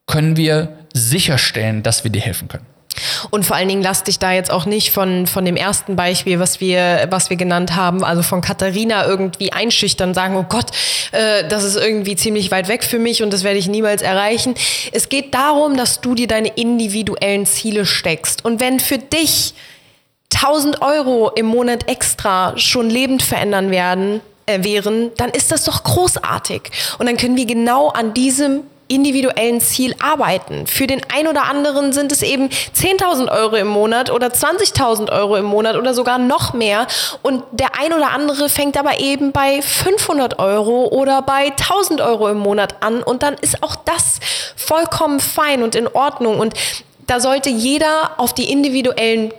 können 0.06 0.36
wir 0.36 0.76
sicherstellen, 0.92 1.82
dass 1.82 2.04
wir 2.04 2.10
dir 2.10 2.20
helfen 2.20 2.48
können. 2.48 2.66
Und 3.30 3.44
vor 3.44 3.56
allen 3.56 3.68
Dingen 3.68 3.82
lass 3.82 4.02
dich 4.02 4.18
da 4.18 4.32
jetzt 4.32 4.50
auch 4.50 4.66
nicht 4.66 4.90
von, 4.90 5.26
von 5.26 5.44
dem 5.44 5.56
ersten 5.56 5.96
Beispiel, 5.96 6.38
was 6.38 6.60
wir, 6.60 7.06
was 7.10 7.30
wir 7.30 7.36
genannt 7.36 7.76
haben, 7.76 8.04
also 8.04 8.22
von 8.22 8.40
Katharina 8.40 9.06
irgendwie 9.06 9.52
einschüchtern, 9.52 10.14
sagen, 10.14 10.36
oh 10.36 10.44
Gott, 10.48 10.66
äh, 11.12 11.46
das 11.48 11.64
ist 11.64 11.76
irgendwie 11.76 12.16
ziemlich 12.16 12.50
weit 12.50 12.68
weg 12.68 12.84
für 12.84 12.98
mich 12.98 13.22
und 13.22 13.32
das 13.32 13.44
werde 13.44 13.58
ich 13.58 13.68
niemals 13.68 14.02
erreichen. 14.02 14.54
Es 14.92 15.08
geht 15.08 15.34
darum, 15.34 15.76
dass 15.76 16.00
du 16.00 16.14
dir 16.14 16.26
deine 16.26 16.48
individuellen 16.48 17.46
Ziele 17.46 17.86
steckst. 17.86 18.44
Und 18.44 18.60
wenn 18.60 18.80
für 18.80 18.98
dich 18.98 19.54
1000 20.34 20.82
Euro 20.82 21.30
im 21.30 21.46
Monat 21.46 21.88
extra 21.88 22.56
schon 22.56 22.88
lebend 22.88 23.22
verändern 23.22 23.70
werden, 23.70 24.20
äh, 24.46 24.64
wären, 24.64 25.10
dann 25.16 25.30
ist 25.30 25.52
das 25.52 25.64
doch 25.64 25.82
großartig. 25.82 26.62
Und 26.98 27.06
dann 27.06 27.16
können 27.16 27.36
wir 27.36 27.46
genau 27.46 27.88
an 27.88 28.14
diesem 28.14 28.62
individuellen 28.90 29.60
Ziel 29.60 29.94
arbeiten. 30.00 30.66
Für 30.66 30.86
den 30.86 31.00
einen 31.14 31.28
oder 31.28 31.44
anderen 31.44 31.92
sind 31.92 32.12
es 32.12 32.22
eben 32.22 32.48
10.000 32.48 33.30
Euro 33.30 33.56
im 33.56 33.68
Monat 33.68 34.10
oder 34.10 34.28
20.000 34.28 35.10
Euro 35.12 35.36
im 35.36 35.44
Monat 35.44 35.76
oder 35.76 35.94
sogar 35.94 36.18
noch 36.18 36.52
mehr. 36.52 36.86
Und 37.22 37.44
der 37.52 37.78
ein 37.78 37.92
oder 37.92 38.10
andere 38.10 38.48
fängt 38.48 38.76
aber 38.76 39.00
eben 39.00 39.32
bei 39.32 39.62
500 39.62 40.38
Euro 40.38 40.88
oder 40.88 41.22
bei 41.22 41.48
1.000 41.48 42.04
Euro 42.04 42.28
im 42.28 42.38
Monat 42.38 42.82
an. 42.82 43.02
Und 43.02 43.22
dann 43.22 43.34
ist 43.34 43.62
auch 43.62 43.76
das 43.76 44.18
vollkommen 44.56 45.20
fein 45.20 45.62
und 45.62 45.74
in 45.74 45.86
Ordnung. 45.86 46.38
Und 46.38 46.54
da 47.06 47.20
sollte 47.20 47.48
jeder 47.48 48.12
auf 48.18 48.34
die 48.34 48.50
individuellen 48.50 49.32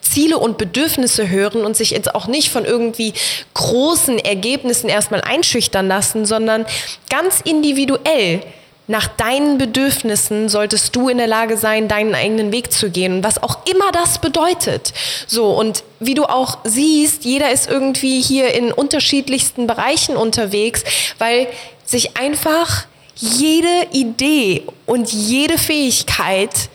Ziele 0.00 0.38
und 0.38 0.58
Bedürfnisse 0.58 1.28
hören 1.28 1.64
und 1.64 1.76
sich 1.76 1.90
jetzt 1.90 2.14
auch 2.14 2.26
nicht 2.26 2.50
von 2.50 2.64
irgendwie 2.64 3.12
großen 3.54 4.18
Ergebnissen 4.18 4.88
erstmal 4.88 5.20
einschüchtern 5.20 5.88
lassen, 5.88 6.24
sondern 6.24 6.66
ganz 7.10 7.40
individuell 7.40 8.42
nach 8.88 9.06
deinen 9.06 9.58
Bedürfnissen 9.58 10.48
solltest 10.48 10.96
du 10.96 11.10
in 11.10 11.18
der 11.18 11.26
Lage 11.26 11.58
sein, 11.58 11.88
deinen 11.88 12.14
eigenen 12.14 12.52
Weg 12.52 12.72
zu 12.72 12.90
gehen, 12.90 13.22
was 13.22 13.42
auch 13.42 13.58
immer 13.66 13.92
das 13.92 14.18
bedeutet. 14.18 14.94
So, 15.26 15.52
und 15.52 15.84
wie 16.00 16.14
du 16.14 16.24
auch 16.24 16.58
siehst, 16.64 17.26
jeder 17.26 17.52
ist 17.52 17.68
irgendwie 17.68 18.22
hier 18.22 18.54
in 18.54 18.72
unterschiedlichsten 18.72 19.66
Bereichen 19.66 20.16
unterwegs, 20.16 20.84
weil 21.18 21.48
sich 21.84 22.16
einfach 22.16 22.86
jede 23.14 23.88
Idee 23.92 24.62
und 24.86 25.12
jede 25.12 25.58
Fähigkeit 25.58 26.70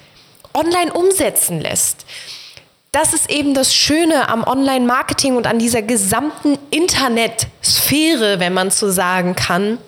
online 0.53 0.93
umsetzen 0.93 1.61
lässt. 1.61 2.05
Das 2.91 3.13
ist 3.13 3.31
eben 3.31 3.55
das 3.55 3.73
Schöne 3.73 4.29
am 4.29 4.43
Online-Marketing 4.43 5.35
und 5.35 5.47
an 5.47 5.57
dieser 5.57 5.81
gesamten 5.81 6.59
Internetsphäre, 6.69 8.39
wenn 8.39 8.53
man 8.53 8.69
so 8.69 8.91
sagen 8.91 9.35
kann 9.35 9.79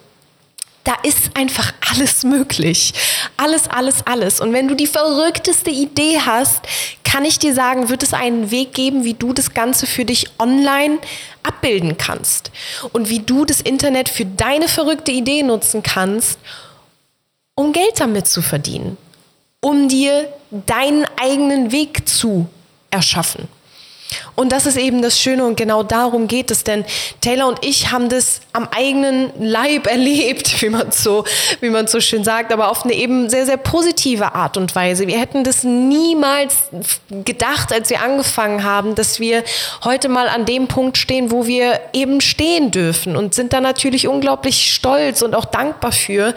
da 0.85 0.93
ist 1.03 1.31
einfach 1.35 1.73
alles 1.91 2.23
möglich. 2.23 2.93
Alles, 3.37 3.67
alles, 3.67 4.05
alles. 4.05 4.39
Und 4.39 4.53
wenn 4.53 4.67
du 4.67 4.75
die 4.75 4.87
verrückteste 4.87 5.71
Idee 5.71 6.19
hast, 6.25 6.61
kann 7.03 7.25
ich 7.25 7.39
dir 7.39 7.53
sagen, 7.53 7.89
wird 7.89 8.03
es 8.03 8.13
einen 8.13 8.51
Weg 8.51 8.73
geben, 8.73 9.03
wie 9.03 9.15
du 9.15 9.33
das 9.33 9.53
Ganze 9.53 9.87
für 9.87 10.05
dich 10.05 10.27
online 10.39 10.99
abbilden 11.43 11.97
kannst. 11.97 12.51
Und 12.93 13.09
wie 13.09 13.19
du 13.19 13.45
das 13.45 13.61
Internet 13.61 14.09
für 14.09 14.25
deine 14.25 14.67
verrückte 14.67 15.11
Idee 15.11 15.41
nutzen 15.41 15.81
kannst, 15.81 16.39
um 17.55 17.73
Geld 17.73 17.99
damit 17.99 18.27
zu 18.27 18.41
verdienen. 18.41 18.97
Um 19.61 19.89
dir 19.89 20.31
deinen 20.51 21.05
eigenen 21.19 21.71
Weg 21.71 22.07
zu 22.07 22.47
erschaffen. 22.91 23.47
Und 24.35 24.51
das 24.51 24.65
ist 24.65 24.77
eben 24.77 25.01
das 25.01 25.19
Schöne 25.19 25.45
und 25.45 25.55
genau 25.55 25.83
darum 25.83 26.27
geht 26.27 26.51
es, 26.51 26.65
denn 26.65 26.83
Taylor 27.21 27.47
und 27.47 27.63
ich 27.65 27.91
haben 27.91 28.09
das 28.09 28.41
am 28.51 28.67
eigenen 28.75 29.31
Leib 29.39 29.87
erlebt, 29.91 30.61
wie 30.61 30.69
man 30.69 30.91
so, 30.91 31.23
wie 31.61 31.69
man 31.69 31.87
so 31.87 32.01
schön 32.01 32.23
sagt, 32.23 32.51
aber 32.51 32.69
auf 32.69 32.83
eine 32.83 32.93
eben 32.93 33.29
sehr, 33.29 33.45
sehr 33.45 33.57
positive 33.57 34.35
Art 34.35 34.57
und 34.57 34.75
Weise. 34.75 35.07
Wir 35.07 35.19
hätten 35.19 35.43
das 35.43 35.63
niemals 35.63 36.55
gedacht, 37.23 37.71
als 37.71 37.89
wir 37.89 38.01
angefangen 38.01 38.63
haben, 38.63 38.95
dass 38.95 39.19
wir 39.19 39.43
heute 39.83 40.09
mal 40.09 40.27
an 40.27 40.45
dem 40.45 40.67
Punkt 40.67 40.97
stehen, 40.97 41.31
wo 41.31 41.47
wir 41.47 41.79
eben 41.93 42.19
stehen 42.19 42.71
dürfen 42.71 43.15
und 43.15 43.33
sind 43.33 43.53
da 43.53 43.61
natürlich 43.61 44.07
unglaublich 44.07 44.73
stolz 44.73 45.21
und 45.21 45.33
auch 45.33 45.45
dankbar 45.45 45.93
für. 45.93 46.35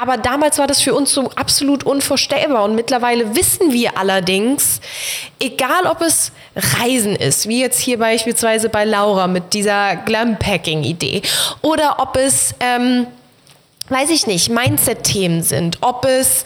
Aber 0.00 0.16
damals 0.16 0.58
war 0.58 0.68
das 0.68 0.80
für 0.80 0.94
uns 0.94 1.12
so 1.12 1.30
absolut 1.34 1.82
unvorstellbar 1.84 2.64
und 2.64 2.76
mittlerweile 2.76 3.34
wissen 3.34 3.72
wir 3.72 3.98
allerdings, 3.98 4.80
egal 5.40 5.86
ob 5.86 6.00
es 6.00 6.32
Reisen 6.54 7.16
ist, 7.16 7.39
wie 7.48 7.60
jetzt 7.60 7.80
hier 7.80 7.98
beispielsweise 7.98 8.68
bei 8.68 8.84
Laura 8.84 9.26
mit 9.26 9.52
dieser 9.52 9.96
Glampacking-Idee, 9.96 11.22
oder 11.62 11.96
ob 11.98 12.16
es, 12.16 12.54
ähm, 12.60 13.06
weiß 13.88 14.10
ich 14.10 14.26
nicht, 14.26 14.48
Mindset-Themen 14.50 15.42
sind, 15.42 15.78
ob 15.80 16.04
es 16.04 16.44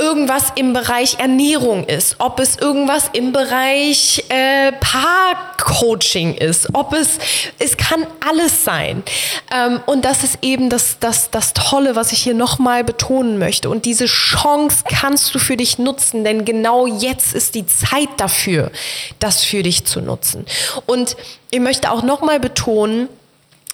irgendwas 0.00 0.52
im 0.56 0.72
Bereich 0.72 1.18
Ernährung 1.18 1.84
ist, 1.84 2.16
ob 2.18 2.40
es 2.40 2.56
irgendwas 2.56 3.10
im 3.12 3.32
Bereich 3.32 4.24
äh, 4.30 4.72
Paarcoaching 4.72 6.34
ist, 6.34 6.68
ob 6.72 6.94
es, 6.94 7.18
es 7.58 7.76
kann 7.76 8.06
alles 8.26 8.64
sein. 8.64 9.02
Ähm, 9.54 9.80
und 9.84 10.04
das 10.04 10.24
ist 10.24 10.38
eben 10.42 10.70
das, 10.70 10.96
das, 10.98 11.30
das 11.30 11.52
Tolle, 11.52 11.94
was 11.96 12.12
ich 12.12 12.20
hier 12.20 12.34
nochmal 12.34 12.82
betonen 12.82 13.38
möchte. 13.38 13.68
Und 13.68 13.84
diese 13.84 14.06
Chance 14.06 14.84
kannst 14.88 15.34
du 15.34 15.38
für 15.38 15.56
dich 15.56 15.78
nutzen, 15.78 16.24
denn 16.24 16.44
genau 16.46 16.86
jetzt 16.86 17.34
ist 17.34 17.54
die 17.54 17.66
Zeit 17.66 18.08
dafür, 18.16 18.72
das 19.18 19.44
für 19.44 19.62
dich 19.62 19.84
zu 19.84 20.00
nutzen. 20.00 20.46
Und 20.86 21.16
ich 21.50 21.60
möchte 21.60 21.90
auch 21.90 22.02
nochmal 22.02 22.40
betonen, 22.40 23.08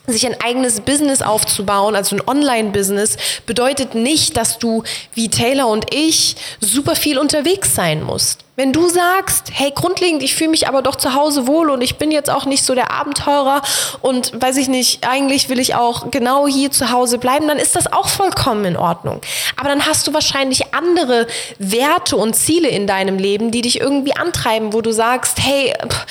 sich 0.07 0.27
ein 0.27 0.41
eigenes 0.41 0.81
Business 0.81 1.23
aufzubauen, 1.23 1.95
also 1.95 2.17
ein 2.17 2.23
Online-Business, 2.27 3.17
bedeutet 3.47 3.95
nicht, 3.95 4.37
dass 4.37 4.59
du 4.59 4.83
wie 5.15 5.29
Taylor 5.29 5.69
und 5.69 5.93
ich 5.95 6.37
super 6.61 6.95
viel 6.95 7.19
unterwegs 7.19 7.75
sein 7.75 8.03
musst. 8.03 8.47
Wenn 8.59 8.73
du 8.73 8.89
sagst, 8.89 9.51
hey, 9.53 9.71
grundlegend, 9.75 10.23
ich 10.23 10.35
fühle 10.35 10.49
mich 10.49 10.67
aber 10.67 10.81
doch 10.81 10.97
zu 10.97 11.13
Hause 11.13 11.47
wohl 11.47 11.69
und 11.69 11.83
ich 11.83 11.97
bin 11.97 12.11
jetzt 12.11 12.31
auch 12.31 12.47
nicht 12.47 12.65
so 12.65 12.75
der 12.75 12.91
Abenteurer 12.91 13.61
und 14.01 14.33
weiß 14.41 14.57
ich 14.57 14.69
nicht, 14.69 15.07
eigentlich 15.07 15.51
will 15.51 15.61
ich 15.61 15.75
auch 15.75 16.11
genau 16.11 16.47
hier 16.47 16.71
zu 16.71 16.91
Hause 16.91 17.19
bleiben, 17.19 17.49
dann 17.49 17.59
ist 17.59 17.77
das 17.77 17.93
auch 17.93 18.09
vollkommen 18.09 18.65
in 18.65 18.77
Ordnung. 18.79 19.21
Aber 19.57 19.69
dann 19.69 19.85
hast 19.87 20.07
du 20.07 20.15
wahrscheinlich 20.15 20.73
andere 20.73 21.27
Werte 21.59 22.17
und 22.17 22.35
Ziele 22.35 22.69
in 22.69 22.87
deinem 22.87 23.19
Leben, 23.19 23.51
die 23.51 23.61
dich 23.61 23.79
irgendwie 23.79 24.17
antreiben, 24.17 24.73
wo 24.73 24.81
du 24.81 24.91
sagst, 24.91 25.39
hey, 25.39 25.75
pff, 25.87 26.07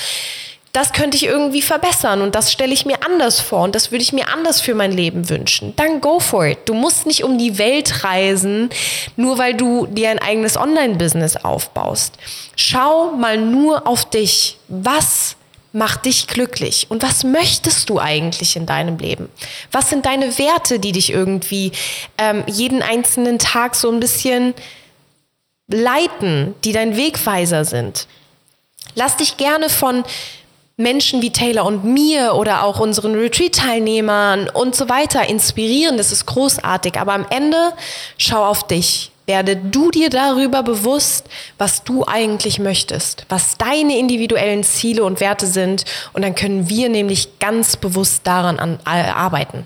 das 0.75 0.91
könnte 0.91 1.15
ich 1.15 1.23
irgendwie 1.25 1.61
verbessern 1.61 2.21
und 2.21 2.35
das 2.35 2.51
stelle 2.51 2.73
ich 2.73 2.85
mir 2.85 2.97
anders 3.05 3.39
vor 3.39 3.61
und 3.61 3.75
das 3.75 3.91
würde 3.91 4.03
ich 4.03 4.11
mir 4.11 4.27
anders 4.27 4.59
für 4.59 4.75
mein 4.75 4.91
Leben 4.91 5.29
wünschen. 5.29 5.73
Dann 5.77 6.01
go 6.01 6.19
for 6.19 6.45
it. 6.45 6.59
Du 6.65 6.73
musst 6.73 7.05
nicht 7.05 7.23
um 7.23 7.37
die 7.37 7.57
Welt 7.57 8.03
reisen, 8.03 8.69
nur 9.15 9.37
weil 9.37 9.53
du 9.53 9.85
dir 9.85 10.09
ein 10.09 10.19
eigenes 10.19 10.57
Online-Business 10.57 11.37
aufbaust. 11.37 12.15
Schau 12.57 13.11
mal 13.11 13.37
nur 13.37 13.87
auf 13.87 14.09
dich. 14.09 14.57
Was 14.67 15.37
macht 15.71 16.03
dich 16.03 16.27
glücklich? 16.27 16.87
Und 16.89 17.03
was 17.03 17.23
möchtest 17.23 17.89
du 17.89 17.97
eigentlich 17.97 18.57
in 18.57 18.65
deinem 18.65 18.97
Leben? 18.97 19.29
Was 19.71 19.89
sind 19.89 20.05
deine 20.05 20.37
Werte, 20.37 20.79
die 20.79 20.91
dich 20.91 21.09
irgendwie 21.09 21.71
ähm, 22.17 22.43
jeden 22.47 22.81
einzelnen 22.81 23.39
Tag 23.39 23.75
so 23.75 23.89
ein 23.89 24.01
bisschen 24.01 24.53
leiten, 25.69 26.53
die 26.65 26.73
dein 26.73 26.97
Wegweiser 26.97 27.63
sind? 27.63 28.07
Lass 28.93 29.15
dich 29.15 29.37
gerne 29.37 29.69
von 29.69 30.03
Menschen 30.77 31.21
wie 31.21 31.31
Taylor 31.31 31.65
und 31.65 31.85
mir 31.85 32.33
oder 32.35 32.63
auch 32.63 32.79
unseren 32.81 33.15
Retreat-Teilnehmern 33.15 34.49
und 34.49 34.75
so 34.75 34.89
weiter 34.89 35.27
inspirieren. 35.29 35.97
Das 35.97 36.11
ist 36.11 36.25
großartig. 36.25 36.99
Aber 36.99 37.13
am 37.13 37.25
Ende 37.29 37.71
schau 38.17 38.43
auf 38.45 38.67
dich. 38.67 39.11
Werde 39.27 39.55
du 39.55 39.89
dir 39.89 40.11
darüber 40.11 40.61
bewusst, 40.61 41.27
was 41.57 41.83
du 41.83 42.05
eigentlich 42.05 42.59
möchtest, 42.59 43.25
was 43.27 43.57
deine 43.57 43.97
individuellen 43.97 44.63
Ziele 44.63 45.03
und 45.03 45.19
Werte 45.19 45.47
sind. 45.47 45.83
Und 46.13 46.21
dann 46.21 46.35
können 46.35 46.69
wir 46.69 46.89
nämlich 46.89 47.39
ganz 47.39 47.75
bewusst 47.75 48.27
daran 48.27 48.59
an, 48.59 48.79
äh, 48.85 49.09
arbeiten. 49.09 49.65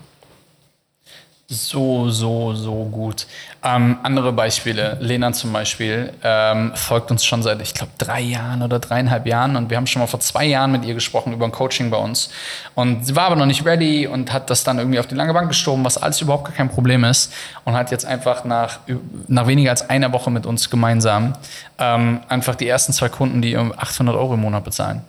So, 1.51 2.11
so, 2.11 2.53
so 2.53 2.85
gut. 2.91 3.25
Ähm, 3.63 3.97
andere 4.03 4.31
Beispiele. 4.31 4.97
Lena 5.01 5.31
zum 5.33 5.51
Beispiel 5.51 6.13
ähm, 6.23 6.73
folgt 6.75 7.09
uns 7.09 7.25
schon 7.25 7.41
seit, 7.41 7.59
ich 7.63 7.73
glaube, 7.73 7.91
drei 7.97 8.21
Jahren 8.21 8.61
oder 8.61 8.77
dreieinhalb 8.77 9.25
Jahren. 9.25 9.55
Und 9.55 9.71
wir 9.71 9.77
haben 9.77 9.87
schon 9.87 9.99
mal 9.99 10.05
vor 10.05 10.19
zwei 10.19 10.45
Jahren 10.45 10.71
mit 10.71 10.85
ihr 10.85 10.93
gesprochen 10.93 11.33
über 11.33 11.45
ein 11.45 11.51
Coaching 11.51 11.89
bei 11.89 11.97
uns. 11.97 12.29
Und 12.75 13.03
sie 13.03 13.15
war 13.15 13.23
aber 13.23 13.35
noch 13.35 13.47
nicht 13.47 13.65
ready 13.65 14.05
und 14.05 14.31
hat 14.31 14.51
das 14.51 14.63
dann 14.63 14.77
irgendwie 14.77 14.99
auf 14.99 15.07
die 15.07 15.15
lange 15.15 15.33
Bank 15.33 15.47
geschoben, 15.47 15.83
was 15.83 15.97
alles 15.97 16.21
überhaupt 16.21 16.45
gar 16.45 16.53
kein 16.53 16.69
Problem 16.69 17.03
ist. 17.03 17.33
Und 17.65 17.73
hat 17.73 17.89
jetzt 17.89 18.05
einfach 18.05 18.45
nach, 18.45 18.81
nach 19.27 19.47
weniger 19.47 19.71
als 19.71 19.89
einer 19.89 20.13
Woche 20.13 20.29
mit 20.29 20.45
uns 20.45 20.69
gemeinsam 20.69 21.33
ähm, 21.79 22.19
einfach 22.29 22.53
die 22.53 22.67
ersten 22.67 22.93
zwei 22.93 23.09
Kunden, 23.09 23.41
die 23.41 23.57
800 23.57 24.15
Euro 24.15 24.35
im 24.35 24.41
Monat 24.41 24.65
bezahlen. 24.65 25.01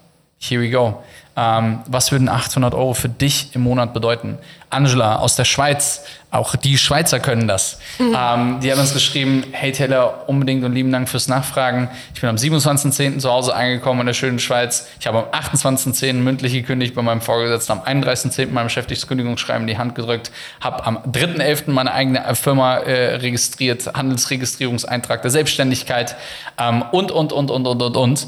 Here 0.42 0.62
we 0.62 0.70
go. 0.70 1.02
Ähm, 1.36 1.80
was 1.86 2.10
würden 2.12 2.30
800 2.30 2.74
Euro 2.74 2.94
für 2.94 3.10
dich 3.10 3.54
im 3.54 3.60
Monat 3.60 3.92
bedeuten? 3.92 4.38
Angela 4.70 5.16
aus 5.16 5.36
der 5.36 5.44
Schweiz, 5.44 6.02
auch 6.30 6.56
die 6.56 6.78
Schweizer 6.78 7.20
können 7.20 7.46
das. 7.46 7.78
Mhm. 7.98 8.16
Ähm, 8.18 8.60
die 8.60 8.72
hat 8.72 8.78
uns 8.78 8.94
geschrieben, 8.94 9.44
hey 9.52 9.70
Taylor, 9.70 10.24
unbedingt 10.28 10.64
und 10.64 10.72
lieben 10.72 10.90
Dank 10.92 11.10
fürs 11.10 11.28
Nachfragen. 11.28 11.90
Ich 12.14 12.22
bin 12.22 12.30
am 12.30 12.36
27.10. 12.36 13.18
zu 13.18 13.30
Hause 13.30 13.54
angekommen 13.54 14.00
in 14.00 14.06
der 14.06 14.14
schönen 14.14 14.38
Schweiz. 14.38 14.88
Ich 14.98 15.06
habe 15.06 15.18
am 15.18 15.40
28.10. 15.40 16.14
mündlich 16.14 16.54
gekündigt 16.54 16.94
bei 16.94 17.02
meinem 17.02 17.20
Vorgesetzten, 17.20 17.72
am 17.72 17.80
31.10. 17.80 18.50
meinem 18.50 18.66
Beschäftigungskündigungsschreiben 18.66 19.62
in 19.62 19.74
die 19.74 19.78
Hand 19.78 19.94
gedrückt, 19.94 20.32
habe 20.62 20.86
am 20.86 20.98
3.11. 20.98 21.70
meine 21.70 21.92
eigene 21.92 22.34
Firma 22.34 22.78
äh, 22.78 23.16
registriert, 23.16 23.92
Handelsregistrierungseintrag 23.94 25.20
der 25.20 25.30
Selbstständigkeit 25.30 26.16
ähm, 26.58 26.82
und, 26.92 27.12
und, 27.12 27.32
und, 27.34 27.50
und, 27.50 27.66
und, 27.66 27.82
und, 27.82 27.96
und 27.96 28.26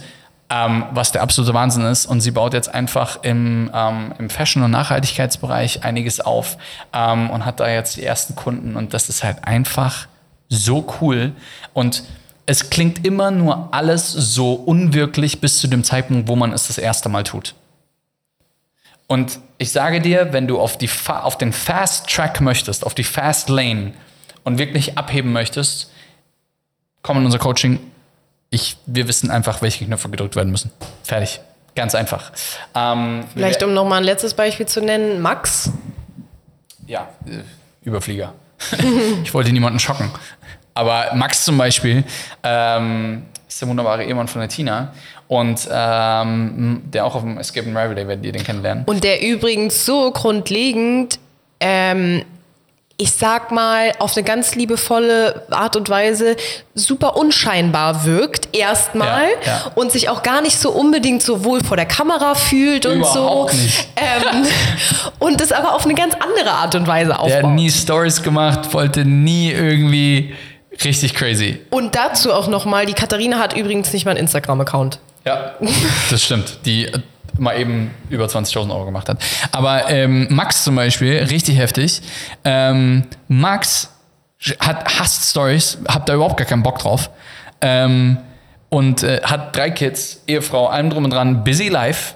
ähm, 0.53 0.85
was 0.91 1.13
der 1.13 1.23
absolute 1.23 1.55
Wahnsinn 1.55 1.85
ist. 1.85 2.05
Und 2.05 2.21
sie 2.21 2.31
baut 2.31 2.53
jetzt 2.53 2.73
einfach 2.73 3.23
im, 3.23 3.71
ähm, 3.75 4.13
im 4.19 4.29
Fashion- 4.29 4.63
und 4.63 4.71
Nachhaltigkeitsbereich 4.71 5.83
einiges 5.83 6.21
auf 6.21 6.59
ähm, 6.93 7.31
und 7.31 7.47
hat 7.47 7.61
da 7.61 7.69
jetzt 7.69 7.97
die 7.97 8.05
ersten 8.05 8.37
Kunden. 8.37 8.77
Und 8.77 8.93
das 8.93 9.09
ist 9.09 9.25
halt 9.25 9.45
einfach 9.45 10.07
so 10.51 10.87
cool. 11.01 11.33
Und 11.73 12.05
es 12.45 12.69
klingt 12.69 13.07
immer 13.07 13.31
nur 13.31 13.73
alles 13.73 14.13
so 14.13 14.53
unwirklich 14.53 15.41
bis 15.41 15.59
zu 15.59 15.69
dem 15.69 15.85
Zeitpunkt, 15.85 16.29
wo 16.29 16.37
man 16.37 16.53
es 16.53 16.67
das 16.67 16.77
erste 16.77 17.09
Mal 17.09 17.25
tut. 17.25 17.55
Und 19.07 19.41
ich 19.57 19.73
sage 19.73 20.01
dir, 20.01 20.33
wenn 20.33 20.47
du 20.47 20.61
auf, 20.61 20.77
die 20.77 20.91
auf 21.07 21.39
den 21.39 21.53
Fast 21.53 22.09
Track 22.09 22.41
möchtest, 22.41 22.85
auf 22.85 22.95
die 22.95 23.05
Fast 23.05 23.49
Lane 23.49 23.93
und 24.45 24.59
wirklich 24.59 24.99
abheben 24.99 25.33
möchtest, 25.33 25.91
komm 27.03 27.19
in 27.19 27.25
unser 27.25 27.39
Coaching, 27.39 27.79
ich, 28.53 28.77
wir 28.85 29.09
wissen 29.09 29.31
einfach, 29.31 29.63
welche 29.63 29.85
Knöpfe 29.87 30.11
gedrückt 30.11 30.37
werden 30.37 30.53
müssen. 30.53 30.71
Fertig. 31.03 31.41
Ganz 31.75 31.95
einfach. 31.95 32.33
Ähm, 32.75 33.25
Vielleicht, 33.33 33.63
um 33.63 33.73
nochmal 33.73 33.99
ein 33.99 34.05
letztes 34.05 34.35
Beispiel 34.35 34.67
zu 34.67 34.83
nennen, 34.83 35.23
Max. 35.23 35.73
Ja, 36.87 37.09
äh, 37.27 37.41
Überflieger. 37.83 38.35
ich 39.25 39.33
wollte 39.33 39.51
niemanden 39.53 39.79
schocken. 39.79 40.11
Aber 40.75 41.15
Max 41.15 41.45
zum 41.45 41.57
Beispiel 41.57 42.05
ähm, 42.43 43.25
ist 43.49 43.61
der 43.61 43.69
wunderbare 43.69 44.05
Ehemann 44.05 44.29
von 44.29 44.41
der 44.41 44.51
Tina 44.51 44.93
und 45.29 45.67
ähm, 45.71 46.83
der 46.93 47.07
auch 47.07 47.15
auf 47.15 47.23
dem 47.23 47.39
Escape 47.39 47.67
and 47.67 47.77
Rival 47.77 47.95
Day 47.95 48.07
werdet 48.07 48.25
ihr 48.27 48.33
den 48.33 48.45
kennenlernen. 48.45 48.85
Und 48.85 49.03
der 49.03 49.23
übrigens 49.23 49.87
so 49.87 50.11
grundlegend 50.11 51.19
ähm, 51.59 52.23
ich 52.99 53.12
sag 53.12 53.51
mal, 53.51 53.93
auf 53.99 54.16
eine 54.16 54.24
ganz 54.24 54.55
liebevolle 54.55 55.47
Art 55.51 55.76
und 55.76 55.88
Weise 55.88 56.36
super 56.74 57.16
unscheinbar 57.16 58.05
wirkt, 58.05 58.55
erstmal, 58.57 59.24
Ja, 59.45 59.47
ja. 59.47 59.72
und 59.74 59.90
sich 59.93 60.09
auch 60.09 60.22
gar 60.22 60.40
nicht 60.43 60.59
so 60.59 60.70
unbedingt 60.70 61.22
so 61.22 61.45
wohl 61.45 61.62
vor 61.64 61.76
der 61.76 61.86
Kamera 61.86 62.34
fühlt 62.34 62.86
und 62.86 62.99
Überhaupt 62.99 63.53
so. 63.53 63.57
nicht. 63.57 63.88
Ähm, 63.97 64.47
und 65.18 65.40
es 65.40 65.53
aber 65.53 65.74
auf 65.74 65.84
eine 65.84 65.95
ganz 65.95 66.14
andere 66.14 66.51
Art 66.53 66.74
und 66.74 66.86
Weise 66.86 67.09
Der 67.11 67.18
hat 67.18 67.24
aufbaut. 67.24 67.51
nie 67.53 67.70
Stories 67.70 68.22
gemacht, 68.22 68.72
wollte 68.72 69.05
nie 69.05 69.51
irgendwie 69.51 70.34
richtig 70.84 71.14
crazy. 71.14 71.61
Und 71.70 71.95
dazu 71.95 72.32
auch 72.32 72.47
nochmal, 72.49 72.86
die 72.86 72.95
Katharina 72.95 73.38
hat 73.38 73.57
übrigens 73.57 73.93
nicht 73.93 74.05
mal 74.05 74.12
einen 74.12 74.20
Instagram-Account. 74.20 74.99
Ja, 75.24 75.55
das 76.11 76.22
stimmt. 76.24 76.59
Die 76.66 76.90
mal 77.39 77.59
eben 77.59 77.91
über 78.11 78.26
20.000 78.26 78.70
Euro 78.70 78.85
gemacht 78.85 79.09
hat. 79.09 79.18
Aber 79.53 79.89
ähm, 79.89 80.26
Max 80.30 80.64
zum 80.64 80.76
Beispiel, 80.76 81.18
richtig 81.18 81.59
heftig. 81.59 82.03
Ähm, 82.45 83.05
Max 83.28 83.91
hat 84.61 84.99
hasst 84.99 85.30
Stories, 85.30 85.78
hab 85.89 86.07
da 86.07 86.14
überhaupt 86.14 86.37
gar 86.37 86.47
keinen 86.47 86.62
Bock 86.62 86.78
drauf. 86.78 87.11
Ähm, 87.61 88.18
und 88.68 89.03
äh, 89.03 89.20
hat 89.22 89.55
drei 89.55 89.70
Kids, 89.70 90.22
Ehefrau, 90.26 90.66
allem 90.66 90.91
drum 90.91 91.05
und 91.05 91.12
dran, 91.12 91.45
busy 91.45 91.68
life. 91.68 92.14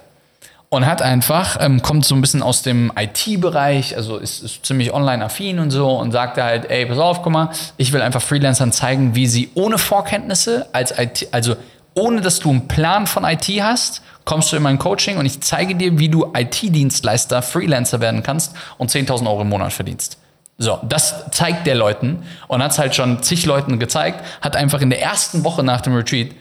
Und 0.68 0.84
hat 0.84 1.00
einfach, 1.00 1.58
ähm, 1.60 1.80
kommt 1.80 2.04
so 2.04 2.14
ein 2.14 2.20
bisschen 2.20 2.42
aus 2.42 2.62
dem 2.62 2.90
IT-Bereich, 2.96 3.96
also 3.96 4.16
ist, 4.16 4.42
ist 4.42 4.66
ziemlich 4.66 4.92
online-affin 4.92 5.60
und 5.60 5.70
so 5.70 5.90
und 5.90 6.10
sagt 6.10 6.38
halt, 6.38 6.68
ey, 6.68 6.86
pass 6.86 6.98
auf, 6.98 7.22
guck 7.22 7.32
mal, 7.32 7.50
ich 7.76 7.92
will 7.92 8.02
einfach 8.02 8.20
Freelancern 8.20 8.72
zeigen, 8.72 9.14
wie 9.14 9.28
sie 9.28 9.50
ohne 9.54 9.78
Vorkenntnisse 9.78 10.66
als 10.72 10.98
IT, 10.98 11.28
also 11.30 11.54
ohne 11.94 12.20
dass 12.20 12.40
du 12.40 12.50
einen 12.50 12.66
Plan 12.68 13.06
von 13.06 13.24
IT 13.24 13.46
hast, 13.62 14.02
kommst 14.26 14.52
du 14.52 14.56
in 14.56 14.62
mein 14.62 14.78
Coaching 14.78 15.16
und 15.16 15.24
ich 15.24 15.40
zeige 15.40 15.74
dir, 15.74 15.98
wie 15.98 16.10
du 16.10 16.30
IT-Dienstleister, 16.34 17.40
Freelancer 17.40 18.00
werden 18.00 18.22
kannst 18.22 18.54
und 18.76 18.90
10.000 18.90 19.26
Euro 19.26 19.40
im 19.40 19.48
Monat 19.48 19.72
verdienst. 19.72 20.18
So, 20.58 20.78
das 20.82 21.30
zeigt 21.30 21.66
der 21.66 21.74
Leuten 21.74 22.22
und 22.48 22.62
hat 22.62 22.72
es 22.72 22.78
halt 22.78 22.94
schon 22.94 23.22
zig 23.22 23.46
Leuten 23.46 23.78
gezeigt, 23.78 24.22
hat 24.40 24.56
einfach 24.56 24.80
in 24.80 24.90
der 24.90 25.00
ersten 25.00 25.44
Woche 25.44 25.62
nach 25.62 25.80
dem 25.80 25.94
Retreat 25.94 26.32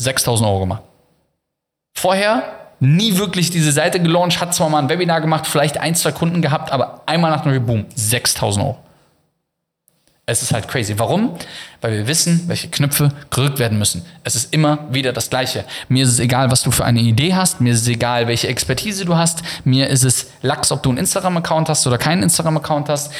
6.000 0.00 0.44
Euro 0.44 0.60
gemacht. 0.60 0.82
Vorher 1.96 2.42
nie 2.78 3.16
wirklich 3.16 3.50
diese 3.50 3.72
Seite 3.72 4.00
gelauncht, 4.00 4.40
hat 4.40 4.54
zwar 4.54 4.68
mal 4.68 4.78
ein 4.78 4.88
Webinar 4.88 5.20
gemacht, 5.20 5.46
vielleicht 5.46 5.78
ein, 5.78 5.94
zwei 5.94 6.12
Kunden 6.12 6.42
gehabt, 6.42 6.72
aber 6.72 7.02
einmal 7.06 7.30
nach 7.30 7.42
dem 7.42 7.52
Retreat, 7.52 7.66
boom, 7.66 7.86
6.000 7.96 8.60
Euro. 8.60 8.78
Es 10.30 10.42
ist 10.42 10.52
halt 10.52 10.68
crazy. 10.68 10.96
Warum? 10.96 11.34
Weil 11.80 11.92
wir 11.92 12.06
wissen, 12.06 12.44
welche 12.46 12.68
Knöpfe 12.68 13.10
gerückt 13.30 13.58
werden 13.58 13.78
müssen. 13.78 14.04
Es 14.22 14.36
ist 14.36 14.54
immer 14.54 14.78
wieder 14.92 15.12
das 15.12 15.28
Gleiche. 15.28 15.64
Mir 15.88 16.04
ist 16.04 16.10
es 16.10 16.20
egal, 16.20 16.52
was 16.52 16.62
du 16.62 16.70
für 16.70 16.84
eine 16.84 17.00
Idee 17.00 17.34
hast. 17.34 17.60
Mir 17.60 17.72
ist 17.72 17.82
es 17.82 17.88
egal, 17.88 18.28
welche 18.28 18.46
Expertise 18.46 19.04
du 19.04 19.16
hast. 19.16 19.42
Mir 19.64 19.88
ist 19.88 20.04
es 20.04 20.30
Lachs, 20.40 20.70
ob 20.70 20.84
du 20.84 20.90
einen 20.90 20.98
Instagram-Account 20.98 21.68
hast 21.68 21.84
oder 21.88 21.98
keinen 21.98 22.22
Instagram-Account 22.22 22.88
hast. 22.88 23.12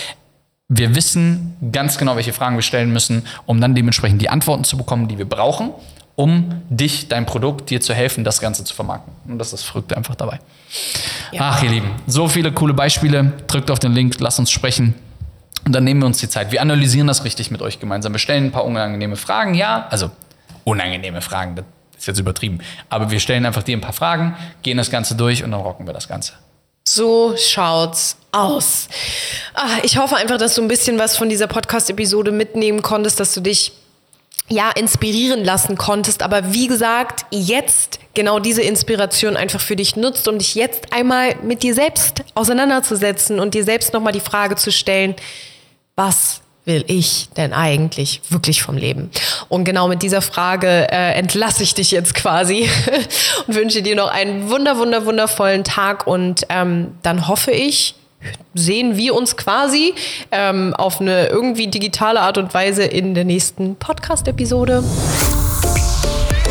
Wir 0.68 0.94
wissen 0.94 1.56
ganz 1.72 1.98
genau, 1.98 2.14
welche 2.14 2.32
Fragen 2.32 2.54
wir 2.54 2.62
stellen 2.62 2.92
müssen, 2.92 3.26
um 3.44 3.60
dann 3.60 3.74
dementsprechend 3.74 4.22
die 4.22 4.28
Antworten 4.28 4.62
zu 4.62 4.76
bekommen, 4.76 5.08
die 5.08 5.18
wir 5.18 5.28
brauchen, 5.28 5.70
um 6.14 6.62
dich, 6.68 7.08
dein 7.08 7.26
Produkt, 7.26 7.70
dir 7.70 7.80
zu 7.80 7.92
helfen, 7.92 8.22
das 8.22 8.40
Ganze 8.40 8.62
zu 8.62 8.72
vermarkten. 8.72 9.12
Und 9.26 9.38
das 9.40 9.48
ist 9.48 9.54
das 9.54 9.62
Verrückte 9.64 9.96
einfach 9.96 10.14
dabei. 10.14 10.38
Ach, 11.36 11.60
ihr 11.64 11.70
Lieben, 11.70 11.90
so 12.06 12.28
viele 12.28 12.52
coole 12.52 12.72
Beispiele. 12.72 13.32
Drückt 13.48 13.72
auf 13.72 13.80
den 13.80 13.94
Link, 13.94 14.20
lasst 14.20 14.38
uns 14.38 14.52
sprechen. 14.52 14.94
Und 15.64 15.72
dann 15.72 15.84
nehmen 15.84 16.00
wir 16.00 16.06
uns 16.06 16.18
die 16.18 16.28
Zeit. 16.28 16.52
Wir 16.52 16.62
analysieren 16.62 17.06
das 17.06 17.24
richtig 17.24 17.50
mit 17.50 17.62
euch 17.62 17.80
gemeinsam. 17.80 18.12
Wir 18.12 18.18
stellen 18.18 18.46
ein 18.46 18.52
paar 18.52 18.64
unangenehme 18.64 19.16
Fragen, 19.16 19.54
ja. 19.54 19.86
Also 19.90 20.10
unangenehme 20.64 21.20
Fragen, 21.20 21.56
das 21.56 21.64
ist 21.98 22.06
jetzt 22.06 22.18
übertrieben. 22.18 22.60
Aber 22.88 23.10
wir 23.10 23.20
stellen 23.20 23.44
einfach 23.46 23.62
dir 23.62 23.76
ein 23.76 23.80
paar 23.80 23.92
Fragen, 23.92 24.36
gehen 24.62 24.78
das 24.78 24.90
Ganze 24.90 25.14
durch 25.14 25.44
und 25.44 25.50
dann 25.50 25.60
rocken 25.60 25.86
wir 25.86 25.92
das 25.92 26.08
Ganze. 26.08 26.32
So 26.84 27.34
schaut's 27.36 28.16
aus. 28.32 28.88
Ah, 29.54 29.78
ich 29.82 29.98
hoffe 29.98 30.16
einfach, 30.16 30.38
dass 30.38 30.54
du 30.54 30.62
ein 30.62 30.68
bisschen 30.68 30.98
was 30.98 31.16
von 31.16 31.28
dieser 31.28 31.46
Podcast-Episode 31.46 32.32
mitnehmen 32.32 32.82
konntest, 32.82 33.20
dass 33.20 33.34
du 33.34 33.40
dich 33.40 33.72
ja 34.48 34.70
inspirieren 34.70 35.44
lassen 35.44 35.78
konntest. 35.78 36.22
Aber 36.22 36.52
wie 36.52 36.66
gesagt, 36.66 37.26
jetzt 37.30 38.00
genau 38.14 38.40
diese 38.40 38.62
Inspiration 38.62 39.36
einfach 39.36 39.60
für 39.60 39.76
dich 39.76 39.94
nutzt, 39.96 40.26
um 40.26 40.38
dich 40.38 40.54
jetzt 40.54 40.92
einmal 40.92 41.36
mit 41.42 41.62
dir 41.62 41.74
selbst 41.74 42.24
auseinanderzusetzen 42.34 43.38
und 43.38 43.54
dir 43.54 43.64
selbst 43.64 43.92
nochmal 43.92 44.12
die 44.12 44.20
Frage 44.20 44.56
zu 44.56 44.72
stellen, 44.72 45.14
was 45.96 46.42
will 46.64 46.84
ich 46.86 47.28
denn 47.36 47.52
eigentlich 47.52 48.20
wirklich 48.28 48.62
vom 48.62 48.76
Leben? 48.76 49.10
Und 49.48 49.64
genau 49.64 49.88
mit 49.88 50.02
dieser 50.02 50.22
Frage 50.22 50.90
äh, 50.90 51.14
entlasse 51.14 51.62
ich 51.62 51.74
dich 51.74 51.90
jetzt 51.90 52.14
quasi 52.14 52.68
und 53.46 53.54
wünsche 53.54 53.82
dir 53.82 53.96
noch 53.96 54.08
einen 54.08 54.50
wunder, 54.50 54.78
wunder, 54.78 55.04
wundervollen 55.04 55.64
Tag 55.64 56.06
und 56.06 56.46
ähm, 56.48 56.94
dann 57.02 57.28
hoffe 57.28 57.50
ich, 57.50 57.94
sehen 58.54 58.96
wir 58.96 59.14
uns 59.14 59.36
quasi 59.36 59.94
ähm, 60.30 60.74
auf 60.74 61.00
eine 61.00 61.28
irgendwie 61.28 61.68
digitale 61.68 62.20
Art 62.20 62.38
und 62.38 62.52
Weise 62.52 62.84
in 62.84 63.14
der 63.14 63.24
nächsten 63.24 63.76
Podcast-Episode. 63.76 64.84